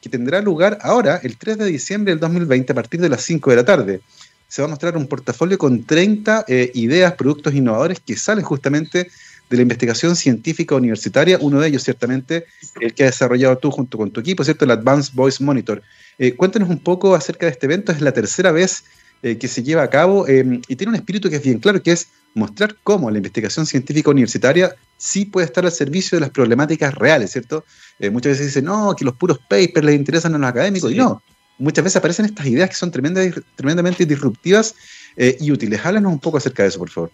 que 0.00 0.08
tendrá 0.08 0.40
lugar 0.40 0.78
ahora, 0.82 1.20
el 1.22 1.36
3 1.36 1.58
de 1.58 1.66
diciembre 1.66 2.12
del 2.12 2.20
2020, 2.20 2.72
a 2.72 2.74
partir 2.74 3.00
de 3.00 3.08
las 3.08 3.22
5 3.22 3.50
de 3.50 3.56
la 3.56 3.64
tarde. 3.64 4.00
Se 4.46 4.62
va 4.62 4.66
a 4.66 4.70
mostrar 4.70 4.96
un 4.96 5.06
portafolio 5.06 5.58
con 5.58 5.84
30 5.84 6.44
eh, 6.48 6.70
ideas, 6.74 7.14
productos 7.14 7.54
innovadores 7.54 8.00
que 8.00 8.16
salen 8.16 8.44
justamente 8.44 9.10
de 9.48 9.56
la 9.56 9.62
investigación 9.62 10.16
científica 10.16 10.74
universitaria, 10.74 11.38
uno 11.40 11.60
de 11.60 11.68
ellos 11.68 11.82
ciertamente 11.82 12.46
el 12.80 12.94
que 12.94 13.04
ha 13.04 13.06
desarrollado 13.06 13.56
tú 13.58 13.70
junto 13.70 13.98
con 13.98 14.10
tu 14.10 14.20
equipo, 14.20 14.44
¿cierto? 14.44 14.64
El 14.64 14.72
Advanced 14.72 15.14
Voice 15.14 15.42
Monitor. 15.42 15.82
Eh, 16.18 16.34
cuéntanos 16.34 16.68
un 16.68 16.78
poco 16.78 17.14
acerca 17.14 17.46
de 17.46 17.52
este 17.52 17.66
evento, 17.66 17.92
es 17.92 18.00
la 18.00 18.12
tercera 18.12 18.52
vez 18.52 18.84
eh, 19.22 19.36
que 19.38 19.48
se 19.48 19.62
lleva 19.62 19.82
a 19.82 19.90
cabo 19.90 20.26
y 20.28 20.76
tiene 20.76 20.90
un 20.90 20.94
espíritu 20.94 21.28
que 21.28 21.36
es 21.36 21.42
bien 21.42 21.58
claro, 21.58 21.82
que 21.82 21.92
es 21.92 22.08
mostrar 22.34 22.76
cómo 22.82 23.10
la 23.10 23.18
investigación 23.18 23.66
científica 23.66 24.10
universitaria 24.10 24.74
sí 24.96 25.24
puede 25.24 25.46
estar 25.46 25.64
al 25.64 25.72
servicio 25.72 26.16
de 26.16 26.20
las 26.20 26.30
problemáticas 26.30 26.94
reales, 26.94 27.32
¿cierto? 27.32 27.64
Eh, 27.98 28.10
muchas 28.10 28.32
veces 28.32 28.46
dicen, 28.46 28.64
no, 28.64 28.94
que 28.96 29.04
los 29.04 29.14
puros 29.14 29.38
papers 29.38 29.84
les 29.84 29.96
interesan 29.96 30.34
a 30.34 30.38
los 30.38 30.48
académicos, 30.48 30.92
y 30.92 30.96
no. 30.96 31.22
Muchas 31.58 31.84
veces 31.84 31.96
aparecen 31.96 32.26
estas 32.26 32.46
ideas 32.46 32.70
que 32.70 32.76
son 32.76 32.92
tremendamente 32.92 34.06
disruptivas 34.06 34.74
eh, 35.16 35.36
y 35.40 35.50
útiles. 35.50 35.84
Háblanos 35.84 36.12
un 36.12 36.20
poco 36.20 36.36
acerca 36.36 36.62
de 36.62 36.68
eso, 36.68 36.78
por 36.78 36.90
favor. 36.90 37.10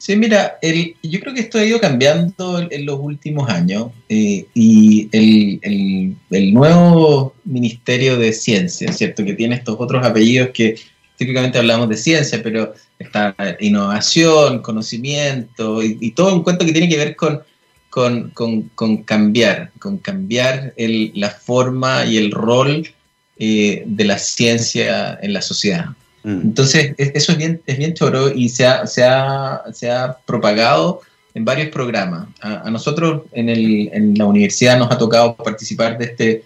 Sí, 0.00 0.16
mira, 0.16 0.58
yo 0.62 1.20
creo 1.20 1.34
que 1.34 1.40
esto 1.42 1.58
ha 1.58 1.64
ido 1.64 1.78
cambiando 1.78 2.58
en 2.70 2.86
los 2.86 2.98
últimos 2.98 3.50
años 3.50 3.88
eh, 4.08 4.46
y 4.54 5.10
el, 5.12 6.16
el, 6.30 6.54
nuevo 6.54 7.34
Ministerio 7.44 8.16
de 8.16 8.32
Ciencia, 8.32 8.90
¿cierto? 8.94 9.22
Que 9.26 9.34
tiene 9.34 9.56
estos 9.56 9.76
otros 9.78 10.02
apellidos 10.02 10.48
que 10.54 10.76
típicamente 11.16 11.58
hablamos 11.58 11.90
de 11.90 11.98
ciencia, 11.98 12.42
pero 12.42 12.72
está 12.98 13.36
innovación, 13.60 14.62
conocimiento 14.62 15.82
y, 15.82 16.12
todo 16.12 16.34
un 16.34 16.44
cuento 16.44 16.64
que 16.64 16.72
tiene 16.72 16.88
que 16.88 16.96
ver 16.96 17.14
con, 17.14 17.42
con, 17.90 19.00
cambiar, 19.04 19.70
con 19.78 19.98
cambiar 19.98 20.72
la 20.78 21.28
forma 21.28 22.06
y 22.06 22.16
el 22.16 22.30
rol 22.30 22.88
eh, 23.36 23.82
de 23.84 24.04
la 24.06 24.16
ciencia 24.16 25.18
en 25.20 25.34
la 25.34 25.42
sociedad. 25.42 25.88
Mm. 26.22 26.40
Entonces, 26.42 26.94
eso 26.98 27.32
es 27.32 27.38
bien, 27.38 27.60
es 27.66 27.78
bien 27.78 27.94
choro 27.94 28.32
y 28.32 28.48
se 28.48 28.66
ha, 28.66 28.86
se 28.86 29.02
ha, 29.04 30.16
propagado 30.26 31.00
en 31.34 31.44
varios 31.44 31.68
programas. 31.68 32.28
A, 32.40 32.70
nosotros 32.70 33.22
en, 33.32 33.48
el, 33.48 33.90
en, 33.92 34.14
la 34.16 34.26
universidad 34.26 34.78
nos 34.78 34.90
ha 34.90 34.98
tocado 34.98 35.36
participar 35.36 35.98
de 35.98 36.04
este 36.04 36.44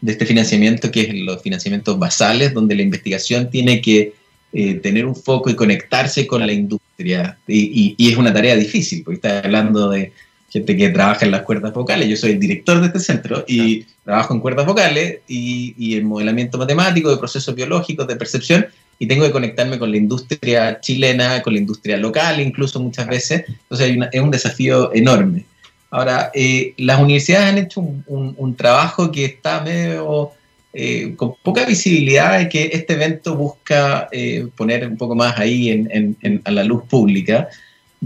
de 0.00 0.12
este 0.12 0.26
financiamiento, 0.26 0.90
que 0.90 1.02
es 1.02 1.14
los 1.14 1.42
financiamientos 1.42 1.98
basales, 1.98 2.54
donde 2.54 2.74
la 2.74 2.82
investigación 2.82 3.50
tiene 3.50 3.80
que 3.80 4.14
eh, 4.52 4.74
tener 4.74 5.06
un 5.06 5.16
foco 5.16 5.50
y 5.50 5.56
conectarse 5.56 6.26
con 6.26 6.46
la 6.46 6.52
industria. 6.52 7.38
Y, 7.46 7.96
es 7.98 8.16
una 8.16 8.32
tarea 8.32 8.56
difícil, 8.56 9.02
porque 9.02 9.16
está 9.16 9.40
hablando 9.40 9.90
de 9.90 10.12
gente 10.54 10.76
que 10.76 10.88
trabaja 10.90 11.24
en 11.24 11.32
las 11.32 11.42
cuerdas 11.42 11.72
vocales. 11.72 12.08
Yo 12.08 12.16
soy 12.16 12.30
el 12.30 12.38
director 12.38 12.80
de 12.80 12.86
este 12.86 13.00
centro 13.00 13.44
y 13.48 13.82
trabajo 14.04 14.34
en 14.34 14.40
cuerdas 14.40 14.66
vocales 14.66 15.18
y, 15.26 15.74
y 15.76 15.96
el 15.96 16.04
modelamiento 16.04 16.58
matemático 16.58 17.10
de 17.10 17.16
procesos 17.16 17.52
biológicos, 17.56 18.06
de 18.06 18.14
percepción, 18.14 18.64
y 19.00 19.08
tengo 19.08 19.24
que 19.24 19.32
conectarme 19.32 19.80
con 19.80 19.90
la 19.90 19.96
industria 19.96 20.78
chilena, 20.80 21.42
con 21.42 21.54
la 21.54 21.58
industria 21.58 21.96
local, 21.96 22.40
incluso 22.40 22.78
muchas 22.78 23.08
veces. 23.08 23.44
Entonces 23.48 23.98
es 24.12 24.20
un 24.20 24.30
desafío 24.30 24.94
enorme. 24.94 25.44
Ahora, 25.90 26.30
eh, 26.32 26.72
las 26.76 27.00
universidades 27.00 27.48
han 27.48 27.58
hecho 27.58 27.80
un, 27.80 28.54
trabajo 28.56 29.10
que 29.10 29.24
está 29.24 29.60
medio 29.60 30.30
eh, 30.72 31.14
con 31.16 31.34
poca 31.42 31.64
visibilidad 31.64 32.40
y 32.40 32.48
que 32.48 32.70
este 32.72 32.92
evento 32.92 33.34
busca 33.34 34.08
eh, 34.12 34.46
poner 34.54 34.86
un 34.86 34.96
poco 34.96 35.16
más 35.16 35.36
ahí 35.36 35.70
en, 35.70 36.42
a 36.44 36.50
la 36.52 36.62
luz 36.62 36.84
pública, 36.88 37.48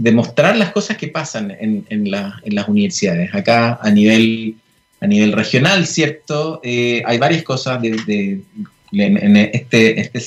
demostrar 0.01 0.55
las 0.55 0.71
cosas 0.71 0.97
que 0.97 1.07
pasan 1.07 1.55
en, 1.59 2.11
las 2.11 2.67
universidades. 2.67 3.33
Acá 3.33 3.79
a 3.81 3.91
nivel, 3.91 4.55
a 5.01 5.07
nivel 5.07 5.33
regional, 5.33 5.85
¿cierto? 5.85 6.61
hay 6.63 7.17
varias 7.17 7.43
cosas 7.43 7.81
de, 7.81 8.41
en, 8.91 9.37
este, 9.37 9.99
este, 9.99 10.19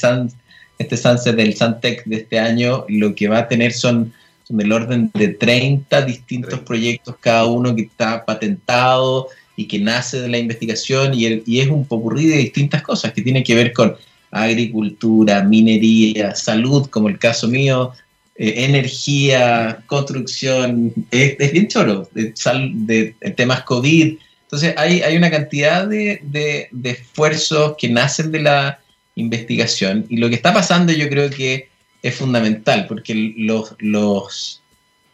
este 0.79 0.97
Sunset 0.97 1.37
del 1.37 1.55
Santec 1.55 2.05
de 2.05 2.17
este 2.17 2.39
año, 2.39 2.85
lo 2.89 3.15
que 3.15 3.29
va 3.29 3.39
a 3.39 3.49
tener 3.49 3.73
son 3.73 4.13
del 4.49 4.73
orden 4.73 5.11
de 5.15 5.29
30 5.29 6.03
distintos 6.03 6.61
proyectos, 6.61 7.17
cada 7.21 7.47
uno 7.47 7.75
que 7.75 7.83
está 7.83 8.25
patentado 8.25 9.29
y 9.57 9.67
que 9.67 9.79
nace 9.79 10.21
de 10.21 10.29
la 10.29 10.39
investigación 10.39 11.15
y, 11.15 11.27
el, 11.27 11.43
y 11.47 11.61
es 11.61 11.69
un 11.69 11.87
popurrí 11.87 12.27
de 12.27 12.37
distintas 12.37 12.83
cosas 12.83 13.13
que 13.13 13.23
tienen 13.23 13.45
que 13.45 13.55
ver 13.55 13.73
con 13.73 13.97
agricultura, 14.31 15.43
minería, 15.43 16.35
salud, 16.35 16.89
como 16.89 17.09
el 17.09 17.19
caso 17.19 17.49
mío, 17.49 17.93
eh, 18.35 18.65
energía, 18.65 19.83
construcción, 19.87 20.93
es, 21.11 21.53
bien 21.53 21.69
choro, 21.69 22.09
de, 22.13 23.15
temas 23.37 23.63
COVID. 23.65 24.17
Entonces 24.43 24.75
hay, 24.77 25.03
hay 25.03 25.17
una 25.17 25.31
cantidad 25.31 25.87
de, 25.87 26.21
de, 26.23 26.91
esfuerzos 26.91 27.75
que 27.77 27.89
nacen 27.89 28.33
de 28.33 28.41
la 28.41 28.81
investigación 29.15 30.07
y 30.09 30.17
lo 30.17 30.31
que 30.31 30.37
está 30.37 30.55
pasando 30.55 30.93
yo 30.93 31.09
creo 31.11 31.29
que 31.29 31.69
es 32.03 32.15
fundamental, 32.15 32.87
porque 32.89 33.35
los, 33.37 33.75
los 33.79 34.63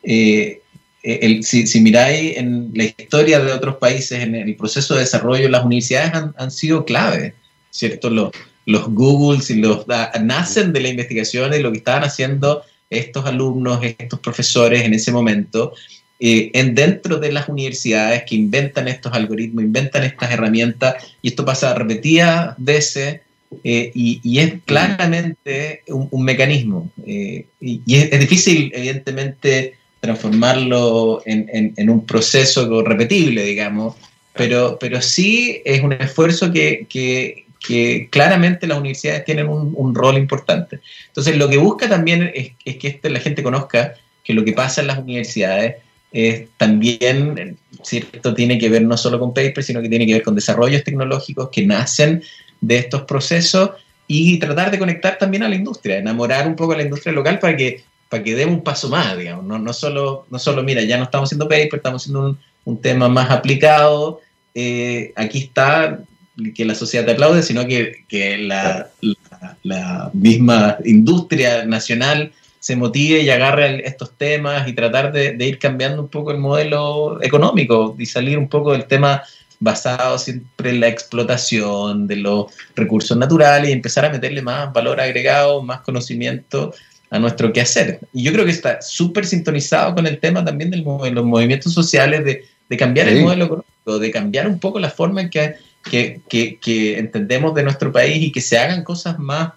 eh, 0.04 0.62
si, 1.42 1.80
miráis 1.80 2.36
en 2.36 2.70
la 2.74 2.84
historia 2.84 3.40
de 3.40 3.52
otros 3.52 3.76
países, 3.76 4.22
en 4.22 4.34
el 4.34 4.56
proceso 4.56 4.94
de 4.94 5.00
desarrollo, 5.00 5.48
las 5.48 5.64
universidades 5.64 6.12
han, 6.36 6.50
sido 6.50 6.84
clave, 6.84 7.34
¿cierto? 7.70 8.10
Los, 8.10 8.30
los 8.66 8.88
Googles 8.88 9.50
y 9.50 9.56
los 9.56 9.86
nacen 10.22 10.72
de 10.72 10.80
la 10.80 10.88
investigación 10.88 11.52
y 11.54 11.60
lo 11.60 11.72
que 11.72 11.78
estaban 11.78 12.04
haciendo 12.04 12.62
estos 12.90 13.26
alumnos, 13.26 13.80
estos 13.82 14.20
profesores 14.20 14.82
en 14.82 14.94
ese 14.94 15.12
momento, 15.12 15.72
eh, 16.20 16.50
en 16.54 16.74
dentro 16.74 17.18
de 17.18 17.30
las 17.30 17.48
universidades 17.48 18.24
que 18.24 18.34
inventan 18.34 18.88
estos 18.88 19.12
algoritmos, 19.12 19.62
inventan 19.62 20.02
estas 20.02 20.32
herramientas, 20.32 20.96
y 21.22 21.28
esto 21.28 21.44
pasa 21.44 21.74
repetidas 21.74 22.54
veces 22.58 23.20
eh, 23.64 23.90
y, 23.94 24.38
es 24.38 24.54
claramente 24.64 25.82
un, 25.88 26.24
mecanismo. 26.24 26.90
Eh, 27.06 27.46
y, 27.60 27.82
es, 27.94 28.18
difícil, 28.18 28.72
evidentemente, 28.74 29.74
transformarlo 30.00 31.22
en, 31.24 31.90
un 31.90 32.04
proceso 32.04 32.82
repetible, 32.82 33.44
digamos, 33.44 33.94
pero, 34.34 34.76
pero 34.78 35.00
sí 35.00 35.62
es 35.64 35.82
un 35.82 35.92
esfuerzo 35.92 36.52
que, 36.52 37.46
claramente 38.10 38.66
las 38.66 38.78
universidades 38.78 39.24
tienen 39.24 39.48
un, 39.48 39.94
rol 39.94 40.16
importante. 40.16 40.80
Entonces, 41.08 41.36
lo 41.36 41.48
que 41.48 41.58
busca 41.58 41.88
también 41.88 42.30
es, 42.34 42.52
que 42.76 42.88
este, 42.88 43.10
la 43.10 43.20
gente 43.20 43.42
conozca 43.42 43.94
que 44.24 44.34
lo 44.34 44.44
que 44.44 44.52
pasa 44.52 44.80
en 44.80 44.86
las 44.86 44.98
universidades 44.98 45.76
es 46.12 46.48
también, 46.56 47.58
¿cierto? 47.82 48.34
Tiene 48.34 48.58
que 48.58 48.68
ver 48.68 48.82
no 48.82 48.96
solo 48.96 49.18
con 49.18 49.34
papers, 49.34 49.66
sino 49.66 49.82
que 49.82 49.88
tiene 49.88 50.06
que 50.06 50.14
ver 50.14 50.22
con 50.22 50.34
desarrollos 50.34 50.84
tecnológicos 50.84 51.50
que 51.50 51.66
nacen 51.66 52.22
de 52.60 52.78
estos 52.78 53.02
procesos 53.02 53.70
y 54.06 54.38
tratar 54.38 54.70
de 54.70 54.78
conectar 54.78 55.18
también 55.18 55.42
a 55.42 55.48
la 55.48 55.54
industria, 55.54 55.98
enamorar 55.98 56.46
un 56.46 56.56
poco 56.56 56.72
a 56.72 56.76
la 56.76 56.82
industria 56.82 57.12
local 57.12 57.38
para 57.38 57.56
que, 57.56 57.84
para 58.08 58.22
que 58.22 58.34
dé 58.34 58.46
un 58.46 58.62
paso 58.62 58.88
más, 58.88 59.18
digamos, 59.18 59.44
no, 59.44 59.58
no, 59.58 59.72
solo, 59.74 60.26
no 60.30 60.38
solo, 60.38 60.62
mira, 60.62 60.82
ya 60.82 60.96
no 60.96 61.04
estamos 61.04 61.28
haciendo 61.28 61.46
paper, 61.46 61.74
estamos 61.74 62.02
haciendo 62.02 62.20
un, 62.20 62.38
un 62.64 62.80
tema 62.80 63.08
más 63.08 63.30
aplicado, 63.30 64.20
eh, 64.54 65.12
aquí 65.14 65.38
está 65.38 66.00
que 66.54 66.64
la 66.64 66.74
sociedad 66.74 67.04
te 67.04 67.12
aplaude, 67.12 67.42
sino 67.42 67.66
que, 67.66 68.04
que 68.08 68.38
la, 68.38 68.88
la, 69.62 70.10
misma 70.12 70.78
industria 70.84 71.64
nacional 71.64 72.32
se 72.60 72.76
motive 72.76 73.22
y 73.22 73.30
agarre 73.30 73.86
estos 73.86 74.16
temas 74.16 74.68
y 74.68 74.72
tratar 74.72 75.12
de, 75.12 75.32
de, 75.32 75.46
ir 75.46 75.58
cambiando 75.58 76.02
un 76.02 76.08
poco 76.08 76.30
el 76.30 76.38
modelo 76.38 77.22
económico 77.22 77.96
y 77.98 78.06
salir 78.06 78.38
un 78.38 78.48
poco 78.48 78.72
del 78.72 78.86
tema 78.86 79.22
basado 79.60 80.18
siempre 80.18 80.70
en 80.70 80.80
la 80.80 80.88
explotación 80.88 82.06
de 82.06 82.16
los 82.16 82.46
recursos 82.76 83.16
naturales 83.16 83.70
y 83.70 83.72
empezar 83.72 84.04
a 84.04 84.10
meterle 84.10 84.42
más 84.42 84.72
valor 84.72 85.00
agregado, 85.00 85.62
más 85.62 85.80
conocimiento 85.80 86.72
a 87.10 87.18
nuestro 87.18 87.52
quehacer. 87.52 88.00
Y 88.12 88.22
yo 88.22 88.32
creo 88.32 88.44
que 88.44 88.50
está 88.50 88.80
súper 88.82 89.26
sintonizado 89.26 89.94
con 89.94 90.06
el 90.06 90.20
tema 90.20 90.44
también 90.44 90.70
de 90.70 90.78
los 90.78 91.24
movimientos 91.24 91.72
sociales, 91.72 92.24
de, 92.24 92.44
de 92.68 92.76
cambiar 92.76 93.08
el 93.08 93.22
modelo 93.22 93.44
económico, 93.46 93.98
de 93.98 94.10
cambiar 94.10 94.46
un 94.46 94.58
poco 94.58 94.78
la 94.78 94.90
forma 94.90 95.22
en 95.22 95.30
que, 95.30 95.54
que, 95.88 96.20
que, 96.28 96.58
que, 96.58 96.98
entendemos 96.98 97.54
de 97.54 97.62
nuestro 97.62 97.92
país 97.92 98.22
y 98.22 98.32
que 98.32 98.40
se 98.40 98.58
hagan 98.58 98.84
cosas 98.84 99.18
más 99.18 99.52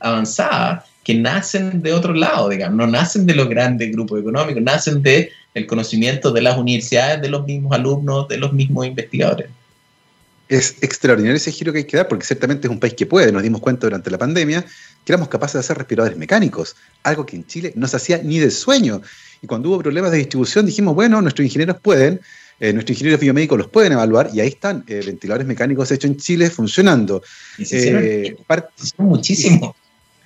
avanzadas 0.00 0.84
que 1.02 1.14
nacen 1.14 1.82
de 1.82 1.92
otro 1.92 2.12
lado, 2.12 2.48
digamos, 2.48 2.76
no 2.76 2.86
nacen 2.86 3.26
de 3.26 3.34
los 3.34 3.48
grandes 3.48 3.90
grupos 3.92 4.20
económicos, 4.20 4.62
nacen 4.62 5.02
de 5.02 5.30
el 5.54 5.66
conocimiento 5.66 6.30
de 6.30 6.42
las 6.42 6.58
universidades, 6.58 7.20
de 7.22 7.28
los 7.28 7.44
mismos 7.44 7.72
alumnos, 7.72 8.28
de 8.28 8.36
los 8.36 8.52
mismos 8.52 8.86
investigadores. 8.86 9.48
Es 10.48 10.76
extraordinario 10.82 11.36
ese 11.36 11.52
giro 11.52 11.72
que 11.72 11.78
hay 11.78 11.84
que 11.84 11.96
dar, 11.96 12.08
porque 12.08 12.26
ciertamente 12.26 12.66
es 12.66 12.72
un 12.72 12.80
país 12.80 12.94
que 12.94 13.06
puede. 13.06 13.30
Nos 13.30 13.42
dimos 13.42 13.60
cuenta 13.60 13.86
durante 13.86 14.10
la 14.10 14.18
pandemia 14.18 14.62
que 15.04 15.12
éramos 15.12 15.28
capaces 15.28 15.54
de 15.54 15.60
hacer 15.60 15.78
respiradores 15.78 16.18
mecánicos, 16.18 16.76
algo 17.04 17.24
que 17.24 17.36
en 17.36 17.46
Chile 17.46 17.72
no 17.76 17.86
se 17.86 17.96
hacía 17.96 18.18
ni 18.18 18.38
de 18.38 18.50
sueño. 18.50 19.00
Y 19.42 19.46
cuando 19.46 19.70
hubo 19.70 19.78
problemas 19.78 20.10
de 20.10 20.18
distribución 20.18 20.66
dijimos, 20.66 20.94
bueno, 20.94 21.22
nuestros 21.22 21.44
ingenieros 21.44 21.80
pueden, 21.80 22.20
eh, 22.60 22.74
nuestros 22.74 22.94
ingenieros 22.94 23.20
biomédicos 23.20 23.56
los 23.58 23.68
pueden 23.68 23.92
evaluar 23.92 24.28
y 24.34 24.40
ahí 24.40 24.48
están 24.48 24.84
eh, 24.86 25.02
ventiladores 25.04 25.46
mecánicos 25.46 25.90
hechos 25.90 26.10
en 26.10 26.18
Chile 26.18 26.50
funcionando. 26.50 27.22
Y 27.56 27.64
se 27.64 27.78
hicieron, 27.78 28.04
eh, 28.04 28.36
muchísimo. 28.98 29.74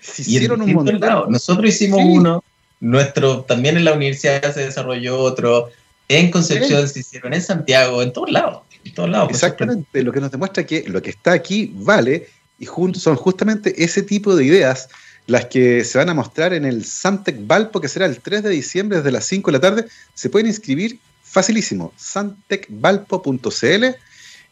Se 0.00 0.22
hicieron 0.22 0.60
un 0.60 0.72
montón. 0.72 1.30
Nosotros 1.30 1.70
hicimos 1.70 2.00
uno, 2.04 2.42
nuestro, 2.80 3.42
también 3.42 3.76
en 3.76 3.84
la 3.84 3.92
universidad 3.92 4.52
se 4.52 4.66
desarrolló 4.66 5.18
otro, 5.18 5.70
en 6.08 6.32
Concepción 6.32 6.88
se 6.88 7.00
hicieron, 7.00 7.32
en 7.34 7.40
Santiago, 7.40 8.02
en 8.02 8.12
todos 8.12 8.32
lados. 8.32 8.62
En 8.84 8.92
todos 8.92 9.08
lados 9.08 9.30
Exactamente, 9.30 10.02
lo 10.02 10.12
que 10.12 10.20
nos 10.20 10.30
demuestra 10.30 10.66
que 10.66 10.84
lo 10.88 11.00
que 11.00 11.10
está 11.10 11.32
aquí 11.32 11.72
vale 11.74 12.28
y 12.58 12.66
son 12.66 13.16
justamente 13.16 13.82
ese 13.82 14.02
tipo 14.02 14.34
de 14.34 14.44
ideas 14.44 14.88
las 15.26 15.46
que 15.46 15.84
se 15.84 15.98
van 15.98 16.10
a 16.10 16.14
mostrar 16.14 16.52
en 16.52 16.64
el 16.64 16.84
Santec 16.84 17.46
Valpo, 17.46 17.80
que 17.80 17.88
será 17.88 18.06
el 18.06 18.18
3 18.20 18.42
de 18.42 18.50
diciembre 18.50 18.98
desde 18.98 19.12
las 19.12 19.24
5 19.24 19.50
de 19.50 19.56
la 19.56 19.60
tarde. 19.60 19.86
Se 20.12 20.28
pueden 20.28 20.48
inscribir 20.48 20.98
facilísimo, 21.34 21.92
santecvalpo.cl. 21.96 23.84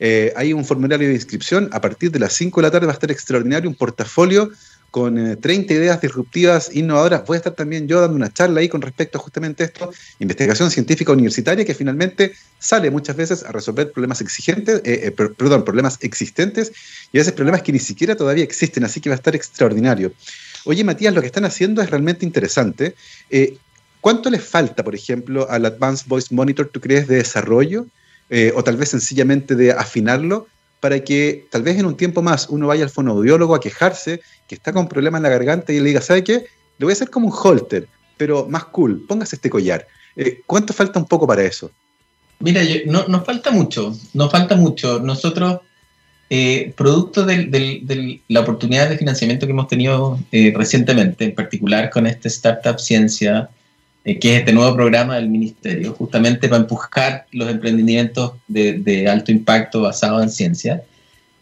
Eh, 0.00 0.32
hay 0.34 0.52
un 0.52 0.64
formulario 0.64 1.06
de 1.06 1.14
inscripción. 1.14 1.70
A 1.72 1.80
partir 1.80 2.10
de 2.10 2.18
las 2.18 2.32
5 2.32 2.60
de 2.60 2.66
la 2.66 2.72
tarde 2.72 2.86
va 2.86 2.92
a 2.92 2.98
estar 2.98 3.12
extraordinario 3.12 3.70
un 3.70 3.76
portafolio 3.76 4.50
con 4.90 5.40
30 5.40 5.72
eh, 5.72 5.76
ideas 5.76 6.00
disruptivas, 6.00 6.74
innovadoras. 6.74 7.24
Voy 7.24 7.36
a 7.36 7.38
estar 7.38 7.54
también 7.54 7.86
yo 7.86 8.00
dando 8.00 8.16
una 8.16 8.32
charla 8.32 8.60
ahí 8.60 8.68
con 8.68 8.82
respecto 8.82 9.16
a 9.16 9.20
justamente 9.20 9.62
esto, 9.62 9.92
investigación 10.18 10.72
científica 10.72 11.12
universitaria 11.12 11.64
que 11.64 11.72
finalmente 11.72 12.32
sale 12.58 12.90
muchas 12.90 13.14
veces 13.14 13.44
a 13.44 13.52
resolver 13.52 13.92
problemas 13.92 14.20
exigentes, 14.20 14.82
eh, 14.84 15.12
perdón, 15.12 15.64
problemas 15.64 15.98
existentes 16.02 16.72
y 17.12 17.18
a 17.18 17.20
veces 17.20 17.32
problemas 17.32 17.62
que 17.62 17.72
ni 17.72 17.78
siquiera 17.78 18.16
todavía 18.16 18.42
existen, 18.42 18.82
así 18.84 19.00
que 19.00 19.08
va 19.08 19.14
a 19.14 19.22
estar 19.22 19.36
extraordinario. 19.36 20.12
Oye, 20.64 20.82
Matías, 20.82 21.14
lo 21.14 21.20
que 21.20 21.28
están 21.28 21.44
haciendo 21.44 21.80
es 21.80 21.88
realmente 21.90 22.26
interesante. 22.26 22.96
¿Cuánto 24.02 24.30
le 24.30 24.40
falta, 24.40 24.82
por 24.82 24.96
ejemplo, 24.96 25.48
al 25.48 25.64
Advanced 25.64 26.08
Voice 26.08 26.34
Monitor, 26.34 26.66
tú 26.66 26.80
crees, 26.80 27.06
de 27.06 27.18
desarrollo? 27.18 27.86
Eh, 28.30 28.52
o 28.56 28.64
tal 28.64 28.76
vez 28.76 28.88
sencillamente 28.88 29.54
de 29.54 29.70
afinarlo 29.70 30.48
para 30.80 30.98
que 31.04 31.46
tal 31.50 31.62
vez 31.62 31.78
en 31.78 31.86
un 31.86 31.96
tiempo 31.96 32.20
más 32.20 32.48
uno 32.48 32.66
vaya 32.66 32.82
al 32.82 32.90
fonoaudiólogo 32.90 33.54
a 33.54 33.60
quejarse 33.60 34.20
que 34.48 34.56
está 34.56 34.72
con 34.72 34.88
problemas 34.88 35.20
en 35.20 35.22
la 35.22 35.28
garganta 35.28 35.72
y 35.72 35.78
le 35.78 35.84
diga, 35.90 36.00
¿sabe 36.00 36.24
qué? 36.24 36.46
Le 36.78 36.84
voy 36.84 36.90
a 36.90 36.94
hacer 36.94 37.10
como 37.10 37.28
un 37.28 37.32
holter, 37.32 37.86
pero 38.16 38.48
más 38.48 38.64
cool, 38.64 39.04
póngase 39.06 39.36
este 39.36 39.48
collar. 39.48 39.86
Eh, 40.16 40.40
¿Cuánto 40.46 40.72
falta 40.72 40.98
un 40.98 41.06
poco 41.06 41.24
para 41.24 41.44
eso? 41.44 41.70
Mira, 42.40 42.60
no, 42.86 43.06
nos 43.06 43.24
falta 43.24 43.52
mucho, 43.52 43.96
nos 44.14 44.32
falta 44.32 44.56
mucho. 44.56 44.98
Nosotros, 44.98 45.60
eh, 46.28 46.74
producto 46.76 47.24
de, 47.24 48.20
la 48.26 48.40
oportunidad 48.40 48.88
de 48.88 48.98
financiamiento 48.98 49.46
que 49.46 49.52
hemos 49.52 49.68
tenido 49.68 50.18
recientemente, 50.32 51.24
en 51.26 51.36
particular 51.36 51.88
con 51.90 52.08
este 52.08 52.26
Startup 52.26 52.80
Ciencia, 52.80 53.48
eh, 54.04 54.18
que 54.18 54.34
es 54.34 54.40
este 54.40 54.52
nuevo 54.52 54.74
programa 54.74 55.16
del 55.16 55.28
Ministerio, 55.28 55.92
justamente 55.92 56.48
para 56.48 56.62
empujar 56.62 57.26
los 57.30 57.48
emprendimientos 57.48 58.32
de, 58.48 59.08
alto 59.08 59.30
impacto 59.30 59.82
basados 59.82 60.22
en 60.22 60.30
ciencia. 60.30 60.82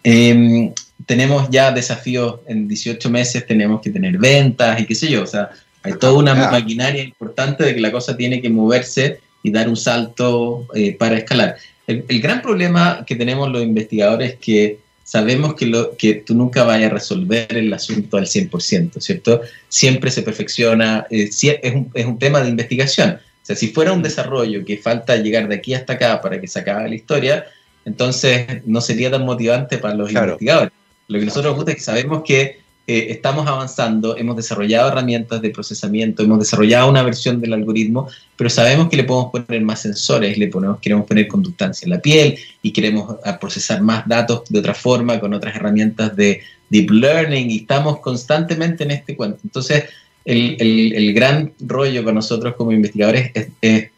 Em, 0.03 0.73
tenemos 1.07 1.49
ya 1.51 1.73
desafíos 1.73 2.41
en 2.47 2.69
18 2.69 3.09
meses, 3.11 3.47
tenemos 3.47 3.81
que 3.81 3.91
tener 3.91 4.19
ventas 4.19 4.81
y 4.81 4.87
qué 4.87 4.95
sé 4.95 5.11
yo, 5.11 5.23
o 5.23 5.27
sea, 5.27 5.51
hay 5.83 5.95
toda 5.95 6.13
una 6.13 6.35
maquinaria 6.35 7.03
importante 7.03 7.65
de 7.65 7.75
que 7.75 7.81
la 7.81 7.91
cosa 7.91 8.17
tiene 8.17 8.43
que 8.43 8.51
moverse 8.51 9.21
y 9.43 9.51
dar 9.51 9.67
un 9.69 9.77
salto 9.77 10.67
eh, 10.75 10.95
para 10.99 11.17
escalar. 11.17 11.57
El, 11.87 12.05
el, 12.07 12.21
gran 12.21 12.43
problema 12.43 13.05
que 13.07 13.17
tenemos 13.17 13.51
los 13.51 13.63
investigadores 13.63 14.35
es 14.35 14.39
que 14.39 14.81
sabemos 15.11 15.55
que, 15.55 15.67
lo, 15.67 15.97
que 15.97 16.15
tú 16.15 16.37
nunca 16.37 16.63
vayas 16.63 16.89
a 16.89 16.95
resolver 16.95 17.49
el 17.51 17.73
asunto 17.73 18.17
al 18.17 18.27
100%, 18.27 19.01
¿cierto? 19.01 19.41
Siempre 19.69 20.09
se 20.09 20.23
perfecciona, 20.23 21.05
eh, 21.11 21.31
es, 21.33 21.75
un, 21.75 21.91
es, 21.95 22.07
un, 22.07 22.17
tema 22.17 22.41
de 22.41 22.49
investigación. 22.49 23.19
O 23.19 23.45
sea, 23.45 23.57
si 23.57 23.73
fuera 23.73 23.93
un 23.93 24.05
desarrollo 24.05 24.65
que 24.65 24.79
falta 24.79 25.17
llegar 25.17 25.49
de 25.49 25.57
aquí 25.57 25.75
hasta 25.75 25.95
acá 25.95 26.21
para 26.21 26.41
que 26.41 26.47
se 26.47 26.61
acabe 26.61 26.89
la 26.89 26.95
historia, 26.95 27.45
entonces 27.85 28.63
no 28.67 28.81
sería 28.81 29.11
tan 29.11 29.25
motivante 29.25 29.79
para 29.79 29.97
los 29.97 30.13
investigadores. 30.13 30.73
Lo 31.09 31.19
que 31.19 31.25
nosotros 31.25 31.51
nos 31.51 31.57
gusta 31.57 31.73
es 31.73 31.79
que 31.79 31.83
sabemos 31.83 32.23
que 32.25 32.61
eh, 32.93 33.12
estamos 33.12 33.47
avanzando, 33.47 34.16
hemos 34.16 34.34
desarrollado 34.34 34.88
herramientas 34.88 35.41
de 35.41 35.51
procesamiento, 35.51 36.24
hemos 36.24 36.41
desarrollado 36.41 36.91
una 36.91 37.05
versión 37.05 37.41
del 37.41 37.53
algoritmo, 37.53 38.09
pero 38.34 38.51
sabemos 38.51 38.88
que 38.88 38.97
le 38.97 39.05
podemos 39.05 39.30
poner 39.30 39.62
más 39.62 39.82
sensores, 39.82 40.36
le 40.36 40.49
ponemos, 40.49 40.80
queremos 40.80 41.07
poner 41.07 41.28
conductancia 41.28 41.86
en 41.86 41.91
la 41.91 42.01
piel 42.01 42.36
y 42.62 42.72
queremos 42.72 43.14
ah, 43.24 43.38
procesar 43.38 43.80
más 43.80 44.09
datos 44.09 44.43
de 44.49 44.59
otra 44.59 44.74
forma 44.74 45.20
con 45.20 45.32
otras 45.32 45.55
herramientas 45.55 46.16
de 46.16 46.41
deep 46.68 46.91
learning 46.91 47.49
y 47.53 47.59
estamos 47.59 48.01
constantemente 48.01 48.82
en 48.82 48.91
este 48.91 49.14
cuento. 49.14 49.38
Entonces, 49.45 49.84
el, 50.24 50.57
el, 50.61 51.14
gran 51.14 51.53
rollo 51.61 52.03
con 52.03 52.16
nosotros 52.16 52.57
como 52.57 52.72
investigadores 52.72 53.30
es, 53.62 53.91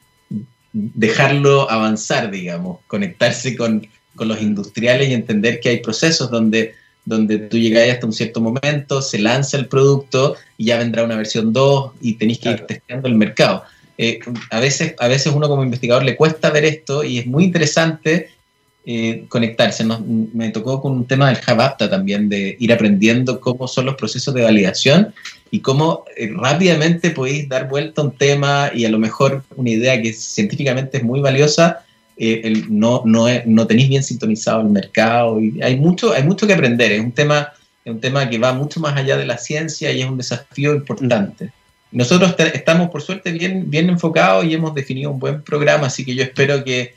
dejarlo 0.70 1.70
avanzar, 1.70 2.30
digamos, 2.30 2.80
conectarse 2.88 3.56
con, 3.56 3.86
con 4.14 4.28
los 4.28 4.42
industriales 4.42 5.08
y 5.08 5.14
entender 5.14 5.60
que 5.60 5.70
hay 5.70 5.78
procesos 5.78 6.30
donde 6.30 6.81
donde 7.04 7.38
tú 7.38 7.58
llegáis 7.58 7.94
hasta 7.94 8.06
un 8.06 8.12
cierto 8.12 8.40
momento, 8.40 9.02
se 9.02 9.18
lanza 9.18 9.56
el 9.56 9.66
producto 9.66 10.36
y 10.56 10.66
ya 10.66 10.78
vendrá 10.78 11.04
una 11.04 11.16
versión 11.16 11.52
2 11.52 11.92
y 12.00 12.14
tenéis 12.14 12.38
que 12.38 12.50
ir 12.50 12.60
testeando 12.60 13.08
el 13.08 13.14
mercado. 13.14 13.64
Eh, 13.98 14.20
a, 14.50 14.60
veces, 14.60 14.94
a 14.98 15.08
veces 15.08 15.32
uno 15.34 15.48
como 15.48 15.64
investigador 15.64 16.04
le 16.04 16.16
cuesta 16.16 16.50
ver 16.50 16.64
esto 16.64 17.04
y 17.04 17.18
es 17.18 17.26
muy 17.26 17.44
interesante 17.44 18.30
eh, 18.84 19.26
conectarse. 19.28 19.84
me 19.84 20.50
tocó 20.50 20.80
con 20.80 20.92
un 20.92 21.06
tema 21.06 21.28
del 21.28 21.36
Javapta 21.36 21.88
también, 21.88 22.28
de 22.28 22.56
ir 22.58 22.72
aprendiendo 22.72 23.40
cómo 23.40 23.68
son 23.68 23.86
los 23.86 23.94
procesos 23.94 24.34
de 24.34 24.42
validación 24.42 25.14
y 25.52 25.60
cómo 25.60 26.04
eh, 26.16 26.32
rápidamente 26.34 27.10
podéis 27.10 27.48
dar 27.48 27.68
vuelta 27.68 28.00
a 28.00 28.06
un 28.06 28.16
tema 28.16 28.70
y 28.74 28.84
a 28.84 28.90
lo 28.90 28.98
mejor 28.98 29.44
una 29.54 29.70
idea 29.70 30.00
que 30.00 30.12
científicamente 30.12 30.98
es 30.98 31.04
muy 31.04 31.20
valiosa 31.20 31.84
eh, 32.16 32.64
no, 32.68 33.02
no, 33.04 33.26
no 33.46 33.66
tenéis 33.66 33.88
bien 33.88 34.02
sintonizado 34.02 34.60
el 34.60 34.68
mercado 34.68 35.40
y 35.40 35.60
hay 35.62 35.76
mucho, 35.76 36.12
hay 36.12 36.22
mucho 36.22 36.46
que 36.46 36.52
aprender. 36.52 36.92
Es 36.92 37.00
un 37.00 37.12
tema, 37.12 37.52
es 37.84 37.92
un 37.92 38.00
tema 38.00 38.28
que 38.28 38.38
va 38.38 38.52
mucho 38.52 38.80
más 38.80 38.96
allá 38.96 39.16
de 39.16 39.26
la 39.26 39.38
ciencia 39.38 39.90
y 39.92 40.02
es 40.02 40.08
un 40.08 40.18
desafío 40.18 40.74
importante. 40.74 41.50
Nosotros 41.90 42.34
estamos, 42.54 42.90
por 42.90 43.02
suerte, 43.02 43.32
bien, 43.32 43.68
bien 43.68 43.90
enfocados 43.90 44.46
y 44.46 44.54
hemos 44.54 44.74
definido 44.74 45.10
un 45.10 45.18
buen 45.18 45.42
programa, 45.42 45.88
así 45.88 46.04
que 46.04 46.14
yo 46.14 46.22
espero 46.22 46.64
que 46.64 46.94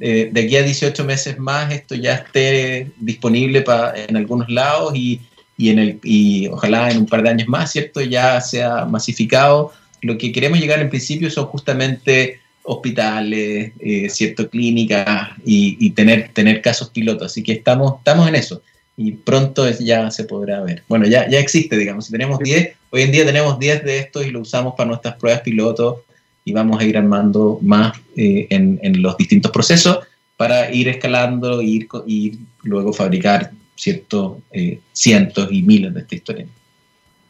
eh, 0.00 0.30
de 0.32 0.42
aquí 0.42 0.56
a 0.56 0.62
18 0.62 1.04
meses 1.04 1.38
más 1.38 1.72
esto 1.72 1.94
ya 1.94 2.14
esté 2.14 2.92
disponible 2.98 3.64
en 4.08 4.16
algunos 4.16 4.48
lados 4.48 4.94
y, 4.94 5.20
y, 5.56 5.70
en 5.70 5.78
el, 5.78 6.00
y 6.02 6.46
ojalá 6.48 6.90
en 6.90 6.98
un 6.98 7.06
par 7.06 7.22
de 7.22 7.30
años 7.30 7.48
más, 7.48 7.72
¿cierto? 7.72 8.00
Ya 8.00 8.40
sea 8.40 8.84
masificado. 8.86 9.72
Lo 10.00 10.16
que 10.16 10.32
queremos 10.32 10.60
llegar 10.60 10.80
en 10.80 10.88
principio 10.88 11.30
son 11.30 11.46
justamente 11.46 12.40
hospitales, 12.68 13.72
eh, 13.80 14.08
ciertas 14.10 14.46
clínicas 14.46 15.30
y, 15.44 15.90
tener, 15.90 16.30
tener 16.32 16.60
casos 16.60 16.90
pilotos. 16.90 17.32
Así 17.32 17.42
que 17.42 17.52
estamos, 17.52 17.94
estamos 17.98 18.28
en 18.28 18.34
eso 18.34 18.62
y 18.96 19.12
pronto 19.12 19.68
ya 19.70 20.10
se 20.10 20.24
podrá 20.24 20.60
ver. 20.60 20.82
Bueno, 20.88 21.06
ya, 21.06 21.28
ya 21.28 21.38
existe, 21.38 21.76
digamos, 21.76 22.06
si 22.06 22.12
tenemos 22.12 22.38
10, 22.38 22.70
hoy 22.90 23.02
en 23.02 23.12
día 23.12 23.24
tenemos 23.24 23.58
10 23.58 23.84
de 23.84 23.98
estos 23.98 24.26
y 24.26 24.30
lo 24.30 24.40
usamos 24.40 24.74
para 24.76 24.88
nuestras 24.88 25.16
pruebas 25.16 25.40
pilotos 25.40 25.98
y 26.44 26.52
vamos 26.52 26.80
a 26.80 26.84
ir 26.84 26.98
armando 26.98 27.58
más 27.62 27.96
eh, 28.16 28.46
en, 28.50 28.78
en, 28.82 29.00
los 29.00 29.16
distintos 29.16 29.50
procesos 29.50 30.00
para 30.36 30.72
ir 30.72 30.88
escalando 30.88 31.62
y 31.62 31.76
ir, 31.76 31.88
y 32.06 32.38
luego 32.64 32.92
fabricar 32.92 33.50
ciertos 33.76 34.38
eh, 34.52 34.80
cientos 34.92 35.48
y 35.50 35.62
miles 35.62 35.94
de 35.94 36.00
esta 36.00 36.14
historia. 36.14 36.46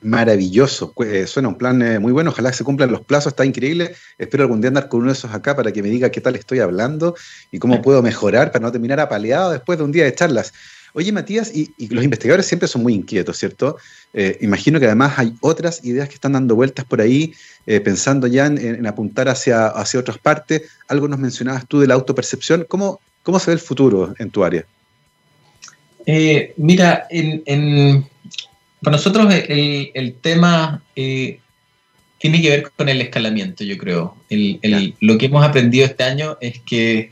Maravilloso, 0.01 0.95
eh, 1.05 1.27
suena 1.27 1.49
un 1.49 1.59
plan 1.59 1.83
eh, 1.83 1.99
muy 1.99 2.13
bueno, 2.13 2.31
ojalá 2.31 2.53
se 2.53 2.63
cumplan 2.63 2.93
los 2.93 3.01
plazos, 3.01 3.33
está 3.33 3.45
increíble. 3.45 3.97
Espero 4.17 4.45
algún 4.45 4.61
día 4.61 4.69
andar 4.69 4.89
con 4.89 5.01
uno 5.01 5.09
de 5.09 5.19
esos 5.19 5.35
acá 5.35 5.57
para 5.57 5.73
que 5.73 5.83
me 5.83 5.89
diga 5.89 6.11
qué 6.11 6.21
tal 6.21 6.37
estoy 6.37 6.61
hablando 6.61 7.17
y 7.51 7.59
cómo 7.59 7.83
puedo 7.83 8.01
mejorar 8.01 8.53
para 8.53 8.63
no 8.65 8.71
terminar 8.71 9.01
apaleado 9.01 9.51
después 9.51 9.77
de 9.77 9.85
un 9.85 9.91
día 9.91 10.05
de 10.05 10.15
charlas. 10.15 10.53
Oye, 10.93 11.11
Matías, 11.11 11.51
y, 11.53 11.75
los 11.93 12.05
investigadores 12.05 12.47
siempre 12.47 12.69
son 12.69 12.85
muy 12.85 12.95
inquietos, 12.95 13.39
¿cierto? 13.39 13.77
Eh, 14.15 14.39
imagino 14.41 14.79
que 14.79 14.87
además 14.87 15.19
hay 15.19 15.35
otras 15.41 15.85
ideas 15.85 16.09
que 16.09 16.15
están 16.15 16.33
dando 16.33 16.55
vueltas 16.55 16.85
por 16.85 17.01
ahí, 17.01 17.35
pensando 17.67 18.27
ya 18.29 18.47
en, 18.47 18.87
apuntar 18.87 19.29
hacia, 19.29 19.67
hacia 19.67 19.99
otras 19.99 20.19
partes. 20.19 20.63
Algo 20.87 21.09
nos 21.09 21.19
mencionabas 21.19 21.67
tú 21.67 21.81
de 21.81 21.89
la 21.89 21.95
autopercepción. 21.95 22.65
¿Cómo, 22.69 23.01
cómo 23.25 23.41
se 23.41 23.51
ve 23.51 23.55
el 23.55 23.61
futuro 23.61 24.15
en 24.19 24.31
tu 24.31 24.45
área? 24.45 24.65
mira, 26.57 27.07
en 27.11 28.09
para 28.83 28.97
nosotros 28.97 29.33
el, 29.33 30.15
tema 30.21 30.83
eh, 30.95 31.41
tiene 32.19 32.43
que 32.43 32.51
ver 32.51 32.71
con 32.77 32.89
el 32.89 33.01
escalamiento, 33.01 33.65
yo 33.65 33.77
creo. 33.79 34.17
lo 35.01 35.19
que 35.19 35.27
hemos 35.27 35.45
aprendido 35.45 35.87
este 35.87 36.05
año 36.05 36.37
es 36.41 36.61
que 36.61 37.11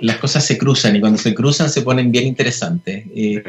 las 0.00 0.16
cosas 0.18 0.44
se 0.44 0.58
cruzan 0.58 0.96
y 0.96 1.00
cuando 1.00 1.18
se 1.18 1.34
cruzan 1.34 1.70
se 1.70 1.82
ponen 1.82 2.10
bien 2.10 2.26
interesantes. 2.26 3.04
Eh, 3.14 3.42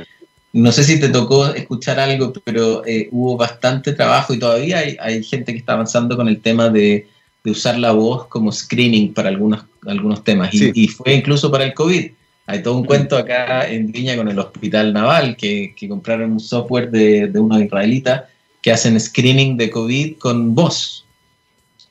no 0.54 0.72
sé 0.72 0.84
si 0.84 1.00
te 1.00 1.10
tocó 1.10 1.48
escuchar 1.48 2.00
algo, 2.00 2.32
pero 2.44 2.86
eh, 2.86 3.10
hubo 3.12 3.36
bastante 3.36 3.94
trabajo 3.94 4.34
y 4.34 4.40
todavía 4.40 4.80
hay, 5.00 5.24
gente 5.24 5.52
que 5.52 5.60
está 5.60 5.74
avanzando 5.74 6.16
con 6.16 6.28
el 6.28 6.40
tema 6.40 6.70
de, 6.70 7.08
usar 7.46 7.78
la 7.78 7.92
voz 7.92 8.26
como 8.28 8.52
screening 8.52 9.14
para 9.14 9.30
algunos, 9.30 9.66
algunos 9.86 10.24
temas. 10.24 10.52
Y, 10.52 10.88
fue 10.88 11.14
incluso 11.14 11.52
para 11.52 11.64
el 11.64 11.76
COVID. 11.76 12.10
Hay 12.48 12.62
todo 12.62 12.78
un 12.78 12.84
mm. 12.84 12.88
cuento 12.88 13.18
acá 13.18 13.70
en 13.70 13.92
Viña 13.92 14.16
con 14.16 14.28
el 14.28 14.38
Hospital 14.38 14.94
Naval, 14.94 15.36
que, 15.36 15.74
compraron 15.88 16.34
un 16.34 16.40
software 16.40 16.92
de, 16.92 17.28
de 17.28 17.40
unos 17.40 17.62
israelitas 17.62 18.24
que 18.62 18.72
hacen 18.72 19.00
screening 19.00 19.58
de 19.58 19.70
COVID 19.70 20.18
con 20.18 20.56
voz. 20.56 21.06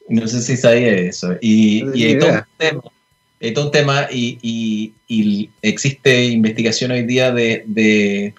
No 0.09 0.27
sé 0.27 0.43
si 0.43 0.57
sabía 0.57 0.93
eso. 0.93 1.35
Y, 1.41 1.85
y 1.97 2.05
hay 2.05 2.19
todo 2.19 2.31
un 2.31 2.45
tema, 2.59 2.83
hay 3.41 3.55
todo 3.55 3.65
un 3.67 3.71
tema 3.71 4.09
y, 4.11 4.93
y, 5.09 5.51
existe 5.63 6.25
investigación 6.27 6.91
hoy 6.91 7.05
día 7.05 7.33
de, 7.33 7.65
de, 7.67 8.35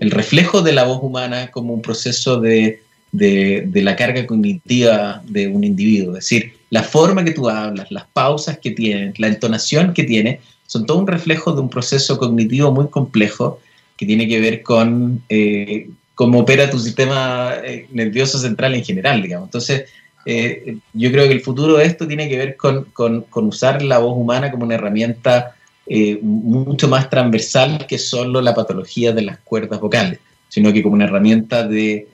el 0.00 0.10
reflejo 0.10 0.62
de 0.62 0.72
la 0.72 0.84
voz 0.84 1.02
humana 1.02 1.50
como 1.50 1.74
un 1.74 1.82
proceso 1.82 2.40
de, 2.40 2.82
de, 3.12 3.82
la 3.82 3.96
carga 3.96 4.26
cognitiva 4.26 5.22
de 5.26 5.48
un 5.48 5.62
individuo. 5.64 6.16
Es 6.16 6.24
decir, 6.24 6.54
la 6.70 6.82
forma 6.82 7.24
que 7.24 7.32
tú 7.32 7.48
hablas, 7.48 7.90
las 7.90 8.06
pausas 8.06 8.58
que 8.58 8.70
tienes, 8.70 9.18
la 9.18 9.28
entonación 9.28 9.92
que 9.92 10.04
tienes, 10.04 10.40
son 10.74 10.86
todo 10.86 10.98
un 10.98 11.06
reflejo 11.06 11.52
de 11.52 11.60
un 11.60 11.70
proceso 11.70 12.18
cognitivo 12.18 12.72
muy 12.72 12.88
complejo 12.88 13.60
que 13.96 14.06
tiene 14.06 14.26
que 14.26 14.40
ver 14.40 14.60
con 14.64 15.22
eh, 15.28 15.88
cómo 16.16 16.40
opera 16.40 16.68
tu 16.68 16.80
sistema 16.80 17.52
eh, 17.64 17.86
nervioso 17.92 18.40
central 18.40 18.74
en 18.74 18.84
general, 18.84 19.22
digamos. 19.22 19.46
Entonces, 19.46 19.84
eh, 20.26 20.78
yo 20.92 21.12
creo 21.12 21.28
que 21.28 21.34
el 21.34 21.42
futuro 21.42 21.76
de 21.76 21.84
esto 21.84 22.08
tiene 22.08 22.28
que 22.28 22.36
ver 22.36 22.56
con, 22.56 22.88
usar 23.32 23.82
la 23.82 23.98
voz 23.98 24.16
humana 24.16 24.50
como 24.50 24.64
una 24.64 24.74
herramienta 24.74 25.54
eh, 25.86 26.18
mucho 26.22 26.88
más 26.88 27.08
transversal 27.08 27.86
que 27.86 27.98
solo 27.98 28.40
la 28.40 28.52
patología 28.52 29.12
de 29.12 29.22
las 29.22 29.38
cuerdas 29.38 29.78
vocales, 29.78 30.18
sino 30.48 30.72
que 30.72 30.82
como 30.82 30.96
una 30.96 31.04
herramienta 31.04 31.68
de, 31.68 32.08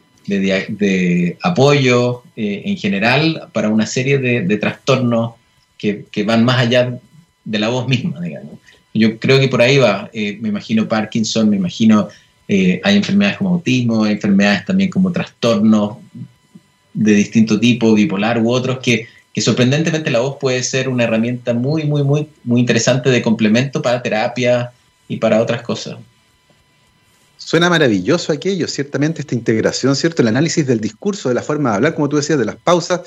apoyo 1.41 2.25
en 2.37 2.77
general 2.77 3.49
para 3.55 3.71
una 3.71 3.87
serie 3.87 4.19
de, 4.19 4.57
trastornos 4.59 5.33
que, 5.79 6.05
que, 6.11 6.25
van 6.25 6.45
más 6.45 6.59
allá 6.59 7.01
de 7.51 7.59
la 7.59 7.69
voz 7.69 7.89
misma, 7.89 8.21
digamos. 8.21 8.55
Yo 8.95 9.19
creo 9.19 9.39
que 9.41 9.49
por 9.49 9.63
ahí 9.63 9.79
va, 9.79 10.11
me 10.13 10.49
imagino 10.49 10.89
Parkinson, 10.89 11.49
me 11.49 11.57
imagino 11.57 12.09
eh, 12.53 12.81
hay 12.83 12.97
enfermedades 12.97 13.39
como 13.39 13.51
autismo, 13.51 14.03
hay 14.03 14.15
enfermedades 14.15 14.65
también 14.65 14.91
como 14.91 15.13
trastornos 15.13 15.99
de 16.93 17.13
distinto 17.15 17.61
tipo, 17.61 17.95
bipolar 17.95 18.43
u 18.43 18.51
otros, 18.51 18.81
que, 18.81 19.07
sorprendentemente 19.37 20.11
la 20.11 20.19
voz 20.19 20.37
puede 20.41 20.61
ser 20.65 20.89
una 20.89 21.05
herramienta 21.05 21.55
muy, 21.55 21.85
muy, 21.85 22.03
muy, 22.03 22.27
muy 22.43 22.59
interesante 22.59 23.09
de 23.09 23.23
complemento 23.23 23.81
para 23.81 24.03
terapia 24.03 24.73
y 25.07 25.19
para 25.19 25.41
otras 25.41 25.63
cosas. 25.63 25.99
Suena 27.37 27.71
maravilloso 27.71 28.33
aquello, 28.33 28.67
ciertamente 28.67 29.21
esta 29.21 29.37
integración, 29.37 29.95
¿cierto? 29.95 30.21
El 30.23 30.29
análisis 30.29 30.67
del 30.67 30.81
discurso, 30.81 31.29
de 31.29 31.37
la 31.37 31.43
forma 31.43 31.71
de 31.71 31.77
hablar, 31.77 31.95
como 31.95 32.09
tú 32.09 32.17
decías, 32.17 32.41
de 32.41 32.47
las 32.47 32.57
pausas, 32.57 33.03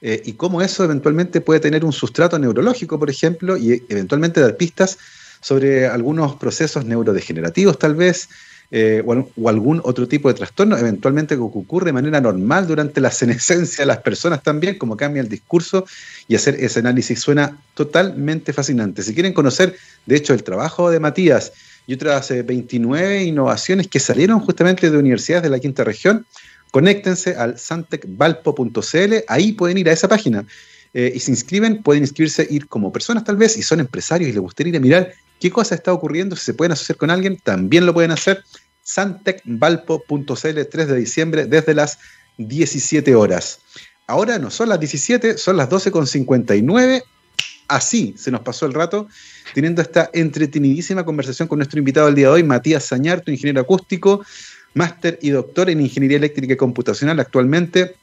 eh, 0.00 0.22
y 0.24 0.34
cómo 0.34 0.62
eso 0.62 0.84
eventualmente 0.84 1.40
puede 1.40 1.60
tener 1.60 1.84
un 1.84 1.92
sustrato 1.92 2.38
neurológico, 2.38 2.98
por 2.98 3.10
ejemplo, 3.10 3.56
y 3.56 3.82
eventualmente 3.88 4.40
dar 4.40 4.56
pistas 4.56 4.98
sobre 5.40 5.86
algunos 5.86 6.36
procesos 6.36 6.84
neurodegenerativos 6.84 7.78
tal 7.78 7.94
vez, 7.94 8.28
eh, 8.70 9.02
o, 9.06 9.48
algún 9.48 9.80
otro 9.82 10.06
tipo 10.06 10.28
de 10.28 10.34
trastorno, 10.34 10.76
eventualmente 10.76 11.36
que 11.36 11.40
ocurre 11.40 11.86
de 11.86 11.92
manera 11.94 12.20
normal 12.20 12.66
durante 12.66 13.00
la 13.00 13.10
senescencia 13.22 13.82
de 13.82 13.86
las 13.86 13.98
personas 13.98 14.42
también, 14.42 14.76
como 14.76 14.96
cambia 14.96 15.22
el 15.22 15.28
discurso 15.28 15.86
y 16.28 16.34
hacer 16.34 16.56
ese 16.60 16.80
análisis 16.80 17.18
suena 17.20 17.56
totalmente 17.74 18.52
fascinante. 18.52 19.02
Si 19.02 19.14
quieren 19.14 19.32
conocer, 19.32 19.74
de 20.06 20.16
hecho, 20.16 20.34
el 20.34 20.42
trabajo 20.42 20.90
de 20.90 21.00
Matías 21.00 21.52
y 21.86 21.94
otras 21.94 22.28
29 22.28 23.24
innovaciones 23.24 23.88
que 23.88 23.98
salieron 23.98 24.40
justamente 24.40 24.90
de 24.90 24.98
universidades 24.98 25.44
de 25.44 25.50
la 25.50 25.58
quinta 25.58 25.82
región, 25.82 26.26
conéctense 26.70 27.34
al 27.34 27.58
santecvalpo.cl, 27.58 29.14
ahí 29.28 29.52
pueden 29.52 29.78
ir 29.78 29.88
a 29.88 29.92
esa 29.92 30.08
página. 30.08 30.46
Eh, 30.94 31.12
y 31.14 31.20
se 31.20 31.30
inscriben, 31.30 31.82
pueden 31.82 32.02
inscribirse, 32.02 32.46
ir 32.50 32.66
como 32.66 32.92
personas 32.92 33.24
tal 33.24 33.36
vez, 33.36 33.56
y 33.56 33.62
son 33.62 33.80
empresarios 33.80 34.30
y 34.30 34.32
les 34.32 34.40
gustaría 34.40 34.70
ir 34.70 34.76
a 34.76 34.80
mirar 34.80 35.12
qué 35.38 35.50
cosa 35.50 35.74
está 35.74 35.92
ocurriendo, 35.92 36.34
si 36.36 36.44
se 36.44 36.54
pueden 36.54 36.72
asociar 36.72 36.96
con 36.96 37.10
alguien, 37.10 37.36
también 37.36 37.86
lo 37.86 37.94
pueden 37.94 38.10
hacer. 38.10 38.42
santecvalpo.cl 38.82 40.32
3 40.32 40.88
de 40.88 40.96
diciembre 40.96 41.44
desde 41.44 41.74
las 41.74 41.98
17 42.38 43.14
horas. 43.14 43.60
Ahora 44.06 44.38
no 44.38 44.50
son 44.50 44.70
las 44.70 44.80
17, 44.80 45.36
son 45.36 45.58
las 45.58 45.68
12.59. 45.68 47.02
Así 47.68 48.14
se 48.16 48.30
nos 48.30 48.40
pasó 48.40 48.64
el 48.64 48.72
rato, 48.72 49.06
teniendo 49.52 49.82
esta 49.82 50.08
entretenidísima 50.14 51.04
conversación 51.04 51.46
con 51.46 51.58
nuestro 51.58 51.78
invitado 51.78 52.06
del 52.06 52.14
día 52.14 52.28
de 52.28 52.32
hoy, 52.32 52.42
Matías 52.42 52.84
Sañarto, 52.84 53.30
ingeniero 53.30 53.60
acústico, 53.60 54.24
máster 54.78 55.18
y 55.20 55.30
doctor 55.30 55.68
en 55.68 55.80
ingeniería 55.80 56.16
eléctrica 56.16 56.54
y 56.54 56.56
computacional 56.56 57.20
actualmente, 57.20 57.96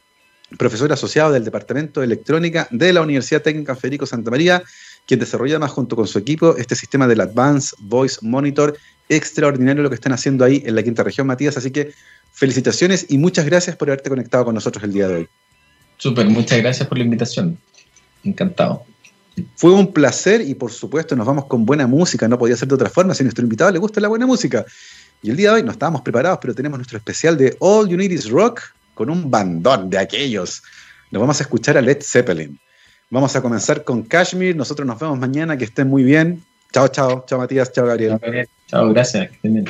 profesor 0.60 0.94
asociado 0.94 1.32
del 1.32 1.44
Departamento 1.44 2.02
de 2.02 2.06
Electrónica 2.06 2.68
de 2.70 2.94
la 2.94 3.02
Universidad 3.02 3.42
Técnica 3.42 3.76
Federico 3.76 4.06
Santa 4.06 4.30
María 4.30 4.64
quien 5.06 5.20
desarrolla 5.20 5.60
más 5.60 5.72
junto 5.72 5.96
con 5.96 6.08
su 6.08 6.18
equipo 6.20 6.56
este 6.58 6.76
sistema 6.76 7.08
del 7.08 7.22
Advanced 7.22 7.78
Voice 7.80 8.18
Monitor. 8.22 8.78
Extraordinario 9.08 9.84
lo 9.84 9.90
que 9.90 9.96
están 9.96 10.14
haciendo 10.14 10.44
ahí 10.44 10.64
en 10.66 10.76
la 10.76 10.84
quinta 10.84 11.04
región, 11.04 11.28
Matías. 11.28 11.58
Así 11.58 11.72
que 11.72 11.94
felicitaciones 12.34 13.06
y 13.10 13.18
muchas 13.18 13.46
gracias 13.46 13.76
por 13.76 13.90
haberte 13.90 14.10
conectado 14.10 14.46
con 14.46 14.56
nosotros 14.56 14.84
el 14.84 14.94
día 14.94 15.08
de 15.08 15.16
hoy. 15.16 15.28
Súper, 15.98 16.28
muchas 16.28 16.60
gracias 16.60 16.88
por 16.88 16.98
la 16.98 17.04
invitación. 17.04 17.58
Encantado. 18.24 18.84
Fue 19.56 19.72
un 19.72 19.92
placer 19.92 20.42
y 20.42 20.56
por 20.56 20.72
supuesto 20.72 21.16
nos 21.16 21.28
vamos 21.28 21.46
con 21.46 21.66
buena 21.66 21.88
música, 21.88 22.28
no 22.28 22.38
podía 22.38 22.56
ser 22.56 22.70
de 22.70 22.76
otra 22.76 22.90
forma 22.90 23.14
si 23.14 23.22
a 23.22 23.26
nuestro 23.26 23.44
invitado 23.44 23.70
le 23.70 23.80
gusta 23.80 24.00
la 24.00 24.08
buena 24.08 24.26
música. 24.26 24.66
Y 25.26 25.32
el 25.32 25.38
día 25.38 25.50
de 25.50 25.56
hoy 25.56 25.64
no 25.64 25.72
estábamos 25.72 26.04
preparados, 26.04 26.38
pero 26.40 26.54
tenemos 26.54 26.78
nuestro 26.78 27.00
especial 27.00 27.36
de 27.36 27.58
All 27.60 27.90
You 27.90 27.98
Need 27.98 28.12
Is 28.12 28.30
Rock 28.30 28.62
con 28.94 29.10
un 29.10 29.32
bandón 29.32 29.90
de 29.90 29.98
aquellos. 29.98 30.62
Nos 31.10 31.20
vamos 31.20 31.40
a 31.40 31.44
escuchar 31.44 31.80
a 31.80 31.82
Led 31.82 31.98
Zeppelin. 32.04 32.60
Vamos 33.10 33.36
a 33.36 33.42
comenzar 33.42 33.84
con 33.84 34.04
Kashmir. 34.04 34.56
Nosotros 34.56 34.88
nos 34.88 35.00
vemos 35.00 35.18
mañana. 35.18 35.58
Que 35.58 35.64
estén 35.66 35.88
muy 35.88 36.04
bien. 36.04 36.44
Chao, 36.72 36.90
chao. 36.90 37.26
Chao, 37.26 37.40
Matías. 37.40 37.72
Chao, 37.72 37.88
Gabriel. 37.88 38.20
Chao, 38.68 38.94
gracias. 38.94 39.30
Que 39.30 39.36
estén 39.36 39.54
bien. 39.56 39.66